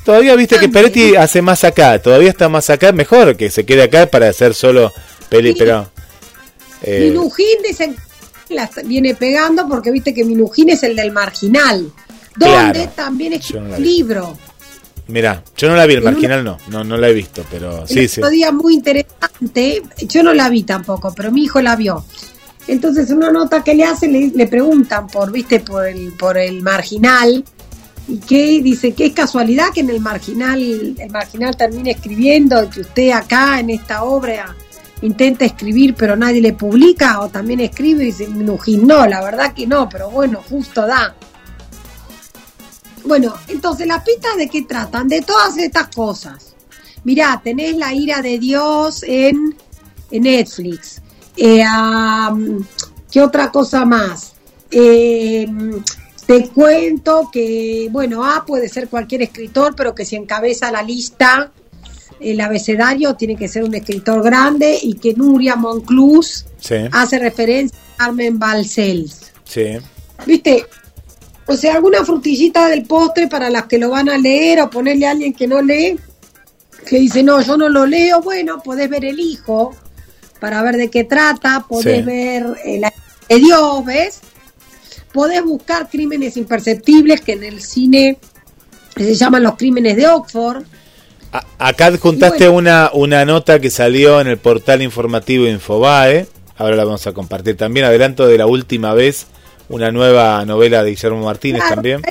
Todavía 0.06 0.36
viste 0.36 0.58
que 0.58 0.68
Peretti 0.68 1.16
hace 1.16 1.42
más 1.42 1.64
acá, 1.64 1.98
todavía 1.98 2.30
está 2.30 2.48
más 2.48 2.70
acá, 2.70 2.92
mejor 2.92 3.36
que 3.36 3.50
se 3.50 3.66
quede 3.66 3.82
acá 3.82 4.06
para 4.06 4.28
hacer 4.28 4.54
solo 4.54 4.92
peli, 5.28 5.52
pero... 5.58 5.90
Eh... 6.82 7.10
Minujín 7.10 7.58
dicen 7.66 7.96
la 8.48 8.70
viene 8.84 9.16
pegando 9.16 9.66
porque 9.68 9.90
viste 9.90 10.14
que 10.14 10.24
Minujín 10.24 10.70
es 10.70 10.84
el 10.84 10.94
del 10.94 11.10
marginal, 11.10 11.90
donde 12.36 12.86
también 12.94 13.32
es 13.32 13.50
un 13.50 13.82
libro. 13.82 14.38
Mira, 15.08 15.42
yo 15.56 15.68
no 15.68 15.74
la 15.74 15.86
vi, 15.86 15.94
el 15.94 16.02
marginal 16.02 16.44
no, 16.44 16.58
no, 16.68 16.84
no 16.84 16.96
la 16.96 17.08
he 17.08 17.12
visto, 17.12 17.44
pero 17.50 17.86
sí, 17.86 18.06
sí. 18.06 18.20
día 18.30 18.52
muy 18.52 18.74
interesante, 18.74 19.82
yo 20.08 20.22
no 20.22 20.32
la 20.32 20.48
vi 20.48 20.62
tampoco, 20.62 21.12
pero 21.16 21.32
mi 21.32 21.44
hijo 21.44 21.60
la 21.60 21.74
vio. 21.74 22.04
Entonces 22.68 23.10
una 23.10 23.30
nota 23.30 23.62
que 23.64 23.74
le 23.74 23.84
hacen 23.84 24.12
le, 24.12 24.30
le, 24.34 24.46
preguntan 24.46 25.08
por, 25.08 25.32
viste, 25.32 25.60
por 25.60 25.86
el, 25.86 26.12
por 26.12 26.38
el 26.38 26.62
marginal 26.62 27.44
y 28.08 28.18
que 28.18 28.62
dice 28.62 28.94
que 28.94 29.06
es 29.06 29.12
casualidad 29.12 29.72
que 29.74 29.80
en 29.80 29.90
el 29.90 30.00
marginal, 30.00 30.60
el 30.60 31.10
marginal 31.10 31.56
termine 31.56 31.92
escribiendo 31.92 32.68
que 32.70 32.80
usted 32.80 33.10
acá 33.10 33.58
en 33.58 33.70
esta 33.70 34.04
obra 34.04 34.54
intenta 35.02 35.44
escribir 35.44 35.94
pero 35.94 36.16
nadie 36.16 36.40
le 36.40 36.52
publica 36.52 37.20
o 37.20 37.28
también 37.28 37.60
escribe 37.60 38.04
y 38.04 38.06
dice 38.06 38.28
no, 38.28 39.06
la 39.06 39.22
verdad 39.22 39.52
que 39.52 39.66
no, 39.66 39.88
pero 39.88 40.10
bueno, 40.10 40.42
justo 40.48 40.86
da. 40.86 41.14
Bueno, 43.04 43.34
entonces 43.48 43.86
las 43.86 44.02
pistas 44.02 44.36
de 44.36 44.48
qué 44.48 44.62
tratan, 44.62 45.06
de 45.06 45.22
todas 45.22 45.56
estas 45.58 45.88
cosas. 45.88 46.54
Mirá, 47.04 47.40
tenés 47.42 47.76
la 47.76 47.92
ira 47.94 48.20
de 48.20 48.38
Dios 48.38 49.04
en, 49.04 49.56
en 50.10 50.22
Netflix 50.24 51.00
eh, 51.36 51.62
¿Qué 53.10 53.22
otra 53.22 53.50
cosa 53.52 53.84
más? 53.84 54.32
Eh, 54.70 55.46
te 56.26 56.48
cuento 56.48 57.30
que, 57.32 57.88
bueno, 57.90 58.24
A 58.24 58.44
puede 58.44 58.68
ser 58.68 58.88
cualquier 58.88 59.22
escritor, 59.22 59.74
pero 59.76 59.94
que 59.94 60.04
si 60.04 60.16
encabeza 60.16 60.70
la 60.72 60.82
lista, 60.82 61.52
el 62.20 62.40
abecedario 62.40 63.14
tiene 63.14 63.36
que 63.36 63.48
ser 63.48 63.62
un 63.62 63.74
escritor 63.74 64.22
grande 64.22 64.78
y 64.82 64.94
que 64.94 65.14
Nuria 65.14 65.56
Monclús 65.56 66.46
hace 66.92 67.18
referencia 67.18 67.78
a 67.78 68.04
Carmen 68.06 68.38
Balcells. 68.38 69.32
Sí. 69.44 69.78
¿Viste? 70.26 70.66
O 71.46 71.56
sea, 71.56 71.74
alguna 71.74 72.04
frutillita 72.04 72.68
del 72.68 72.84
postre 72.84 73.28
para 73.28 73.48
las 73.48 73.66
que 73.66 73.78
lo 73.78 73.90
van 73.90 74.08
a 74.08 74.18
leer 74.18 74.60
o 74.60 74.70
ponerle 74.70 75.06
a 75.06 75.12
alguien 75.12 75.32
que 75.32 75.46
no 75.46 75.62
lee, 75.62 75.96
que 76.88 76.98
dice, 76.98 77.22
no, 77.22 77.40
yo 77.40 77.56
no 77.56 77.68
lo 77.68 77.86
leo, 77.86 78.20
bueno, 78.20 78.60
podés 78.62 78.90
ver 78.90 79.04
el 79.04 79.20
hijo, 79.20 79.72
para 80.40 80.62
ver 80.62 80.76
de 80.76 80.90
qué 80.90 81.04
trata, 81.04 81.64
podés 81.68 82.04
ver 82.04 82.46
el 82.64 82.82
eh, 82.82 82.92
de 83.28 83.36
Dios, 83.36 83.84
¿ves? 83.84 84.20
Podés 85.16 85.42
buscar 85.42 85.88
crímenes 85.88 86.36
imperceptibles 86.36 87.22
que 87.22 87.32
en 87.32 87.42
el 87.42 87.62
cine 87.62 88.18
se 88.94 89.14
llaman 89.14 89.44
los 89.44 89.56
crímenes 89.56 89.96
de 89.96 90.06
Oxford. 90.06 90.64
acá 91.58 91.86
adjuntaste 91.86 92.50
una, 92.50 92.90
una 92.92 93.24
nota 93.24 93.58
que 93.58 93.70
salió 93.70 94.20
en 94.20 94.26
el 94.26 94.36
portal 94.36 94.82
informativo 94.82 95.46
Infobae, 95.46 96.26
ahora 96.58 96.76
la 96.76 96.84
vamos 96.84 97.06
a 97.06 97.14
compartir 97.14 97.56
también, 97.56 97.86
adelanto 97.86 98.26
de 98.26 98.36
la 98.36 98.44
última 98.44 98.92
vez, 98.92 99.26
una 99.70 99.90
nueva 99.90 100.44
novela 100.44 100.84
de 100.84 100.90
Guillermo 100.90 101.24
Martínez 101.24 101.62
también. 101.66 102.02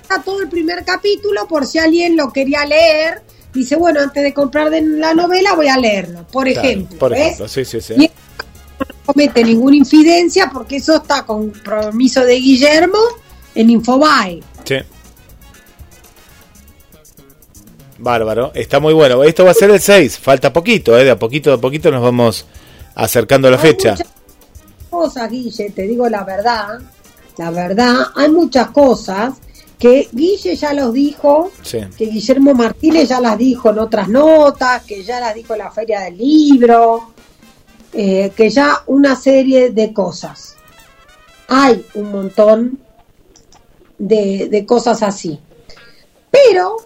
Está 0.00 0.22
todo 0.22 0.40
el 0.40 0.48
primer 0.48 0.84
capítulo 0.84 1.48
por 1.48 1.66
si 1.66 1.80
alguien 1.80 2.16
lo 2.16 2.32
quería 2.32 2.64
leer 2.64 3.22
dice, 3.58 3.74
bueno, 3.74 4.00
antes 4.00 4.22
de 4.22 4.32
comprar 4.32 4.70
la 4.70 5.14
novela 5.14 5.54
voy 5.54 5.66
a 5.66 5.76
leerlo, 5.76 6.24
por 6.30 6.46
ejemplo. 6.46 6.96
Por 6.96 7.12
ejemplo, 7.12 7.48
sí, 7.48 7.64
sí, 7.64 7.80
sí. 7.80 7.94
Y 7.96 8.10
comete 9.08 9.42
ninguna 9.42 9.76
infidencia 9.76 10.50
porque 10.52 10.76
eso 10.76 10.96
está 10.96 11.24
con 11.24 11.50
permiso 11.50 12.22
de 12.26 12.34
Guillermo 12.34 12.98
en 13.54 13.70
Infobae. 13.70 14.42
Sí. 14.64 14.76
Bárbaro, 17.96 18.52
está 18.54 18.80
muy 18.80 18.92
bueno. 18.92 19.24
Esto 19.24 19.46
va 19.46 19.52
a 19.52 19.54
ser 19.54 19.70
el 19.70 19.80
6, 19.80 20.18
falta 20.18 20.52
poquito, 20.52 20.96
¿eh? 20.98 21.04
de 21.04 21.10
a 21.12 21.18
poquito 21.18 21.54
a 21.54 21.58
poquito 21.58 21.90
nos 21.90 22.02
vamos 22.02 22.44
acercando 22.96 23.48
a 23.48 23.52
la 23.52 23.58
fecha. 23.58 23.92
Muchas 23.92 24.08
cosas, 24.90 25.30
Guille, 25.30 25.70
te 25.70 25.82
digo 25.82 26.06
la 26.10 26.24
verdad, 26.24 26.78
la 27.38 27.50
verdad, 27.50 27.96
hay 28.14 28.28
muchas 28.28 28.68
cosas 28.72 29.32
que 29.78 30.10
Guille 30.12 30.54
ya 30.54 30.74
los 30.74 30.92
dijo, 30.92 31.50
que 31.96 32.04
Guillermo 32.04 32.52
Martínez 32.52 33.08
ya 33.08 33.20
las 33.20 33.38
dijo 33.38 33.70
en 33.70 33.78
otras 33.78 34.08
notas, 34.08 34.82
que 34.82 35.02
ya 35.02 35.18
las 35.18 35.34
dijo 35.34 35.54
en 35.54 35.60
la 35.60 35.70
Feria 35.70 36.00
del 36.00 36.18
Libro, 36.18 37.14
eh, 37.92 38.32
que 38.36 38.50
ya 38.50 38.82
una 38.86 39.16
serie 39.16 39.70
de 39.70 39.92
cosas. 39.92 40.56
Hay 41.48 41.84
un 41.94 42.12
montón 42.12 42.78
de, 43.98 44.64
cosas 44.66 45.02
así. 45.02 45.38
Pero, 46.30 46.76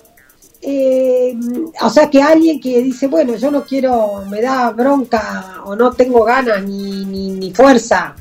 eh, 0.61 1.37
o 1.81 1.91
sea 1.91 2.09
que 2.09 2.23
alguien 2.23 2.61
que 2.61 2.83
dice, 2.83 3.07
bueno, 3.09 3.37
yo 3.37 3.51
no 3.51 3.65
quiero, 3.65 4.25
me 4.29 4.41
da 4.41 4.71
bronca 4.71 5.63
o 5.65 5.75
no 5.75 5.93
tengo 5.93 6.25
ganas 6.25 6.63
ni, 6.63 7.05
ni, 7.05 7.53
fuerza 7.53 8.15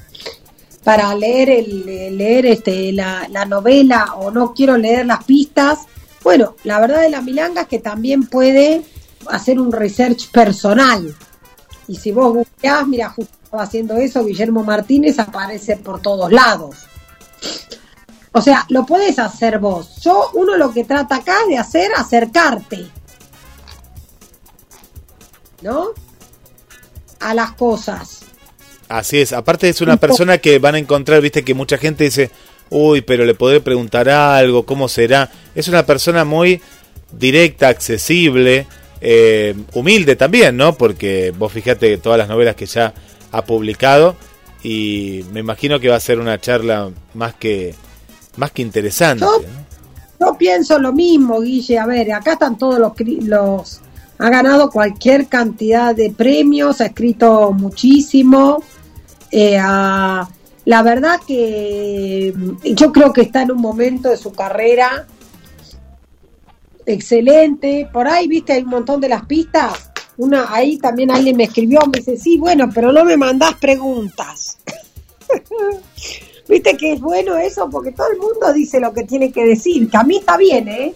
para 0.83 1.13
leer 1.13 1.51
el, 1.51 2.17
leer 2.17 2.47
este 2.47 2.91
la, 2.91 3.27
novela 3.47 4.15
o 4.15 4.31
no 4.31 4.53
quiero 4.53 4.77
leer 4.77 5.05
las 5.05 5.23
pistas. 5.23 5.79
Bueno, 6.23 6.55
la 6.63 6.79
verdad 6.79 7.01
de 7.01 7.09
la 7.09 7.21
milanga 7.21 7.61
es 7.61 7.67
que 7.67 7.79
también 7.79 8.25
puede 8.27 8.81
hacer 9.27 9.59
un 9.59 9.71
research 9.71 10.31
personal. 10.31 11.15
Y 11.91 11.97
si 11.97 12.13
vos 12.13 12.33
buscás, 12.33 12.87
mira, 12.87 13.13
estaba 13.17 13.63
haciendo 13.63 13.97
eso, 13.97 14.23
Guillermo 14.23 14.63
Martínez 14.63 15.19
aparece 15.19 15.75
por 15.75 16.01
todos 16.01 16.31
lados. 16.31 16.77
O 18.31 18.41
sea, 18.41 18.65
lo 18.69 18.85
puedes 18.85 19.19
hacer 19.19 19.59
vos. 19.59 19.97
Yo, 20.01 20.31
uno 20.35 20.55
lo 20.55 20.71
que 20.71 20.85
trata 20.85 21.17
acá 21.17 21.35
de 21.49 21.57
hacer, 21.57 21.91
acercarte. 21.93 22.87
¿No? 25.61 25.89
A 27.19 27.33
las 27.33 27.51
cosas. 27.55 28.21
Así 28.87 29.19
es. 29.19 29.33
Aparte 29.33 29.67
es 29.67 29.81
una 29.81 29.97
persona 29.97 30.37
que 30.37 30.59
van 30.59 30.75
a 30.75 30.79
encontrar, 30.79 31.19
viste 31.19 31.43
que 31.43 31.53
mucha 31.53 31.77
gente 31.77 32.05
dice, 32.05 32.31
uy, 32.69 33.01
pero 33.01 33.25
le 33.25 33.35
podré 33.35 33.59
preguntar 33.59 34.07
algo, 34.07 34.65
¿cómo 34.65 34.87
será? 34.87 35.29
Es 35.55 35.67
una 35.67 35.85
persona 35.85 36.23
muy 36.23 36.61
directa, 37.11 37.67
accesible, 37.67 38.65
eh, 39.01 39.55
humilde 39.73 40.15
también, 40.15 40.55
¿no? 40.55 40.75
Porque 40.75 41.33
vos 41.37 41.51
fíjate 41.51 41.97
todas 41.97 42.19
las 42.19 42.29
novelas 42.29 42.55
que 42.55 42.67
ya 42.67 42.93
ha 43.31 43.43
publicado 43.43 44.15
y 44.63 45.25
me 45.31 45.39
imagino 45.39 45.79
que 45.79 45.89
va 45.89 45.95
a 45.95 45.99
ser 45.99 46.19
una 46.19 46.39
charla 46.39 46.91
más 47.15 47.33
que 47.33 47.73
más 48.37 48.51
que 48.51 48.61
interesante. 48.61 49.25
Yo, 50.19 50.37
pienso 50.37 50.77
lo 50.77 50.93
mismo, 50.93 51.41
Guille. 51.41 51.79
A 51.79 51.85
ver, 51.87 52.13
acá 52.13 52.33
están 52.33 52.57
todos 52.57 52.79
los, 52.79 52.93
los... 53.23 53.81
Ha 54.19 54.29
ganado 54.29 54.69
cualquier 54.69 55.27
cantidad 55.27 55.95
de 55.95 56.11
premios, 56.11 56.79
ha 56.79 56.85
escrito 56.85 57.51
muchísimo. 57.51 58.63
Eh, 59.31 59.57
la 59.57 60.83
verdad 60.83 61.19
que 61.25 62.33
yo 62.63 62.91
creo 62.91 63.11
que 63.11 63.21
está 63.21 63.41
en 63.41 63.51
un 63.51 63.61
momento 63.61 64.09
de 64.09 64.17
su 64.17 64.31
carrera 64.31 65.07
excelente. 66.85 67.89
Por 67.91 68.07
ahí, 68.07 68.27
viste, 68.27 68.53
hay 68.53 68.63
un 68.63 68.69
montón 68.69 69.01
de 69.01 69.09
las 69.09 69.25
pistas. 69.25 69.91
Una, 70.17 70.53
ahí 70.53 70.77
también 70.77 71.11
alguien 71.11 71.37
me 71.37 71.45
escribió, 71.45 71.79
me 71.91 71.99
dice, 71.99 72.17
sí, 72.17 72.37
bueno, 72.37 72.69
pero 72.73 72.91
no 72.91 73.03
me 73.03 73.17
mandás 73.17 73.55
preguntas. 73.55 74.57
Viste 76.47 76.75
que 76.75 76.93
es 76.93 76.99
bueno 76.99 77.37
eso 77.37 77.69
porque 77.69 77.93
todo 77.93 78.11
el 78.11 78.17
mundo 78.17 78.51
dice 78.53 78.79
lo 78.81 78.93
que 78.93 79.03
tiene 79.03 79.31
que 79.31 79.45
decir, 79.45 79.89
que 79.89 79.95
a 79.95 80.03
mí 80.03 80.17
está 80.17 80.35
bien, 80.35 80.67
¿eh? 80.67 80.93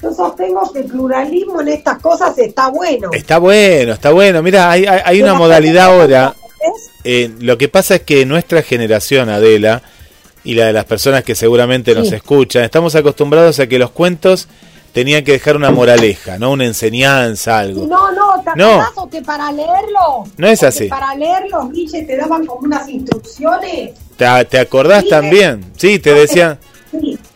Yo 0.00 0.12
sostengo 0.14 0.70
que 0.72 0.80
el 0.80 0.84
pluralismo 0.84 1.60
en 1.60 1.68
estas 1.68 1.98
cosas 1.98 2.38
está 2.38 2.68
bueno. 2.68 3.10
Está 3.12 3.38
bueno, 3.38 3.94
está 3.94 4.12
bueno. 4.12 4.42
Mira, 4.42 4.70
hay, 4.70 4.84
hay, 4.86 5.22
una 5.22 5.34
modalidad 5.34 5.86
ahora. 5.86 6.34
Eh, 7.02 7.32
lo 7.40 7.58
que 7.58 7.68
pasa 7.68 7.96
es 7.96 8.02
que 8.02 8.24
nuestra 8.26 8.62
generación, 8.62 9.28
Adela, 9.28 9.82
y 10.44 10.54
la 10.54 10.66
de 10.66 10.72
las 10.72 10.84
personas 10.84 11.24
que 11.24 11.34
seguramente 11.34 11.94
nos 11.94 12.12
escuchan, 12.12 12.64
estamos 12.64 12.94
acostumbrados 12.94 13.58
a 13.60 13.66
que 13.66 13.78
los 13.78 13.90
cuentos 13.90 14.46
tenían 14.94 15.24
que 15.24 15.32
dejar 15.32 15.56
una 15.56 15.70
moraleja, 15.70 16.38
¿no? 16.38 16.52
Una 16.52 16.64
enseñanza, 16.64 17.58
algo. 17.58 17.86
No, 17.86 18.12
no, 18.12 18.42
¿te 18.42 18.50
no. 18.56 19.10
que 19.10 19.20
para 19.20 19.52
leerlo? 19.52 20.24
No 20.38 20.46
es 20.46 20.62
así. 20.62 20.86
Para 20.86 21.14
leerlo, 21.14 21.68
Guille, 21.68 22.04
te 22.04 22.16
daban 22.16 22.46
como 22.46 22.60
unas 22.60 22.88
instrucciones 22.88 23.90
¿Te, 24.16 24.58
acordás 24.58 25.06
también? 25.08 25.64
Sí, 25.76 25.98
te 25.98 26.14
decían, 26.14 26.58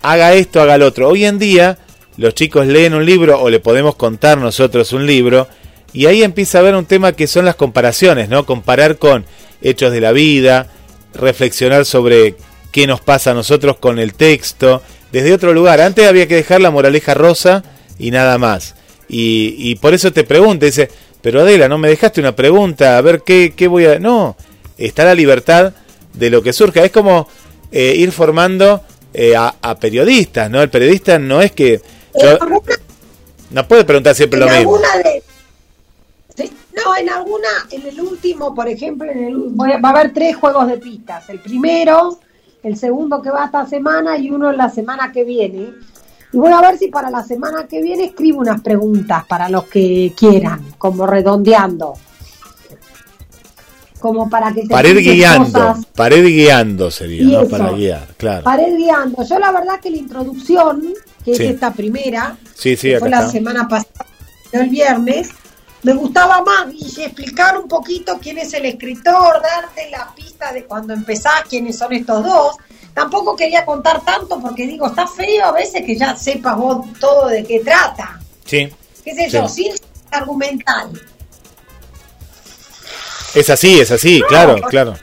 haga 0.02 0.34
esto, 0.34 0.60
haga 0.60 0.78
lo 0.78 0.86
otro. 0.86 1.08
Hoy 1.08 1.24
en 1.24 1.38
día 1.38 1.78
los 2.16 2.34
chicos 2.34 2.66
leen 2.66 2.94
un 2.94 3.04
libro 3.04 3.40
o 3.40 3.50
le 3.50 3.60
podemos 3.60 3.96
contar 3.96 4.38
nosotros 4.38 4.92
un 4.92 5.06
libro 5.06 5.48
y 5.92 6.06
ahí 6.06 6.22
empieza 6.22 6.58
a 6.58 6.60
haber 6.60 6.76
un 6.76 6.86
tema 6.86 7.12
que 7.12 7.26
son 7.26 7.44
las 7.44 7.56
comparaciones, 7.56 8.28
¿no? 8.28 8.46
Comparar 8.46 8.98
con 8.98 9.24
hechos 9.60 9.92
de 9.92 10.00
la 10.00 10.12
vida, 10.12 10.68
reflexionar 11.14 11.84
sobre 11.84 12.36
qué 12.70 12.86
nos 12.86 13.00
pasa 13.00 13.32
a 13.32 13.34
nosotros 13.34 13.78
con 13.78 13.98
el 13.98 14.14
texto, 14.14 14.82
desde 15.12 15.32
otro 15.32 15.52
lugar. 15.52 15.80
Antes 15.80 16.06
había 16.06 16.26
que 16.28 16.36
dejar 16.36 16.60
la 16.60 16.70
moraleja 16.70 17.14
rosa 17.14 17.64
y 17.98 18.10
nada 18.10 18.38
más. 18.38 18.74
Y, 19.08 19.54
y 19.58 19.76
por 19.76 19.94
eso 19.94 20.12
te 20.12 20.24
pregunto, 20.24 20.66
dice, 20.66 20.90
pero 21.20 21.40
Adela, 21.40 21.68
no 21.68 21.78
me 21.78 21.88
dejaste 21.88 22.20
una 22.20 22.36
pregunta, 22.36 22.96
a 22.96 23.00
ver 23.00 23.22
qué, 23.22 23.52
qué 23.56 23.66
voy 23.66 23.86
a... 23.86 23.98
No, 23.98 24.36
está 24.76 25.04
la 25.04 25.14
libertad 25.14 25.72
de 26.14 26.30
lo 26.30 26.42
que 26.42 26.52
surja. 26.52 26.84
Es 26.84 26.92
como 26.92 27.28
eh, 27.72 27.94
ir 27.96 28.12
formando 28.12 28.82
eh, 29.12 29.34
a, 29.36 29.78
periodistas, 29.80 30.50
¿no? 30.50 30.62
El 30.62 30.70
periodista 30.70 31.18
no 31.18 31.42
es 31.42 31.52
que... 31.52 31.80
no 33.50 33.66
puede 33.66 33.84
preguntar 33.84 34.14
siempre 34.14 34.38
lo 34.38 34.48
mismo. 34.48 34.78
no, 36.74 36.96
en 36.96 37.10
alguna, 37.10 37.48
en 37.70 37.86
el 37.86 38.00
último, 38.00 38.54
por 38.54 38.68
ejemplo, 38.68 39.10
en 39.10 39.24
el, 39.24 39.36
va 39.58 39.88
a 39.88 39.92
haber 39.92 40.12
tres 40.12 40.36
juegos 40.36 40.68
de 40.68 40.78
pistas. 40.78 41.28
El 41.30 41.40
primero, 41.40 42.20
el 42.68 42.76
segundo 42.76 43.22
que 43.22 43.30
va 43.30 43.46
esta 43.46 43.66
semana 43.66 44.18
y 44.18 44.30
uno 44.30 44.50
en 44.50 44.56
la 44.56 44.68
semana 44.68 45.10
que 45.10 45.24
viene. 45.24 45.70
Y 46.32 46.36
voy 46.36 46.52
a 46.52 46.60
ver 46.60 46.78
si 46.78 46.88
para 46.88 47.10
la 47.10 47.24
semana 47.24 47.66
que 47.66 47.82
viene 47.82 48.04
escribo 48.04 48.40
unas 48.40 48.60
preguntas 48.60 49.24
para 49.26 49.48
los 49.48 49.64
que 49.64 50.12
quieran, 50.16 50.62
como 50.76 51.06
redondeando. 51.06 51.94
Como 53.98 54.28
para 54.30 54.52
que 54.52 54.60
ir 54.60 54.98
guiando 54.98 55.74
para 55.96 56.14
ir 56.14 56.26
guiando 56.26 56.88
sería 56.88 57.40
no 57.40 57.48
para 57.48 57.72
guiar 57.72 58.06
claro. 58.16 58.44
Para 58.44 58.68
ir 58.68 58.76
guiando. 58.76 59.24
Yo 59.24 59.38
la 59.40 59.50
verdad 59.50 59.80
que 59.80 59.90
la 59.90 59.96
introducción 59.96 60.94
que 61.24 61.32
es 61.32 61.40
esta 61.40 61.72
primera 61.72 62.36
sí, 62.54 62.76
sí, 62.76 62.90
que 62.90 63.00
fue 63.00 63.10
la 63.10 63.28
semana 63.28 63.66
pasada 63.66 64.06
el 64.52 64.68
viernes 64.68 65.30
me 65.82 65.92
gustaba 65.92 66.42
más 66.42 66.66
y 66.74 67.02
explicar 67.02 67.56
un 67.58 67.68
poquito 67.68 68.18
quién 68.20 68.38
es 68.38 68.52
el 68.54 68.66
escritor 68.66 69.40
darte 69.42 69.90
la 69.90 70.12
pista 70.14 70.52
de 70.52 70.64
cuando 70.64 70.92
empezás 70.92 71.42
quiénes 71.48 71.78
son 71.78 71.92
estos 71.92 72.24
dos. 72.24 72.56
Tampoco 72.94 73.36
quería 73.36 73.64
contar 73.64 74.04
tanto 74.04 74.40
porque 74.40 74.66
digo 74.66 74.86
está 74.86 75.06
feo 75.06 75.46
a 75.46 75.52
veces 75.52 75.84
que 75.84 75.96
ya 75.96 76.16
sepas 76.16 76.56
vos 76.56 76.86
todo 76.98 77.28
de 77.28 77.44
qué 77.44 77.60
trata. 77.60 78.20
Sí. 78.44 78.72
Qué 79.04 79.14
sé 79.14 79.30
yo 79.30 79.48
sin 79.48 79.72
argumental 80.10 80.90
es 83.34 83.50
así, 83.50 83.80
es 83.80 83.90
así, 83.90 84.22
claro, 84.28 84.56
claro. 84.68 84.96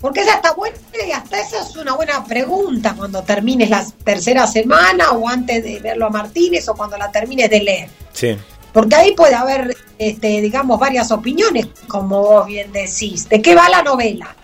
Porque 0.00 0.20
esa 0.20 0.34
está 0.34 0.52
buena 0.52 0.76
y 1.06 1.10
hasta 1.10 1.40
esa 1.40 1.60
es 1.60 1.76
una 1.76 1.94
buena 1.94 2.24
pregunta 2.24 2.94
cuando 2.96 3.22
termines 3.22 3.68
la 3.68 3.84
tercera 4.04 4.46
semana 4.46 5.10
o 5.12 5.28
antes 5.28 5.64
de 5.64 5.80
verlo 5.80 6.06
a 6.06 6.10
Martínez 6.10 6.68
o 6.68 6.74
cuando 6.74 6.96
la 6.96 7.10
termines 7.10 7.50
de 7.50 7.60
leer. 7.60 7.90
Sí. 8.12 8.36
Porque 8.72 8.94
ahí 8.94 9.14
puede 9.14 9.34
haber, 9.34 9.76
este, 9.98 10.40
digamos, 10.40 10.78
varias 10.78 11.10
opiniones, 11.10 11.66
como 11.88 12.22
vos 12.22 12.46
bien 12.46 12.70
decís. 12.70 13.28
¿De 13.28 13.42
qué 13.42 13.56
va 13.56 13.68
la 13.68 13.82
novela? 13.82 14.36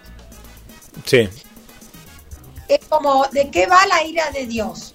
Sí. 1.04 1.28
Es 2.66 2.80
como, 2.88 3.26
¿de 3.30 3.50
qué 3.50 3.66
va 3.66 3.86
la 3.86 4.04
ira 4.04 4.30
de 4.32 4.46
Dios? 4.46 4.94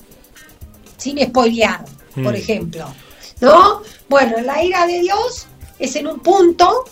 Sin 0.97 1.23
spoilear, 1.25 1.85
por 2.15 2.33
mm. 2.33 2.35
ejemplo. 2.35 2.93
¿No? 3.39 3.81
Bueno, 4.09 4.41
la 4.41 4.61
ira 4.61 4.85
de 4.85 4.99
Dios 4.99 5.47
es 5.77 5.95
en 5.95 6.07
un 6.07 6.19
punto, 6.19 6.83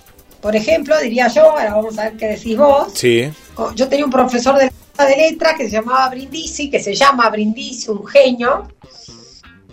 por 0.41 0.55
ejemplo, 0.55 0.99
diría 0.99 1.27
yo, 1.27 1.51
ahora 1.51 1.75
vamos 1.75 1.97
a 1.97 2.05
ver 2.05 2.17
qué 2.17 2.27
decís 2.27 2.57
vos. 2.57 2.91
Sí. 2.93 3.31
Yo 3.75 3.87
tenía 3.87 4.05
un 4.05 4.11
profesor 4.11 4.57
de, 4.57 4.71
de 4.97 5.17
letras 5.17 5.55
que 5.57 5.65
se 5.65 5.71
llamaba 5.71 6.09
Brindisi, 6.09 6.69
que 6.69 6.79
se 6.79 6.93
llama 6.93 7.29
Brindisi, 7.29 7.89
un 7.89 8.05
genio, 8.05 8.67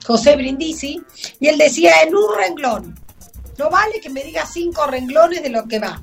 José 0.05 0.37
Brindisi, 0.37 1.01
y 1.41 1.49
él 1.49 1.59
decía 1.59 2.03
en 2.03 2.15
un 2.15 2.37
renglón, 2.37 2.99
no 3.59 3.71
vale 3.71 4.01
que 4.01 4.11
me 4.11 4.23
digas 4.23 4.51
cinco 4.53 4.87
renglones 4.87 5.43
de 5.43 5.51
lo 5.51 5.67
que 5.67 5.79
va. 5.79 6.03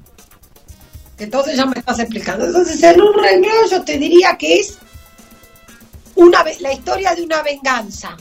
Entonces 1.18 1.55
ya 1.55 1.66
me 1.66 1.78
estás 1.78 1.99
explicando. 1.99 2.45
Entonces 2.45 2.82
en 2.82 2.99
un 2.99 3.14
renglón 3.14 3.70
yo 3.70 3.84
te 3.84 3.97
diría 3.97 4.38
que 4.38 4.59
es 4.59 4.78
una, 6.16 6.43
la 6.59 6.74
historia 6.74 7.14
de 7.14 7.24
una 7.24 7.41
venganza 7.41 8.18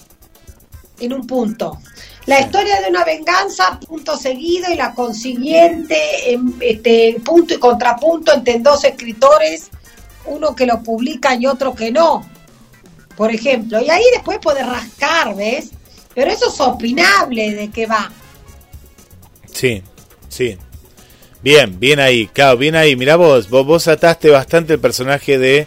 en 0.98 1.12
un 1.12 1.26
punto. 1.26 1.78
La 2.26 2.40
historia 2.40 2.80
de 2.80 2.90
una 2.90 3.04
venganza, 3.04 3.80
punto 3.80 4.16
seguido, 4.16 4.70
y 4.70 4.76
la 4.76 4.94
consiguiente, 4.94 5.96
este, 6.60 7.16
punto 7.24 7.54
y 7.54 7.58
contrapunto 7.58 8.32
entre 8.32 8.58
dos 8.58 8.84
escritores, 8.84 9.70
uno 10.26 10.54
que 10.54 10.66
lo 10.66 10.82
publica 10.82 11.34
y 11.34 11.46
otro 11.46 11.74
que 11.74 11.90
no, 11.90 12.28
por 13.16 13.32
ejemplo. 13.32 13.80
Y 13.80 13.90
ahí 13.90 14.04
después 14.12 14.38
puede 14.40 14.62
rascar, 14.62 15.34
¿ves? 15.34 15.70
Pero 16.14 16.30
eso 16.30 16.48
es 16.52 16.60
opinable 16.60 17.54
de 17.54 17.70
qué 17.70 17.86
va. 17.86 18.10
Sí, 19.52 19.82
sí. 20.28 20.58
Bien, 21.42 21.80
bien 21.80 22.00
ahí, 22.00 22.26
claro, 22.26 22.58
bien 22.58 22.76
ahí. 22.76 22.96
Mirá 22.96 23.16
vos, 23.16 23.48
vos, 23.48 23.64
vos 23.64 23.88
ataste 23.88 24.28
bastante 24.28 24.74
el 24.74 24.78
personaje 24.78 25.38
de, 25.38 25.66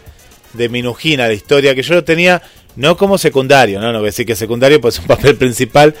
de 0.52 0.68
Minujina, 0.68 1.26
la 1.26 1.32
historia, 1.32 1.74
que 1.74 1.82
yo 1.82 1.94
lo 1.94 2.04
tenía 2.04 2.42
no 2.76 2.96
como 2.96 3.18
secundario, 3.18 3.80
no, 3.80 3.92
no 3.92 3.98
voy 3.98 4.06
a 4.06 4.10
decir 4.10 4.26
que 4.26 4.36
secundario, 4.36 4.80
pues 4.80 4.94
es 4.94 5.00
un 5.00 5.06
papel 5.06 5.36
principal, 5.36 5.94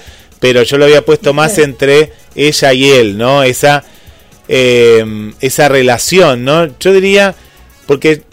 pero 0.44 0.62
yo 0.62 0.76
lo 0.76 0.84
había 0.84 1.02
puesto 1.02 1.32
más 1.32 1.56
entre 1.56 2.12
ella 2.34 2.74
y 2.74 2.90
él, 2.90 3.16
¿no? 3.16 3.42
Esa, 3.42 3.82
em, 4.46 5.32
esa 5.40 5.70
relación, 5.70 6.44
¿no? 6.44 6.78
Yo 6.78 6.92
diría, 6.92 7.34
porque 7.86 8.24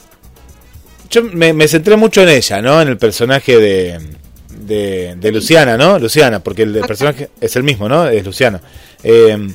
yo 1.10 1.24
me, 1.24 1.66
centré 1.70 1.96
mucho 1.96 2.24
en 2.24 2.28
ella, 2.28 2.62
¿no? 2.62 2.82
En 2.82 2.90
el 2.90 2.98
personaje 2.98 3.58
de, 3.58 5.16
de, 5.16 5.32
Luciana, 5.32 5.78
¿no? 5.78 6.00
Luciana, 6.00 6.44
porque 6.44 6.64
el, 6.64 6.82
personaje 6.82 7.30
es 7.40 7.56
el 7.56 7.64
mismo, 7.64 7.88
¿no? 7.88 8.06
Es 8.10 8.26
Luciana. 8.26 8.60
Em, 9.04 9.54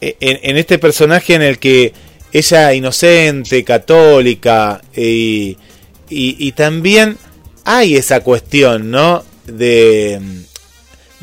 en, 0.00 0.56
este 0.56 0.78
personaje 0.78 1.34
en 1.34 1.42
el 1.42 1.58
que 1.58 1.92
ella 2.32 2.72
inocente, 2.74 3.64
católica, 3.64 4.80
y, 4.94 5.56
y, 6.08 6.46
y 6.46 6.52
también 6.52 7.18
hay 7.64 7.96
esa 7.96 8.20
cuestión, 8.20 8.92
¿no? 8.92 9.24
De 9.46 10.20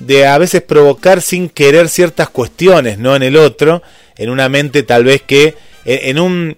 de 0.06 0.26
a 0.26 0.38
veces 0.38 0.62
provocar 0.62 1.22
sin 1.22 1.50
querer 1.50 1.90
ciertas 1.90 2.30
cuestiones, 2.30 2.98
¿no? 2.98 3.16
En 3.16 3.24
el 3.24 3.36
otro, 3.36 3.82
en 4.18 4.30
una 4.30 4.50
mente 4.50 4.84
tal 4.84 5.04
vez 5.04 5.22
que 5.22 5.56
en, 5.86 6.20
un... 6.20 6.58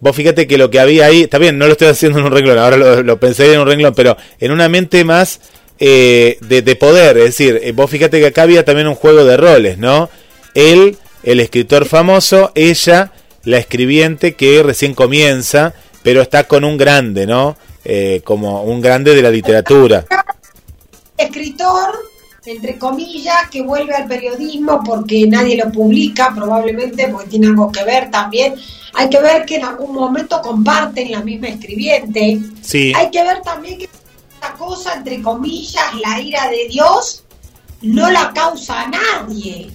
Vos 0.00 0.16
fíjate 0.16 0.46
que 0.46 0.58
lo 0.58 0.70
que 0.70 0.80
había 0.80 1.06
ahí, 1.06 1.22
está 1.22 1.38
bien, 1.38 1.58
no 1.58 1.66
lo 1.66 1.72
estoy 1.72 1.88
haciendo 1.88 2.18
en 2.18 2.24
un 2.24 2.32
renglón, 2.32 2.58
ahora 2.58 2.76
lo, 2.76 3.20
pensé 3.20 3.52
en 3.52 3.60
un 3.60 3.66
renglón, 3.66 3.94
pero 3.94 4.16
en 4.40 4.50
una 4.50 4.68
mente 4.68 5.04
más 5.04 5.40
eh, 5.78 6.38
de, 6.40 6.76
poder, 6.76 7.18
es 7.18 7.24
decir, 7.24 7.60
eh, 7.62 7.72
vos 7.72 7.90
fíjate 7.90 8.18
que 8.18 8.26
acá 8.26 8.42
había 8.42 8.64
también 8.64 8.88
un 8.88 8.94
juego 8.94 9.24
de 9.24 9.36
roles, 9.36 9.78
¿no? 9.78 10.10
Él, 10.54 10.96
el 11.22 11.40
escritor 11.40 11.86
famoso, 11.86 12.50
ella, 12.54 13.12
la 13.44 13.58
escribiente 13.58 14.34
que 14.34 14.62
recién 14.62 14.94
comienza, 14.94 15.74
pero 16.02 16.22
está 16.22 16.44
con 16.44 16.64
un 16.64 16.76
grande, 16.76 17.26
¿no? 17.26 17.56
Eh, 17.84 18.22
como 18.24 18.62
un 18.62 18.80
grande 18.80 19.14
de 19.14 19.22
la 19.22 19.30
literatura. 19.30 20.04
Escritor 21.16 22.11
entre 22.44 22.78
comillas, 22.78 23.48
que 23.50 23.62
vuelve 23.62 23.94
al 23.94 24.08
periodismo 24.08 24.82
porque 24.84 25.26
nadie 25.28 25.56
lo 25.56 25.70
publica, 25.70 26.32
probablemente 26.34 27.08
porque 27.08 27.30
tiene 27.30 27.48
algo 27.48 27.70
que 27.70 27.84
ver 27.84 28.10
también. 28.10 28.54
Hay 28.94 29.08
que 29.08 29.20
ver 29.20 29.46
que 29.46 29.56
en 29.56 29.64
algún 29.64 29.94
momento 29.94 30.40
comparten 30.42 31.12
la 31.12 31.20
misma 31.20 31.48
escribiente. 31.48 32.40
Sí. 32.60 32.92
Hay 32.96 33.10
que 33.10 33.22
ver 33.22 33.42
también 33.42 33.78
que 33.78 33.88
esta 34.34 34.52
cosa, 34.54 34.94
entre 34.94 35.22
comillas, 35.22 35.84
la 36.04 36.20
ira 36.20 36.50
de 36.50 36.68
Dios, 36.68 37.22
no 37.82 38.10
la 38.10 38.32
causa 38.32 38.82
a 38.82 38.88
nadie. 38.88 39.70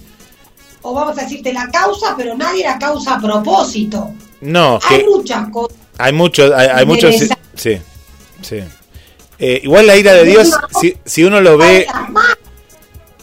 O 0.82 0.94
vamos 0.94 1.18
a 1.18 1.22
decirte 1.22 1.52
la 1.52 1.68
causa, 1.70 2.14
pero 2.16 2.36
nadie 2.36 2.64
la 2.64 2.78
causa 2.78 3.14
a 3.14 3.20
propósito. 3.20 4.12
No, 4.40 4.78
hay 4.88 5.04
muchas 5.04 5.48
cosas. 5.48 5.76
Hay 5.96 6.12
muchos, 6.12 6.52
hay, 6.52 6.86
muchos, 6.86 7.12
sí, 7.54 7.80
sí. 8.40 8.60
Eh, 9.40 9.60
igual 9.64 9.86
la 9.86 9.96
ira 9.96 10.14
de 10.14 10.24
Dios, 10.24 10.52
si, 10.80 10.96
si 11.04 11.24
uno 11.24 11.40
lo 11.40 11.58
ve, 11.58 11.86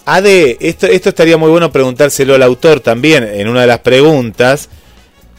Ade, 0.06 0.58
esto, 0.60 0.86
esto 0.86 1.10
estaría 1.10 1.36
muy 1.36 1.50
bueno 1.50 1.72
preguntárselo 1.72 2.36
al 2.36 2.44
autor 2.44 2.80
también 2.80 3.24
en 3.24 3.48
una 3.48 3.62
de 3.62 3.68
las 3.68 3.80
preguntas, 3.80 4.70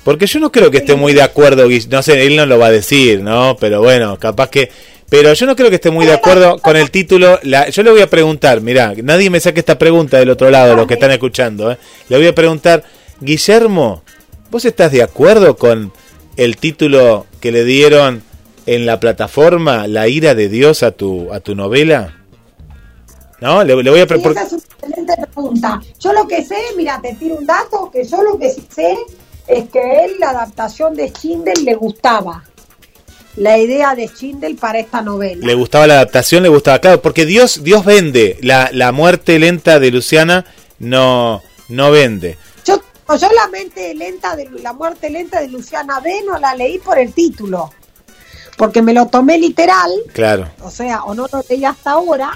porque 0.02 0.26
yo 0.26 0.40
no 0.40 0.50
creo 0.50 0.72
que 0.72 0.78
esté 0.78 0.96
muy 0.96 1.12
de 1.12 1.22
acuerdo, 1.22 1.68
no 1.90 2.02
sé, 2.02 2.26
él 2.26 2.34
no 2.34 2.46
lo 2.46 2.58
va 2.58 2.66
a 2.66 2.72
decir, 2.72 3.22
¿no? 3.22 3.56
Pero 3.58 3.80
bueno, 3.80 4.18
capaz 4.18 4.50
que... 4.50 4.70
Pero 5.08 5.32
yo 5.34 5.46
no 5.46 5.54
creo 5.54 5.68
que 5.68 5.76
esté 5.76 5.92
muy 5.92 6.04
de 6.04 6.14
acuerdo 6.14 6.58
con 6.58 6.74
el 6.74 6.90
título. 6.90 7.38
La, 7.44 7.68
yo 7.68 7.84
le 7.84 7.92
voy 7.92 8.00
a 8.00 8.10
preguntar, 8.10 8.60
mirá, 8.60 8.92
nadie 9.04 9.30
me 9.30 9.38
saque 9.38 9.60
esta 9.60 9.78
pregunta 9.78 10.18
del 10.18 10.30
otro 10.30 10.50
lado, 10.50 10.74
los 10.74 10.88
que 10.88 10.94
están 10.94 11.12
escuchando. 11.12 11.70
¿eh? 11.70 11.78
Le 12.08 12.16
voy 12.16 12.26
a 12.26 12.34
preguntar, 12.34 12.82
Guillermo, 13.20 14.02
¿vos 14.50 14.64
estás 14.64 14.90
de 14.90 15.04
acuerdo 15.04 15.56
con 15.56 15.92
el 16.36 16.56
título 16.56 17.26
que 17.40 17.52
le 17.52 17.64
dieron 17.64 18.24
en 18.66 18.84
la 18.84 18.98
plataforma, 18.98 19.86
La 19.86 20.08
ira 20.08 20.34
de 20.34 20.48
Dios, 20.48 20.82
a 20.82 20.90
tu, 20.90 21.32
a 21.32 21.38
tu 21.38 21.54
novela? 21.54 22.15
¿No? 23.40 23.62
Le, 23.62 23.74
voy 23.74 24.00
a 24.00 24.04
esa 24.04 24.14
es 24.14 24.24
una 24.24 24.40
excelente 24.42 25.14
pregunta. 25.32 25.80
Yo 26.00 26.12
lo 26.12 26.26
que 26.26 26.42
sé, 26.42 26.56
mira, 26.76 27.00
te 27.02 27.14
tiro 27.14 27.36
un 27.36 27.46
dato, 27.46 27.90
que 27.90 28.04
yo 28.04 28.22
lo 28.22 28.38
que 28.38 28.50
sé 28.50 28.96
es 29.46 29.68
que 29.68 30.04
él 30.04 30.12
la 30.18 30.30
adaptación 30.30 30.94
de 30.94 31.10
Schindel 31.10 31.64
le 31.64 31.74
gustaba. 31.74 32.44
La 33.36 33.58
idea 33.58 33.94
de 33.94 34.08
Schindel 34.08 34.56
para 34.56 34.78
esta 34.78 35.02
novela. 35.02 35.46
Le 35.46 35.54
gustaba 35.54 35.86
la 35.86 35.94
adaptación, 35.94 36.42
le 36.42 36.48
gustaba, 36.48 36.78
claro, 36.78 37.02
porque 37.02 37.26
Dios, 37.26 37.62
Dios 37.62 37.84
vende. 37.84 38.38
La, 38.40 38.70
la 38.72 38.92
muerte 38.92 39.38
lenta 39.38 39.78
de 39.78 39.90
Luciana 39.90 40.46
no, 40.78 41.42
no 41.68 41.90
vende. 41.90 42.38
Yo, 42.64 42.80
yo 43.08 43.28
la 43.32 43.48
mente 43.48 43.94
lenta 43.94 44.34
de 44.34 44.48
la 44.62 44.72
muerte 44.72 45.10
lenta 45.10 45.40
de 45.40 45.48
Luciana 45.48 46.00
B 46.00 46.22
no 46.24 46.38
la 46.38 46.54
leí 46.54 46.78
por 46.78 46.98
el 46.98 47.12
título. 47.12 47.70
Porque 48.56 48.80
me 48.80 48.94
lo 48.94 49.04
tomé 49.08 49.36
literal. 49.36 49.90
Claro. 50.14 50.48
O 50.62 50.70
sea, 50.70 51.04
o 51.04 51.14
no 51.14 51.26
lo 51.30 51.44
leí 51.46 51.62
hasta 51.66 51.90
ahora 51.90 52.32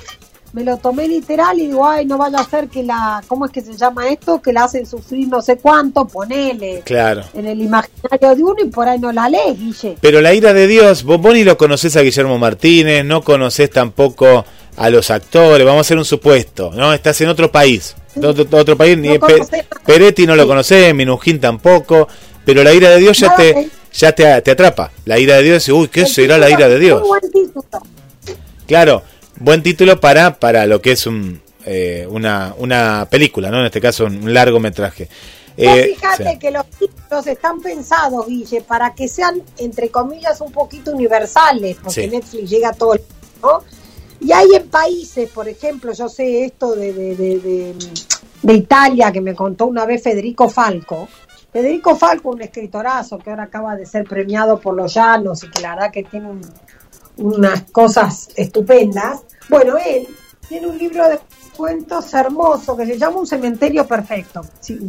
me 0.53 0.65
lo 0.65 0.77
tomé 0.77 1.07
literal 1.07 1.59
y 1.59 1.69
digo, 1.69 1.87
ay, 1.87 2.05
no 2.07 2.19
vaya 2.19 2.39
a 2.39 2.49
ser 2.49 2.69
que 2.69 2.83
la, 2.83 3.23
¿cómo 3.29 3.47
es 3.47 3.53
que 3.53 3.61
se 3.61 3.77
llama 3.77 4.09
esto? 4.09 4.41
Que 4.43 4.53
la 4.53 4.65
hacen 4.65 4.87
sufrir 4.87 5.29
no 5.29 5.41
sé 5.41 5.57
cuánto, 5.59 6.07
ponele. 6.07 6.83
Claro. 6.85 7.23
En 7.35 7.47
el 7.47 7.61
imaginario 7.61 8.35
de 8.35 8.43
uno 8.43 8.57
y 8.65 8.69
por 8.69 8.89
ahí 8.89 8.99
no 8.99 9.13
la 9.13 9.29
lees, 9.29 9.59
Guille. 9.59 9.97
Pero 10.01 10.21
la 10.21 10.35
ira 10.35 10.53
de 10.53 10.67
Dios, 10.67 11.05
vos, 11.05 11.21
ni 11.33 11.45
lo 11.45 11.57
conocés 11.57 11.97
a 11.97 12.03
Guillermo 12.03 12.39
Martínez, 12.39 13.05
no 13.05 13.23
conocés 13.23 13.71
tampoco 13.71 14.45
a 14.77 14.91
los 14.91 15.11
actores, 15.11 15.65
vamos 15.65 15.79
a 15.79 15.83
hacer 15.83 15.99
un 15.99 16.05
supuesto, 16.05 16.73
¿no? 16.75 16.93
Estás 16.93 17.21
en 17.21 17.29
otro 17.29 17.51
país. 17.51 17.95
Otro, 18.17 18.77
país, 18.77 18.99
ni 18.99 19.19
Peretti 19.87 20.27
no 20.27 20.35
lo 20.35 20.47
conocés, 20.47 20.93
Minujín 20.95 21.39
tampoco, 21.39 22.09
pero 22.45 22.65
la 22.65 22.73
ira 22.73 22.91
de 22.91 22.99
Dios 22.99 23.19
ya 23.19 23.37
te 23.37 23.71
ya 23.93 24.13
te, 24.13 24.27
atrapa. 24.51 24.91
La 25.05 25.19
ira 25.19 25.37
de 25.37 25.43
Dios, 25.43 25.69
uy, 25.69 25.89
¿qué 25.89 26.07
será 26.07 26.39
la 26.39 26.51
ira 26.51 26.69
de 26.69 26.79
Dios? 26.79 27.03
Claro, 28.67 29.03
buen 29.41 29.62
título 29.62 29.99
para, 29.99 30.38
para 30.38 30.66
lo 30.66 30.80
que 30.80 30.93
es 30.93 31.07
un, 31.07 31.41
eh, 31.66 32.07
una, 32.09 32.55
una 32.59 33.09
película, 33.11 33.51
¿no? 33.51 33.61
En 33.61 33.66
este 33.66 33.80
caso, 33.80 34.05
un 34.05 34.32
largometraje. 34.32 35.09
Eh, 35.57 35.95
fíjate 35.95 36.38
que 36.38 36.51
los 36.51 36.64
títulos 36.66 37.26
están 37.26 37.61
pensados, 37.61 38.26
Guille, 38.26 38.62
para 38.62 38.95
que 38.95 39.09
sean, 39.09 39.43
entre 39.59 39.91
comillas, 39.91 40.41
un 40.41 40.53
poquito 40.53 40.93
universales, 40.93 41.76
porque 41.82 42.09
Netflix 42.09 42.49
llega 42.49 42.68
a 42.70 42.72
todo 42.72 42.95
el 42.95 43.03
¿no? 43.43 43.62
Y 44.20 44.32
hay 44.32 44.49
en 44.55 44.68
países, 44.68 45.30
por 45.30 45.49
ejemplo, 45.49 45.93
yo 45.93 46.09
sé 46.09 46.45
esto 46.45 46.74
de, 46.74 46.93
de, 46.93 47.16
de, 47.16 47.74
de, 48.43 48.55
Italia, 48.55 49.11
que 49.11 49.20
me 49.20 49.34
contó 49.34 49.66
una 49.66 49.86
vez 49.86 50.03
Federico 50.03 50.49
Falco. 50.49 51.09
Federico 51.51 51.97
Falco, 51.97 52.30
un 52.30 52.43
escritorazo 52.43 53.18
que 53.18 53.30
ahora 53.30 53.45
acaba 53.45 53.76
de 53.76 53.86
ser 53.86 54.05
premiado 54.05 54.61
por 54.61 54.74
los 54.74 54.95
Llanos 54.95 55.43
y 55.43 55.51
que 55.51 55.62
la 55.62 55.74
verdad 55.74 55.91
que 55.91 56.05
tiene 56.05 56.30
unas 57.16 57.62
cosas 57.72 58.28
estupendas. 58.36 59.22
Bueno, 59.51 59.77
él 59.85 60.09
tiene 60.49 60.67
un 60.69 60.79
libro 60.79 61.09
de 61.09 61.19
cuentos 61.57 62.15
hermoso 62.15 62.77
que 62.77 62.87
se 62.87 62.97
llama 62.97 63.19
Un 63.19 63.27
cementerio 63.27 63.87
perfecto. 63.87 64.43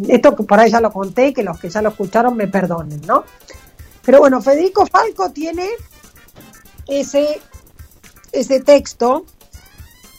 esto 0.07 0.36
que 0.36 0.43
por 0.43 0.59
ahí 0.59 0.72
ya 0.72 0.80
lo 0.80 0.91
conté, 0.91 1.34
que 1.34 1.43
los 1.43 1.59
que 1.59 1.70
ya 1.70 1.82
lo 1.82 1.89
escucharon 1.89 2.38
me 2.38 2.47
perdonen, 2.47 3.01
¿no? 3.05 3.24
Pero 4.05 4.20
bueno, 4.20 4.41
Federico 4.41 4.86
Falco 4.86 5.32
tiene 5.32 5.68
ese, 6.88 7.41
ese 8.32 8.62
texto, 8.62 9.26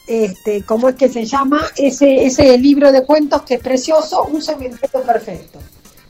este, 0.06 0.64
¿cómo 0.64 0.88
es 0.88 0.96
que 0.96 1.08
se 1.08 1.24
llama? 1.24 1.62
Ese, 1.76 2.24
ese 2.26 2.58
libro 2.58 2.92
de 2.92 3.04
cuentos 3.04 3.42
que 3.42 3.54
es 3.54 3.60
precioso, 3.60 4.24
Un 4.24 4.42
cementerio 4.42 5.02
perfecto. 5.02 5.58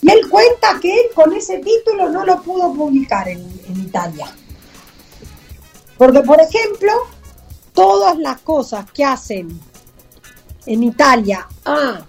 Y 0.00 0.10
él 0.10 0.28
cuenta 0.28 0.80
que 0.80 1.10
con 1.14 1.32
ese 1.32 1.58
título 1.58 2.08
no 2.08 2.24
lo 2.24 2.42
pudo 2.42 2.72
publicar 2.72 3.28
en, 3.28 3.38
en 3.68 3.80
Italia. 3.80 4.26
Porque, 5.96 6.20
por 6.20 6.40
ejemplo, 6.40 6.92
todas 7.72 8.18
las 8.18 8.40
cosas 8.40 8.90
que 8.90 9.04
hacen 9.04 9.58
en 10.66 10.82
Italia 10.82 11.46
a 11.64 12.06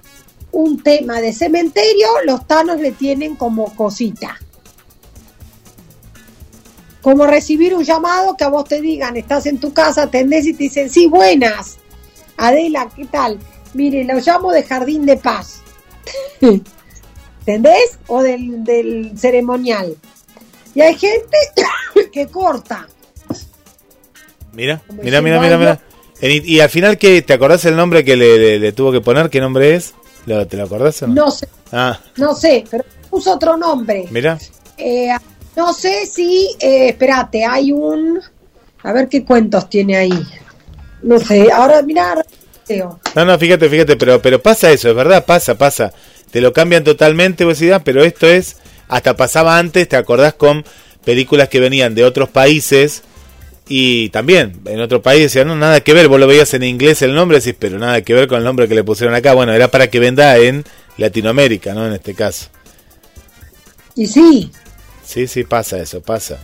un 0.51 0.81
tema 0.83 1.19
de 1.19 1.33
cementerio, 1.33 2.07
los 2.25 2.45
tanos 2.45 2.79
le 2.79 2.91
tienen 2.91 3.35
como 3.35 3.75
cosita. 3.75 4.39
Como 7.01 7.25
recibir 7.25 7.75
un 7.75 7.83
llamado 7.83 8.37
que 8.37 8.43
a 8.43 8.49
vos 8.49 8.65
te 8.65 8.79
digan, 8.79 9.17
estás 9.17 9.45
en 9.47 9.59
tu 9.59 9.73
casa, 9.73 10.03
atendés 10.03 10.45
y 10.45 10.53
te 10.53 10.63
dicen, 10.63 10.89
sí, 10.89 11.07
buenas. 11.07 11.77
Adela, 12.37 12.89
¿qué 12.95 13.05
tal? 13.05 13.39
Mire, 13.73 14.03
lo 14.05 14.19
llamo 14.19 14.51
de 14.51 14.63
Jardín 14.63 15.05
de 15.05 15.17
Paz. 15.17 15.61
¿Entendés? 16.39 17.99
O 18.07 18.21
del, 18.21 18.63
del 18.63 19.17
ceremonial. 19.17 19.97
Y 20.75 20.81
hay 20.81 20.95
gente 20.95 21.37
que 22.13 22.27
corta 22.27 22.87
Mira, 24.53 24.81
mira, 25.01 25.21
mira, 25.21 25.39
mira, 25.39 25.57
mira. 25.57 25.79
Y, 26.21 26.59
al 26.59 26.69
final, 26.69 26.97
¿qué, 26.97 27.21
¿te 27.21 27.33
acordás 27.33 27.65
el 27.65 27.75
nombre 27.75 28.05
que 28.05 28.15
le, 28.15 28.71
tuvo 28.71 28.91
que 28.91 29.01
poner? 29.01 29.29
¿Qué 29.29 29.41
nombre 29.41 29.75
es? 29.75 29.93
¿Te 30.25 30.55
lo 30.55 30.63
acordás 30.63 31.01
o 31.01 31.07
no? 31.07 31.13
No 31.15 31.31
sé. 31.31 31.47
Ah. 31.71 31.99
No 32.15 32.33
sé, 32.33 32.63
pero 32.69 32.85
puso 33.09 33.33
otro 33.33 33.57
nombre. 33.57 34.05
Mira. 34.09 34.37
Eh, 34.77 35.09
no 35.55 35.73
sé 35.73 36.05
si, 36.05 36.49
eh, 36.59 36.89
espérate, 36.89 37.43
hay 37.43 37.71
un... 37.71 38.21
A 38.83 38.93
ver 38.93 39.07
qué 39.09 39.25
cuentos 39.25 39.69
tiene 39.69 39.97
ahí. 39.97 40.27
No 41.01 41.19
sé, 41.19 41.51
ahora 41.51 41.81
mira... 41.81 42.23
No, 43.15 43.25
no, 43.25 43.37
fíjate, 43.37 43.69
fíjate, 43.69 43.97
pero, 43.97 44.21
pero 44.21 44.41
pasa 44.41 44.71
eso, 44.71 44.89
es 44.89 44.95
verdad, 44.95 45.25
pasa, 45.25 45.55
pasa. 45.55 45.91
Te 46.31 46.41
lo 46.41 46.53
cambian 46.53 46.83
totalmente, 46.83 47.43
vos 47.43 47.59
decís, 47.59 47.73
ah, 47.73 47.83
pero 47.83 48.03
esto 48.03 48.27
es... 48.27 48.57
Hasta 48.87 49.15
pasaba 49.15 49.57
antes, 49.57 49.89
¿te 49.89 49.95
acordás 49.95 50.33
con 50.33 50.63
películas 51.03 51.49
que 51.49 51.59
venían 51.59 51.95
de 51.95 52.05
otros 52.05 52.29
países? 52.29 53.03
Y 53.67 54.09
también, 54.09 54.59
en 54.65 54.81
otro 54.81 55.01
país 55.01 55.21
decían, 55.21 55.47
no, 55.47 55.55
nada 55.55 55.81
que 55.81 55.93
ver, 55.93 56.09
vos 56.09 56.19
lo 56.19 56.27
veías 56.27 56.53
en 56.53 56.63
inglés 56.63 57.01
el 57.01 57.15
nombre, 57.15 57.39
decís, 57.39 57.55
pero 57.57 57.79
nada 57.79 58.01
que 58.01 58.13
ver 58.13 58.27
con 58.27 58.37
el 58.37 58.43
nombre 58.43 58.67
que 58.67 58.75
le 58.75 58.83
pusieron 58.83 59.15
acá. 59.15 59.33
Bueno, 59.33 59.53
era 59.53 59.69
para 59.69 59.87
que 59.87 59.99
venda 59.99 60.37
en 60.37 60.65
Latinoamérica, 60.97 61.73
¿no? 61.73 61.87
En 61.87 61.93
este 61.93 62.13
caso. 62.13 62.47
Y 63.95 64.07
sí. 64.07 64.51
Sí, 65.05 65.27
sí, 65.27 65.43
pasa 65.43 65.79
eso, 65.79 66.01
pasa. 66.01 66.39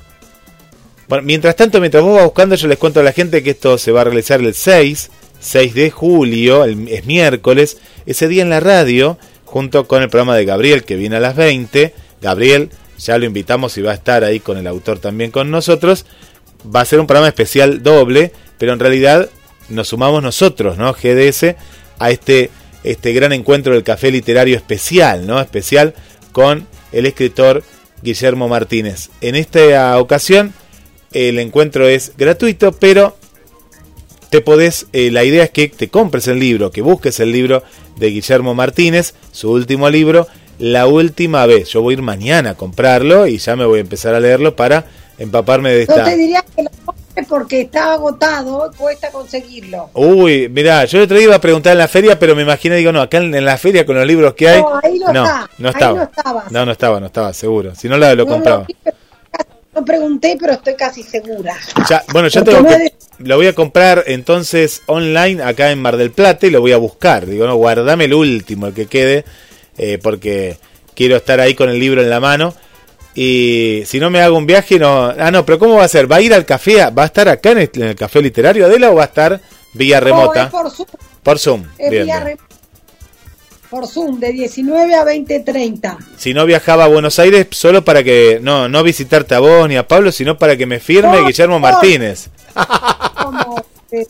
Bueno, 1.09 1.24
mientras 1.24 1.55
tanto, 1.55 1.80
mientras 1.80 2.03
vos 2.03 2.15
vas 2.15 2.24
buscando, 2.24 2.55
yo 2.55 2.67
les 2.67 2.78
cuento 2.78 2.99
a 2.99 3.03
la 3.03 3.11
gente 3.11 3.43
que 3.43 3.49
esto 3.51 3.78
se 3.78 3.91
va 3.91 4.01
a 4.01 4.03
realizar 4.05 4.39
el 4.39 4.53
6, 4.53 5.09
6 5.39 5.74
de 5.74 5.89
julio, 5.89 6.65
es 6.65 7.05
miércoles, 7.05 7.78
ese 8.05 8.28
día 8.28 8.43
en 8.43 8.49
la 8.49 8.59
radio, 8.59 9.17
junto 9.45 9.88
con 9.88 10.03
el 10.03 10.09
programa 10.09 10.36
de 10.36 10.45
Gabriel, 10.45 10.84
que 10.84 10.95
viene 10.95 11.15
a 11.17 11.20
las 11.20 11.36
20. 11.36 11.93
Gabriel, 12.22 12.70
ya 12.99 13.17
lo 13.17 13.26
invitamos 13.26 13.78
y 13.78 13.82
va 13.82 13.91
a 13.91 13.95
estar 13.95 14.24
ahí 14.24 14.39
con 14.39 14.57
el 14.57 14.67
autor 14.67 14.99
también 14.99 15.32
con 15.32 15.49
nosotros 15.49 16.05
va 16.64 16.82
a 16.82 16.86
ser 16.86 16.99
un 16.99 17.07
programa 17.07 17.28
especial 17.28 17.84
doble, 17.84 18.32
pero 18.57 18.74
en 18.74 18.80
realidad 18.80 19.30
nos 19.70 19.89
sumamos 19.89 20.24
nosotros, 20.24 20.78
¿no? 20.78 20.93
GDS, 20.93 21.55
a 21.99 22.12
este, 22.12 22.49
este 22.84 23.14
gran 23.14 23.34
encuentro 23.34 23.74
del 23.74 23.84
café 23.84 24.12
literario 24.12 24.55
especial, 24.55 25.28
¿no? 25.28 25.39
Especial 25.39 25.93
con 26.32 26.68
el 26.91 27.05
escritor 27.05 27.64
Guillermo 28.01 28.47
Martínez. 28.47 29.10
En 29.22 29.36
esta 29.36 29.97
ocasión 29.99 30.53
el 31.12 31.39
encuentro 31.39 31.88
es 31.88 32.14
gratuito, 32.18 32.72
pero 32.72 33.18
te 34.30 34.41
podés, 34.41 34.88
eh, 34.93 35.12
la 35.12 35.24
idea 35.24 35.43
es 35.43 35.49
que 35.49 35.68
te 35.70 35.89
compres 35.89 36.28
el 36.28 36.39
libro, 36.39 36.72
que 36.72 36.82
busques 36.82 37.20
el 37.20 37.32
libro 37.32 37.64
de 37.97 38.12
Guillermo 38.12 38.53
Martínez, 38.53 39.16
su 39.32 39.51
último 39.51 39.89
libro, 39.89 40.28
La 40.60 40.88
última 40.88 41.45
vez. 41.45 41.70
Yo 41.70 41.82
voy 41.82 41.93
a 41.93 41.97
ir 41.97 42.01
mañana 42.01 42.51
a 42.51 42.55
comprarlo 42.55 43.28
y 43.28 43.38
ya 43.38 43.55
me 43.55 43.66
voy 43.66 43.78
a 43.80 43.82
empezar 43.82 44.14
a 44.14 44.20
leerlo 44.20 44.55
para 44.55 44.86
empaparme 45.20 45.72
de 45.72 45.82
esta. 45.84 45.97
Yo 45.97 46.03
te 46.05 46.17
diría 46.17 46.43
que 46.55 46.63
lo 46.63 46.70
compres 46.86 47.28
porque 47.28 47.61
está 47.61 47.93
agotado, 47.93 48.72
cuesta 48.78 49.11
conseguirlo. 49.11 49.89
Uy, 49.93 50.49
mira, 50.49 50.86
yo 50.86 50.97
el 50.97 51.03
otro 51.03 51.17
día 51.17 51.26
iba 51.26 51.36
a 51.36 51.41
preguntar 51.41 51.74
en 51.74 51.80
la 51.80 51.88
feria, 51.88 52.17
pero 52.17 52.36
me 52.36 52.41
imaginé, 52.41 52.78
digo, 52.78 52.91
no, 52.91 53.01
acá 53.01 53.17
en, 53.17 53.45
la 53.45 53.57
feria 53.57 53.86
con 53.86 53.95
los 53.95 54.07
libros 54.07 54.34
que 54.34 54.49
hay. 54.49 54.61
No, 54.61 54.80
ahí 54.82 54.99
no, 54.99 55.24
está. 55.24 55.49
no 55.57 55.70
estaba. 55.70 55.93
no, 55.93 56.03
estaba, 56.03 56.43
no, 56.49 56.65
no 56.65 56.72
estaba, 56.72 56.99
no 56.99 57.05
estaba, 57.05 57.34
seguro. 57.34 57.76
Si 57.76 57.88
no, 57.88 57.97
la, 57.97 58.15
lo 58.15 58.26
compraba. 58.26 58.65
No 59.76 59.86
pregunté, 59.86 60.36
pero 60.39 60.53
estoy 60.53 60.76
casi 60.76 61.03
segura. 61.03 61.55
Ya, 61.88 62.03
bueno, 62.11 62.28
ya 62.28 62.43
tengo 62.43 62.65
que, 62.65 62.91
lo 63.20 63.36
voy 63.36 63.47
a 63.47 63.53
comprar 63.53 64.03
entonces 64.07 64.82
online 64.88 65.43
acá 65.43 65.72
en 65.72 65.82
Mar 65.82 65.97
del 65.97 66.11
Plata 66.11 66.47
y 66.47 66.49
lo 66.49 66.61
voy 66.61 66.72
a 66.72 66.78
buscar. 66.78 67.26
Digo, 67.26 67.45
no, 67.45 67.55
guardame 67.55 68.05
el 68.05 68.13
último, 68.13 68.67
el 68.67 68.74
que 68.74 68.88
quede, 68.88 69.26
eh, 69.78 69.99
porque 70.01 70.57
quiero 70.95 71.17
estar 71.17 71.39
ahí 71.39 71.53
con 71.53 71.70
el 71.70 71.80
libro 71.80 72.01
en 72.01 72.09
la 72.09 72.20
mano. 72.20 72.53
Y 73.22 73.84
si 73.86 73.99
no 73.99 74.09
me 74.09 74.22
hago 74.22 74.38
un 74.38 74.45
viaje, 74.45 74.80
no. 74.80 75.07
Ah, 75.07 75.30
no, 75.30 75.45
pero 75.45 75.59
¿cómo 75.59 75.76
va 75.76 75.84
a 75.84 75.89
ser? 75.89 76.09
¿Va 76.09 76.15
a 76.15 76.22
ir 76.22 76.34
al 76.34 76.45
café? 76.45 76.89
¿Va 76.89 77.03
a 77.03 77.07
estar 77.07 77.28
acá 77.28 77.51
en 77.51 77.70
el, 77.74 77.93
café 77.93 78.22
literario 78.22 78.65
Adela 78.65 78.91
o 78.91 78.95
va 78.95 79.01
a 79.01 79.07
estar 79.07 79.41
vía 79.74 79.99
remota? 79.99 80.49
por 80.49 80.72
Zoom. 80.72 80.88
Por 81.22 81.38
Zoom. 81.38 81.63
bien, 81.89 82.07
por 83.70 83.88
Zoom 83.88 84.22
de 84.22 84.32
19 84.32 84.95
a 84.95 85.03
20.30. 85.03 85.97
Si 86.15 86.34
no 86.34 86.45
viajaba 86.45 86.86
a 86.86 86.88
Buenos 86.88 87.20
Aires 87.20 87.47
solo 87.51 87.84
para 87.84 88.05
que 88.05 88.39
no 88.41 88.70
no 88.70 88.84
visitarte 88.84 89.36
a 89.36 89.39
vos 89.39 89.67
ni 89.67 89.76
a 89.76 89.86
Pablo, 89.86 90.13
sino 90.13 90.38
para 90.38 90.55
que 90.55 90.65
me 90.65 90.80
firme 90.80 91.22
Guillermo 91.26 91.59
Martínez. 91.59 92.30
Eh, 93.92 94.06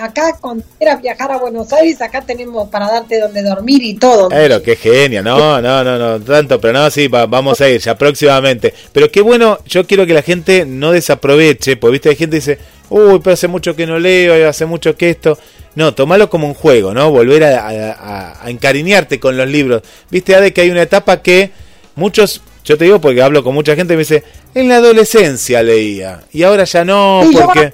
acá 0.00 0.36
cuando 0.40 0.64
quieras 0.78 1.00
viajar 1.00 1.30
a 1.30 1.38
Buenos 1.38 1.72
Aires, 1.72 2.00
acá 2.02 2.22
tenemos 2.22 2.68
para 2.68 2.90
darte 2.90 3.20
donde 3.20 3.42
dormir 3.42 3.82
y 3.84 3.94
todo. 3.94 4.28
Pero 4.28 4.60
qué 4.62 4.74
genia, 4.74 5.22
no, 5.22 5.60
no, 5.60 5.84
no, 5.84 5.98
no, 5.98 6.20
tanto, 6.20 6.60
pero 6.60 6.80
no, 6.80 6.90
sí, 6.90 7.06
vamos 7.06 7.60
a 7.60 7.68
ir 7.68 7.80
ya 7.80 7.96
próximamente. 7.96 8.74
Pero 8.92 9.10
qué 9.12 9.20
bueno, 9.20 9.58
yo 9.64 9.86
quiero 9.86 10.06
que 10.06 10.14
la 10.14 10.22
gente 10.22 10.66
no 10.66 10.90
desaproveche, 10.90 11.76
porque 11.76 11.92
viste, 11.92 12.08
hay 12.08 12.16
gente 12.16 12.36
que 12.36 12.40
dice, 12.40 12.58
uy, 12.90 13.20
pero 13.22 13.34
hace 13.34 13.46
mucho 13.46 13.76
que 13.76 13.86
no 13.86 13.98
leo, 13.98 14.48
hace 14.48 14.66
mucho 14.66 14.96
que 14.96 15.10
esto. 15.10 15.38
No, 15.74 15.94
tomalo 15.94 16.28
como 16.28 16.46
un 16.46 16.54
juego, 16.54 16.92
¿no? 16.92 17.10
Volver 17.10 17.44
a, 17.44 18.40
encariñarte 18.46 19.20
con 19.20 19.36
los 19.36 19.48
libros. 19.48 19.82
Viste, 20.10 20.34
Ade, 20.34 20.52
que 20.52 20.62
hay 20.62 20.70
una 20.70 20.82
etapa 20.82 21.22
que 21.22 21.50
muchos, 21.94 22.42
yo 22.64 22.76
te 22.76 22.84
digo 22.84 23.00
porque 23.00 23.22
hablo 23.22 23.44
con 23.44 23.54
mucha 23.54 23.76
gente, 23.76 23.94
me 23.94 24.00
dice, 24.00 24.24
en 24.54 24.68
la 24.68 24.76
adolescencia 24.76 25.62
leía, 25.62 26.24
y 26.32 26.42
ahora 26.42 26.64
ya 26.64 26.84
no, 26.84 27.22
porque... 27.32 27.72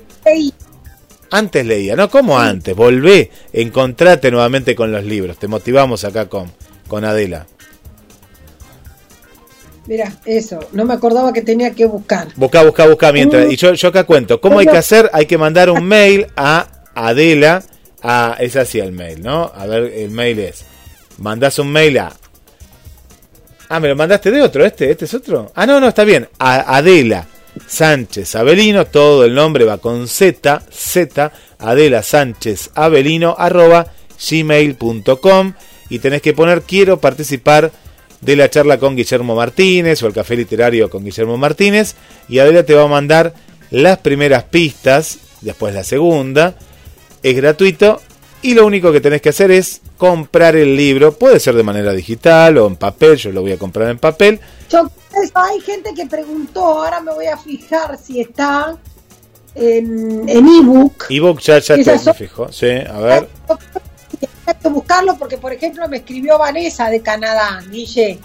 Antes 1.31 1.67
leía, 1.67 1.95
¿no? 1.97 2.09
¿Cómo 2.09 2.39
antes? 2.39 2.75
Volvé, 2.75 3.31
encontrate 3.53 4.31
nuevamente 4.31 4.75
con 4.75 4.91
los 4.91 5.05
libros. 5.05 5.39
Te 5.39 5.49
motivamos 5.49 6.05
acá 6.05 6.29
con, 6.29 6.51
con 6.87 7.05
Adela. 7.05 7.47
Mira, 9.87 10.13
eso, 10.27 10.59
no 10.73 10.85
me 10.85 10.95
acordaba 10.95 11.33
que 11.33 11.43
tenía 11.43 11.73
que 11.73 11.87
buscar. 11.87 12.29
Busca, 12.37 12.63
busca, 12.63 12.87
busca 12.87 13.13
mientras. 13.13 13.47
Uh. 13.47 13.51
y 13.51 13.57
yo, 13.57 13.75
yo 13.75 13.89
acá 13.89 14.05
cuento. 14.05 14.41
¿Cómo 14.41 14.59
hay 14.59 14.67
que 14.67 14.77
hacer? 14.77 15.11
Hay 15.13 15.27
que 15.27 15.39
mandar 15.39 15.71
un 15.71 15.85
mail 15.85 16.27
a 16.37 16.67
Adela 16.95 17.63
Ah, 18.03 18.37
es 18.39 18.57
así 18.57 18.79
el 18.79 18.93
mail, 18.93 19.23
¿no? 19.23 19.51
A 19.55 19.67
ver, 19.67 19.93
el 19.93 20.11
mail 20.11 20.39
es. 20.39 20.65
Mandás 21.19 21.59
un 21.59 21.73
mail 21.73 21.99
a. 21.99 22.13
Ah, 23.69 23.81
me 23.81 23.89
lo 23.89 23.97
mandaste 23.97 24.31
de 24.31 24.41
otro, 24.41 24.65
este, 24.65 24.91
este 24.91 25.05
es 25.05 25.15
otro. 25.15 25.53
Ah, 25.55 25.67
no, 25.67 25.81
no, 25.81 25.89
está 25.89 26.05
bien. 26.05 26.29
A 26.39 26.77
Adela 26.77 27.27
Sánchez 27.67 28.35
Avelino, 28.35 28.87
todo 28.87 29.25
el 29.25 29.35
nombre 29.35 29.65
va 29.65 29.79
con 29.79 30.09
Z, 30.09 30.63
Z, 30.71 31.33
Adela 31.59 32.03
Sánchez 32.03 32.71
Avelino, 32.75 33.35
arroba 33.39 33.93
gmail.com 34.31 35.53
y 35.89 35.99
tenés 35.99 36.23
que 36.23 36.35
poner 36.35 36.63
quiero 36.63 37.01
participar 37.01 37.71
de 38.21 38.37
la 38.37 38.51
charla 38.51 38.79
con 38.79 38.97
Guillermo 38.97 39.35
Martínez 39.35 40.03
o 40.03 40.07
el 40.07 40.13
café 40.13 40.37
literario 40.37 40.91
con 40.91 41.05
Guillermo 41.05 41.37
Martínez 41.37 41.95
y 42.29 42.39
Adela 42.39 42.65
te 42.65 42.75
va 42.75 42.85
a 42.85 42.89
mandar 42.89 43.35
las 43.71 43.99
primeras 43.99 44.45
pistas, 44.45 45.19
después 45.41 45.75
la 45.75 45.85
segunda, 45.85 46.57
es 47.23 47.37
gratuito 47.37 48.01
y 48.43 48.55
lo 48.55 48.67
único 48.67 48.93
que 48.93 49.01
tenés 49.01 49.21
que 49.21 49.31
hacer 49.31 49.51
es 49.51 49.81
comprar 49.97 50.57
el 50.57 50.77
libro. 50.77 51.13
Puede 51.13 51.41
ser 51.41 51.55
de 51.55 51.63
manera 51.63 51.93
digital 51.93 52.59
o 52.59 52.67
en 52.67 52.77
papel, 52.77 53.17
yo 53.17 53.33
lo 53.33 53.43
voy 53.43 53.53
a 53.53 53.59
comprar 53.59 53.89
en 53.89 53.99
papel. 53.99 54.41
hay 55.35 55.61
gente 55.61 55.93
que 55.95 56.07
preguntó, 56.07 56.61
ahora 56.61 57.01
me 57.01 57.13
voy 57.13 57.27
a 57.27 57.37
fijar 57.37 57.99
si 57.99 58.21
está 58.21 58.77
en 59.55 60.29
ebook. 60.29 61.07
En 61.09 61.17
ebook 61.17 61.41
ya, 61.41 61.59
ya 61.59 61.77
te 61.77 61.99
me 62.05 62.15
fijo, 62.15 62.53
sí, 62.53 62.69
a 62.69 62.99
ver. 63.01 63.29
Hay 64.47 64.55
que 64.55 64.69
buscarlo 64.69 65.17
porque, 65.19 65.37
por 65.37 65.53
ejemplo, 65.53 65.87
me 65.89 65.99
escribió 65.99 66.39
Vanessa 66.39 66.89
de 66.89 67.03
Canadá, 67.03 67.63
Guille. 67.71 68.19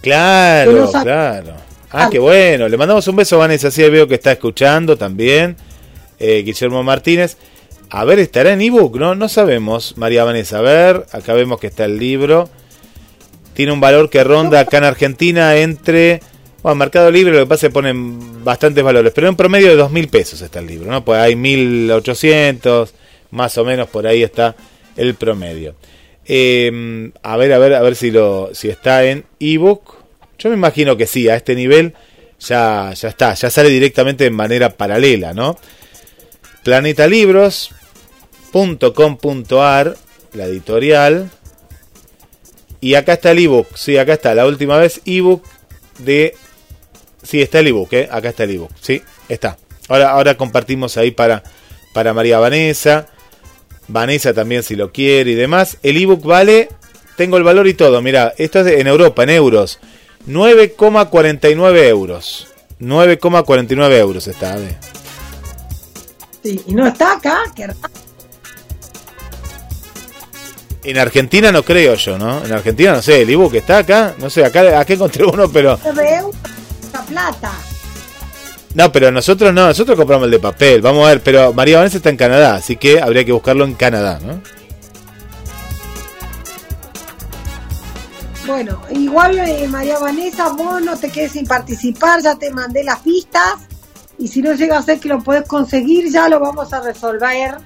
Claro, 0.00 0.90
claro. 0.90 1.54
Ah, 1.90 2.08
qué 2.10 2.18
bueno. 2.18 2.68
Le 2.68 2.76
mandamos 2.76 3.08
un 3.08 3.16
beso 3.16 3.36
a 3.36 3.38
Vanessa, 3.40 3.68
así 3.68 3.82
veo 3.88 4.06
que 4.06 4.14
está 4.14 4.32
escuchando 4.32 4.96
también. 4.96 5.56
Eh, 6.18 6.42
Guillermo 6.44 6.82
Martínez. 6.82 7.36
A 7.90 8.04
ver, 8.04 8.18
¿estará 8.18 8.52
en 8.52 8.60
ebook? 8.60 8.98
No, 8.98 9.14
no 9.14 9.28
sabemos, 9.28 9.96
María 9.96 10.24
Vanessa. 10.24 10.58
A 10.58 10.62
ver, 10.62 11.06
acá 11.12 11.32
vemos 11.32 11.58
que 11.58 11.68
está 11.68 11.86
el 11.86 11.98
libro. 11.98 12.50
Tiene 13.54 13.72
un 13.72 13.80
valor 13.80 14.10
que 14.10 14.22
ronda 14.24 14.60
acá 14.60 14.78
en 14.78 14.84
Argentina 14.84 15.56
entre... 15.56 16.20
Bueno, 16.62 16.76
Mercado 16.76 17.10
Libre 17.10 17.34
lo 17.34 17.40
que 17.40 17.46
pasa 17.46 17.66
es 17.66 17.70
que 17.70 17.74
ponen 17.74 18.44
bastantes 18.44 18.84
valores, 18.84 19.12
pero 19.14 19.28
en 19.28 19.36
promedio 19.36 19.68
de 19.68 19.76
dos 19.76 19.90
mil 19.90 20.08
pesos 20.08 20.42
está 20.42 20.58
el 20.58 20.66
libro, 20.66 20.90
¿no? 20.90 21.04
Pues 21.04 21.20
hay 21.20 21.36
1800, 21.36 22.94
más 23.30 23.56
o 23.58 23.64
menos 23.64 23.88
por 23.88 24.06
ahí 24.06 24.22
está 24.22 24.54
el 24.96 25.14
promedio. 25.14 25.76
Em, 26.26 27.12
a 27.22 27.36
ver, 27.36 27.52
a 27.52 27.58
ver, 27.58 27.74
a 27.74 27.80
ver 27.80 27.94
si, 27.96 28.10
lo, 28.10 28.50
si 28.52 28.68
está 28.68 29.04
en 29.04 29.24
ebook. 29.40 29.94
Yo 30.38 30.50
me 30.50 30.56
imagino 30.56 30.96
que 30.96 31.06
sí, 31.06 31.28
a 31.28 31.36
este 31.36 31.54
nivel 31.54 31.94
ya, 32.40 32.92
ya 32.92 33.08
está, 33.08 33.34
ya 33.34 33.50
sale 33.50 33.70
directamente 33.70 34.24
de 34.24 34.30
manera 34.30 34.70
paralela, 34.76 35.32
¿no? 35.32 35.56
Planeta 36.64 37.06
Libros, 37.06 37.70
.com.ar, 38.52 39.96
la 40.32 40.44
editorial. 40.46 41.30
Y 42.80 42.94
acá 42.94 43.14
está 43.14 43.32
el 43.32 43.40
ebook, 43.40 43.74
sí, 43.74 43.96
acá 43.98 44.14
está, 44.14 44.34
la 44.34 44.46
última 44.46 44.76
vez 44.76 45.00
ebook 45.04 45.44
de... 45.98 46.36
Sí, 47.22 47.42
está 47.42 47.58
el 47.58 47.66
ebook, 47.66 47.92
¿eh? 47.92 48.08
acá 48.10 48.28
está 48.28 48.44
el 48.44 48.52
ebook, 48.52 48.70
sí, 48.80 49.02
está. 49.28 49.58
Ahora, 49.88 50.10
ahora 50.10 50.36
compartimos 50.36 50.96
ahí 50.96 51.10
para, 51.10 51.42
para 51.92 52.14
María 52.14 52.38
Vanessa, 52.38 53.08
Vanessa 53.88 54.32
también 54.32 54.62
si 54.62 54.76
lo 54.76 54.92
quiere 54.92 55.32
y 55.32 55.34
demás. 55.34 55.78
El 55.82 55.96
ebook 55.96 56.22
vale, 56.22 56.68
tengo 57.16 57.36
el 57.36 57.42
valor 57.42 57.66
y 57.66 57.74
todo, 57.74 58.00
mira, 58.00 58.32
esto 58.38 58.60
es 58.60 58.78
en 58.80 58.86
Europa, 58.86 59.24
en 59.24 59.30
euros, 59.30 59.80
9,49 60.28 61.88
euros. 61.88 62.48
9,49 62.80 63.92
euros 63.98 64.26
está. 64.28 64.56
Sí, 66.42 66.60
y 66.66 66.74
no 66.74 66.86
está 66.86 67.14
acá, 67.14 67.40
qué 67.54 67.68
En 70.84 70.96
Argentina 70.98 71.50
no 71.50 71.62
creo 71.62 71.94
yo, 71.94 72.18
¿no? 72.18 72.44
En 72.44 72.52
Argentina 72.52 72.92
no 72.92 73.02
sé, 73.02 73.22
el 73.22 73.30
ebook 73.30 73.54
está 73.54 73.78
acá, 73.78 74.14
no 74.18 74.30
sé, 74.30 74.44
acá, 74.44 74.78
acá 74.78 74.92
encontré 74.92 75.24
uno, 75.24 75.48
pero. 75.50 75.78
plata. 77.08 77.52
No, 78.74 78.92
pero 78.92 79.10
nosotros 79.10 79.52
no, 79.52 79.66
nosotros 79.66 79.96
compramos 79.96 80.26
el 80.26 80.32
de 80.32 80.38
papel, 80.38 80.82
vamos 80.82 81.06
a 81.06 81.10
ver, 81.10 81.22
pero 81.22 81.52
María 81.52 81.78
Vanessa 81.78 81.96
está 81.96 82.10
en 82.10 82.16
Canadá, 82.16 82.54
así 82.54 82.76
que 82.76 83.00
habría 83.00 83.24
que 83.24 83.32
buscarlo 83.32 83.64
en 83.64 83.74
Canadá, 83.74 84.20
¿no? 84.22 84.40
Bueno, 88.46 88.80
igual 88.90 89.38
eh, 89.38 89.66
María 89.68 89.98
Vanessa, 89.98 90.50
vos 90.50 90.80
no 90.80 90.96
te 90.96 91.10
quedes 91.10 91.32
sin 91.32 91.46
participar, 91.46 92.22
ya 92.22 92.34
te 92.36 92.50
mandé 92.50 92.84
las 92.84 93.00
pistas 93.00 93.56
y 94.18 94.28
si 94.28 94.42
no 94.42 94.54
llega 94.54 94.78
a 94.78 94.82
ser 94.82 95.00
que 95.00 95.08
lo 95.08 95.20
puedes 95.20 95.46
conseguir, 95.46 96.10
ya 96.10 96.28
lo 96.28 96.40
vamos 96.40 96.72
a 96.72 96.80
resolver 96.80 97.56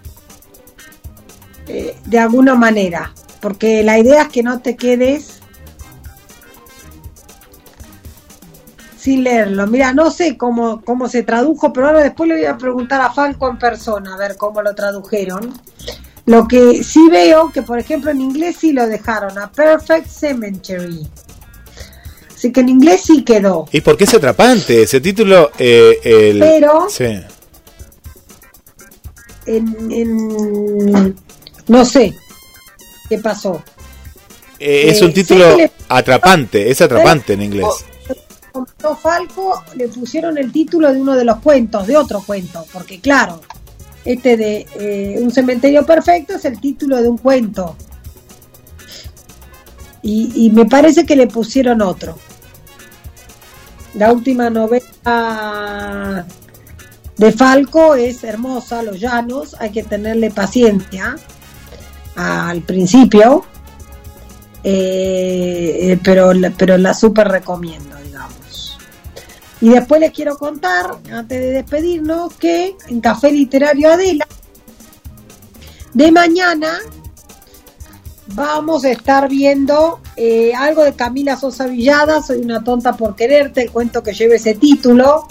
eh, 1.69 1.97
de 2.05 2.19
alguna 2.19 2.55
manera, 2.55 3.13
porque 3.41 3.83
la 3.83 3.99
idea 3.99 4.23
es 4.23 4.29
que 4.29 4.43
no 4.43 4.61
te 4.61 4.77
quedes 4.77 5.41
sin 9.03 9.25
leerlo. 9.25 9.67
Mira, 9.67 9.93
no 9.93 10.13
sé 10.13 10.37
cómo, 10.37 10.81
cómo 10.83 11.09
se 11.09 11.25
tradujo, 11.25 11.73
pero 11.73 11.89
ahora 11.89 12.05
después 12.05 12.29
le 12.29 12.37
voy 12.37 12.45
a 12.45 12.57
preguntar 12.57 13.01
a 13.01 13.13
Falco 13.13 13.49
en 13.49 13.59
persona 13.59 14.15
a 14.15 14.17
ver 14.17 14.37
cómo 14.37 14.63
lo 14.63 14.75
tradujeron. 14.75 15.53
Lo 16.25 16.47
que 16.47 16.85
sí 16.85 17.09
veo 17.11 17.51
que, 17.51 17.63
por 17.63 17.81
ejemplo, 17.81 18.13
en 18.13 18.21
inglés 18.21 18.59
sí 18.61 18.73
lo 18.73 18.87
dejaron, 18.87 19.37
a 19.39 19.51
Perfect 19.51 20.07
Cemetery. 20.07 21.09
Así 22.33 22.53
que 22.53 22.61
en 22.61 22.69
inglés 22.69 23.03
sí 23.05 23.25
quedó. 23.25 23.67
¿Y 23.73 23.81
por 23.81 23.97
qué 23.97 24.05
es 24.05 24.15
atrapante? 24.15 24.83
Ese 24.83 25.01
título. 25.01 25.51
Eh, 25.59 25.99
el... 26.05 26.39
Pero. 26.39 26.87
Sí. 26.89 27.21
en, 29.47 31.17
no 31.69 31.85
sé 31.85 32.15
qué 33.09 33.19
pasó. 33.19 33.63
Eh, 34.59 34.91
es 34.91 35.03
un 35.03 35.11
Eh, 35.11 35.15
título 35.15 35.57
que 35.57 35.63
le- 35.65 35.73
atrapante, 35.89 36.71
es 36.71 36.81
atrapante 36.81 37.33
en 37.35 37.43
inglés. 37.43 37.67
Comentó 38.53 38.95
Falco, 38.97 39.65
le 39.77 39.89
pusieron 39.89 40.37
el 40.39 40.53
título 40.53 40.93
de 40.93 41.01
uno 41.01 41.17
de 41.17 41.25
los 41.25 41.39
cuentos, 41.41 41.87
de 41.87 41.97
otro 41.97 42.23
cuento, 42.23 42.67
porque 42.73 43.01
claro, 43.01 43.41
este 44.05 44.37
de 44.37 44.67
eh, 44.79 45.19
Un 45.21 45.31
cementerio 45.31 45.85
perfecto 45.87 46.35
es 46.37 46.45
el 46.45 46.61
título 46.61 47.01
de 47.03 47.09
un 47.09 47.19
cuento. 47.19 47.77
Y, 50.03 50.47
y 50.47 50.51
me 50.51 50.67
parece 50.67 51.07
que 51.07 51.17
le 51.17 51.29
pusieron 51.29 51.81
otro. 51.81 52.19
La 53.95 54.13
última 54.13 54.51
novela 54.51 56.27
de 57.17 57.33
Falco 57.33 57.95
es 57.95 58.25
hermosa, 58.25 58.83
Los 58.83 58.99
Llanos, 58.99 59.55
hay 59.61 59.71
que 59.71 59.83
tenerle 59.83 60.31
paciencia 60.31 61.17
al 62.17 62.63
principio, 62.63 63.45
eh, 64.65 65.99
pero, 66.05 66.33
la- 66.33 66.51
pero 66.51 66.77
la 66.79 66.95
super 66.95 67.29
recomiendo, 67.29 67.97
digamos. 68.05 68.79
Y 69.61 69.69
después 69.71 70.01
les 70.01 70.13
quiero 70.13 70.37
contar, 70.37 70.97
antes 71.13 71.41
de 71.41 71.51
despedirnos, 71.51 72.35
que 72.35 72.77
en 72.89 73.01
Café 73.01 73.31
Literario 73.33 73.91
Adela, 73.93 74.27
de 75.95 76.11
mañana 76.13 76.79
vamos 78.35 78.85
a 78.85 78.91
estar 78.91 79.29
viendo 79.29 80.01
eh, 80.17 80.53
algo 80.55 80.83
de 80.85 80.95
Camila 80.95 81.37
Sosa 81.37 81.67
Villada, 81.67 82.23
Soy 82.23 82.39
una 82.41 82.63
tonta 82.65 82.95
por 82.97 83.15
quererte, 83.15 83.63
el 83.63 83.71
cuento 83.71 84.03
que 84.03 84.13
lleva 84.15 84.35
ese 84.35 84.55
título. 84.55 85.27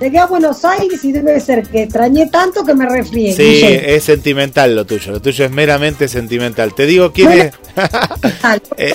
Llegué 0.00 0.18
a 0.18 0.26
Buenos 0.26 0.64
Aires 0.64 1.04
y 1.04 1.10
debe 1.10 1.40
ser 1.40 1.66
que 1.66 1.82
extrañé 1.82 2.28
tanto 2.28 2.64
que 2.64 2.72
me 2.72 2.88
resfrié. 2.88 3.32
sí, 3.32 3.42
Guille. 3.42 3.96
es 3.96 4.04
sentimental 4.04 4.76
lo 4.76 4.84
tuyo, 4.86 5.10
lo 5.10 5.20
tuyo 5.20 5.44
es 5.44 5.50
meramente 5.50 6.06
sentimental. 6.06 6.72
Te 6.74 6.86
digo 6.86 7.12
quién 7.12 7.32
es. 7.32 7.52
Eh, 8.76 8.94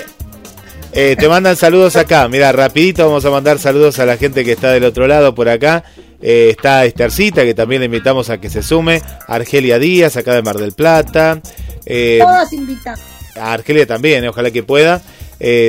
eh, 0.93 1.15
te 1.17 1.27
mandan 1.27 1.55
saludos 1.55 1.95
acá. 1.95 2.27
Mira, 2.27 2.51
rapidito 2.51 3.05
vamos 3.05 3.25
a 3.25 3.29
mandar 3.29 3.59
saludos 3.59 3.99
a 3.99 4.05
la 4.05 4.17
gente 4.17 4.45
que 4.45 4.53
está 4.53 4.71
del 4.71 4.83
otro 4.85 5.07
lado 5.07 5.35
por 5.35 5.49
acá. 5.49 5.83
Eh, 6.21 6.49
está 6.51 6.85
Estercita, 6.85 7.43
que 7.43 7.53
también 7.53 7.81
le 7.81 7.87
invitamos 7.87 8.29
a 8.29 8.39
que 8.39 8.49
se 8.49 8.63
sume. 8.63 9.01
Argelia 9.27 9.79
Díaz, 9.79 10.15
acá 10.15 10.33
de 10.33 10.41
Mar 10.41 10.57
del 10.57 10.71
Plata. 10.73 11.41
Todas 11.85 12.53
invitadas. 12.53 13.01
a 13.35 13.53
Argelia 13.53 13.85
también, 13.85 14.25
ojalá 14.27 14.51
que 14.51 14.63
pueda. 14.63 15.01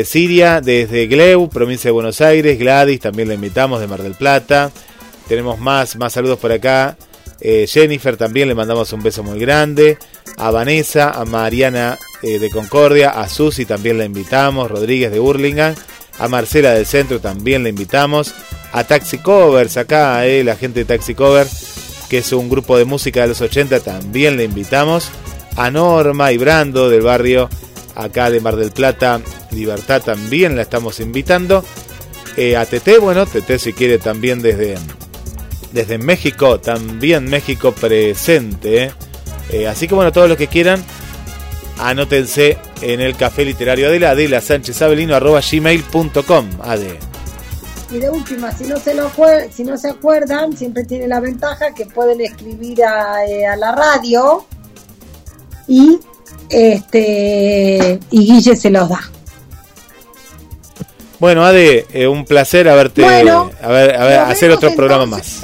Siria 0.05 0.61
desde 0.61 1.07
Gleu, 1.07 1.49
provincia 1.49 1.89
de 1.89 1.93
Buenos 1.93 2.21
Aires. 2.21 2.59
Gladys 2.59 3.01
también 3.01 3.29
la 3.29 3.35
invitamos 3.35 3.81
de 3.81 3.87
Mar 3.87 4.03
del 4.03 4.15
Plata. 4.15 4.71
Tenemos 5.29 5.59
más, 5.59 5.97
más 5.97 6.13
saludos 6.13 6.39
por 6.39 6.53
acá. 6.53 6.97
Eh, 7.41 7.67
Jennifer 7.69 8.17
también 8.17 8.49
le 8.49 8.55
mandamos 8.55 8.93
un 8.93 9.03
beso 9.03 9.23
muy 9.23 9.39
grande. 9.39 9.99
A 10.37 10.51
Vanessa, 10.51 11.11
a 11.11 11.25
Mariana 11.25 11.99
eh, 12.23 12.39
de 12.39 12.51
Concordia, 12.51 13.11
a 13.11 13.29
Susi 13.29 13.65
también 13.67 13.99
la 13.99 14.05
invitamos. 14.05 14.71
Rodríguez 14.71 15.11
de 15.11 15.19
Burlingame. 15.19 15.77
A 16.19 16.29
Marcela 16.29 16.73
del 16.73 16.87
Centro 16.87 17.21
también 17.21 17.63
la 17.63 17.69
invitamos. 17.71 18.35
A 18.73 18.85
Taxi 18.85 19.19
Covers, 19.19 19.77
acá 19.77 20.27
eh, 20.27 20.45
la 20.45 20.57
gente 20.57 20.81
de 20.81 20.85
Taxi 20.85 21.15
Cover, 21.15 21.47
que 22.09 22.19
es 22.19 22.33
un 22.33 22.49
grupo 22.49 22.77
de 22.77 22.85
música 22.85 23.23
de 23.23 23.29
los 23.29 23.41
80, 23.41 23.81
también 23.81 24.37
le 24.37 24.45
invitamos. 24.45 25.09
A 25.57 25.71
Norma 25.71 26.33
y 26.33 26.39
Brando 26.39 26.89
del 26.89 27.03
barrio 27.03 27.49
acá 27.95 28.31
de 28.31 28.41
Mar 28.41 28.57
del 28.57 28.73
Plata, 28.73 29.21
Libertad 29.53 30.03
también 30.03 30.57
la 30.57 30.63
estamos 30.63 31.01
invitando. 31.01 31.65
Eh, 32.37 32.57
a 32.57 32.67
Tete, 32.67 32.99
bueno, 32.99 33.27
Tete 33.27 33.59
si 33.59 33.73
quiere 33.73 33.99
también 33.99 34.43
desde, 34.43 34.77
desde 35.75 35.99
México, 35.99 36.61
también 36.61 37.25
México 37.25 37.73
presente. 37.73 38.93
eh. 39.51 39.67
Así 39.67 39.89
que 39.89 39.95
bueno, 39.95 40.13
todos 40.13 40.29
los 40.29 40.39
que 40.39 40.47
quieran, 40.47 40.83
anótense 41.79 42.57
en 42.81 43.01
el 43.01 43.17
café 43.17 43.45
literario 43.45 43.89
Adela, 43.89 44.11
Adela 44.11 44.41
Sánchez 44.41 44.81
Avelino, 44.81 45.17
arroba 45.17 45.41
gmail.com. 45.41 46.49
Ade. 46.63 46.99
Y 47.91 47.99
de 47.99 48.09
última, 48.09 48.53
si 48.53 48.65
no 48.65 48.79
se 48.79 48.95
lo 48.95 49.11
si 49.53 49.65
no 49.65 49.77
se 49.77 49.91
acuerdan, 49.91 50.57
siempre 50.57 50.85
tiene 50.85 51.09
la 51.09 51.21
ventaja 51.21 51.75
que 51.75 51.87
pueden 51.87 52.21
escribir 52.21 52.85
a, 52.85 53.27
eh, 53.27 53.47
a 53.47 53.57
la 53.57 53.73
radio 53.73 54.47
y 55.67 55.99
este 56.49 57.99
y 58.11 58.19
Guille 58.19 58.57
se 58.57 58.71
los 58.71 58.89
da. 58.89 59.01
Bueno, 61.25 61.43
Ade, 61.43 61.87
eh, 61.95 62.07
un 62.07 62.27
placer 62.27 62.69
haberte, 62.69 63.01
Bueno, 63.01 63.51
a 63.63 63.69
ver, 63.69 63.97
a 63.97 64.05
ver, 64.05 64.21
Nos 64.21 64.29
hacer 64.29 64.51
otro 64.51 64.75
programa 64.75 65.07
más. 65.07 65.41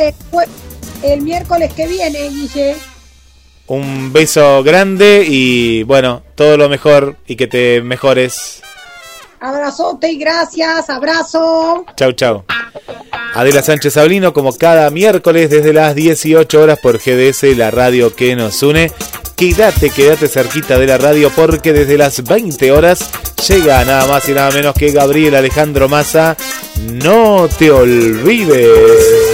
El 1.03 1.23
miércoles 1.23 1.73
que 1.73 1.87
viene, 1.87 2.29
Guille. 2.29 2.77
Un 3.67 4.13
beso 4.13 4.63
grande 4.63 5.25
y 5.27 5.83
bueno, 5.85 6.23
todo 6.35 6.59
lo 6.59 6.69
mejor 6.69 7.17
y 7.27 7.35
que 7.35 7.47
te 7.47 7.81
mejores. 7.81 8.61
Abrazote 9.41 10.13
y 10.13 10.19
gracias, 10.19 10.91
abrazo. 10.91 11.87
Chau, 11.97 12.13
chau. 12.13 12.45
Adela 13.35 13.63
Sánchez 13.63 13.95
Sablino, 13.95 14.33
como 14.33 14.57
cada 14.57 14.91
miércoles 14.91 15.51
desde 15.51 15.73
las 15.73 15.95
18 15.95 16.61
horas 16.61 16.79
por 16.81 16.99
GDS, 16.99 17.57
la 17.57 17.71
radio 17.71 18.15
que 18.15 18.37
nos 18.37 18.63
une. 18.63 18.91
Quédate, 19.37 19.91
quédate 19.91 20.29
cerquita 20.29 20.79
de 20.79 20.87
la 20.87 20.99
radio 20.99 21.31
porque 21.35 21.73
desde 21.73 21.97
las 21.97 22.23
20 22.23 22.73
horas 22.73 23.09
llega 23.49 23.85
nada 23.85 24.07
más 24.07 24.29
y 24.29 24.33
nada 24.33 24.51
menos 24.51 24.75
que 24.75 24.91
Gabriel 24.91 25.35
Alejandro 25.35 25.89
Massa. 25.89 26.37
No 26.87 27.49
te 27.59 27.71
olvides 27.71 28.69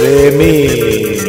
de 0.01 0.31
mí. 0.31 1.26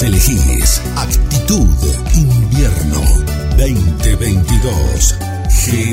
elegís. 0.00 0.80
Actitud 0.96 1.68
Invierno 2.14 3.02
2022. 3.58 5.14
G 5.50 5.91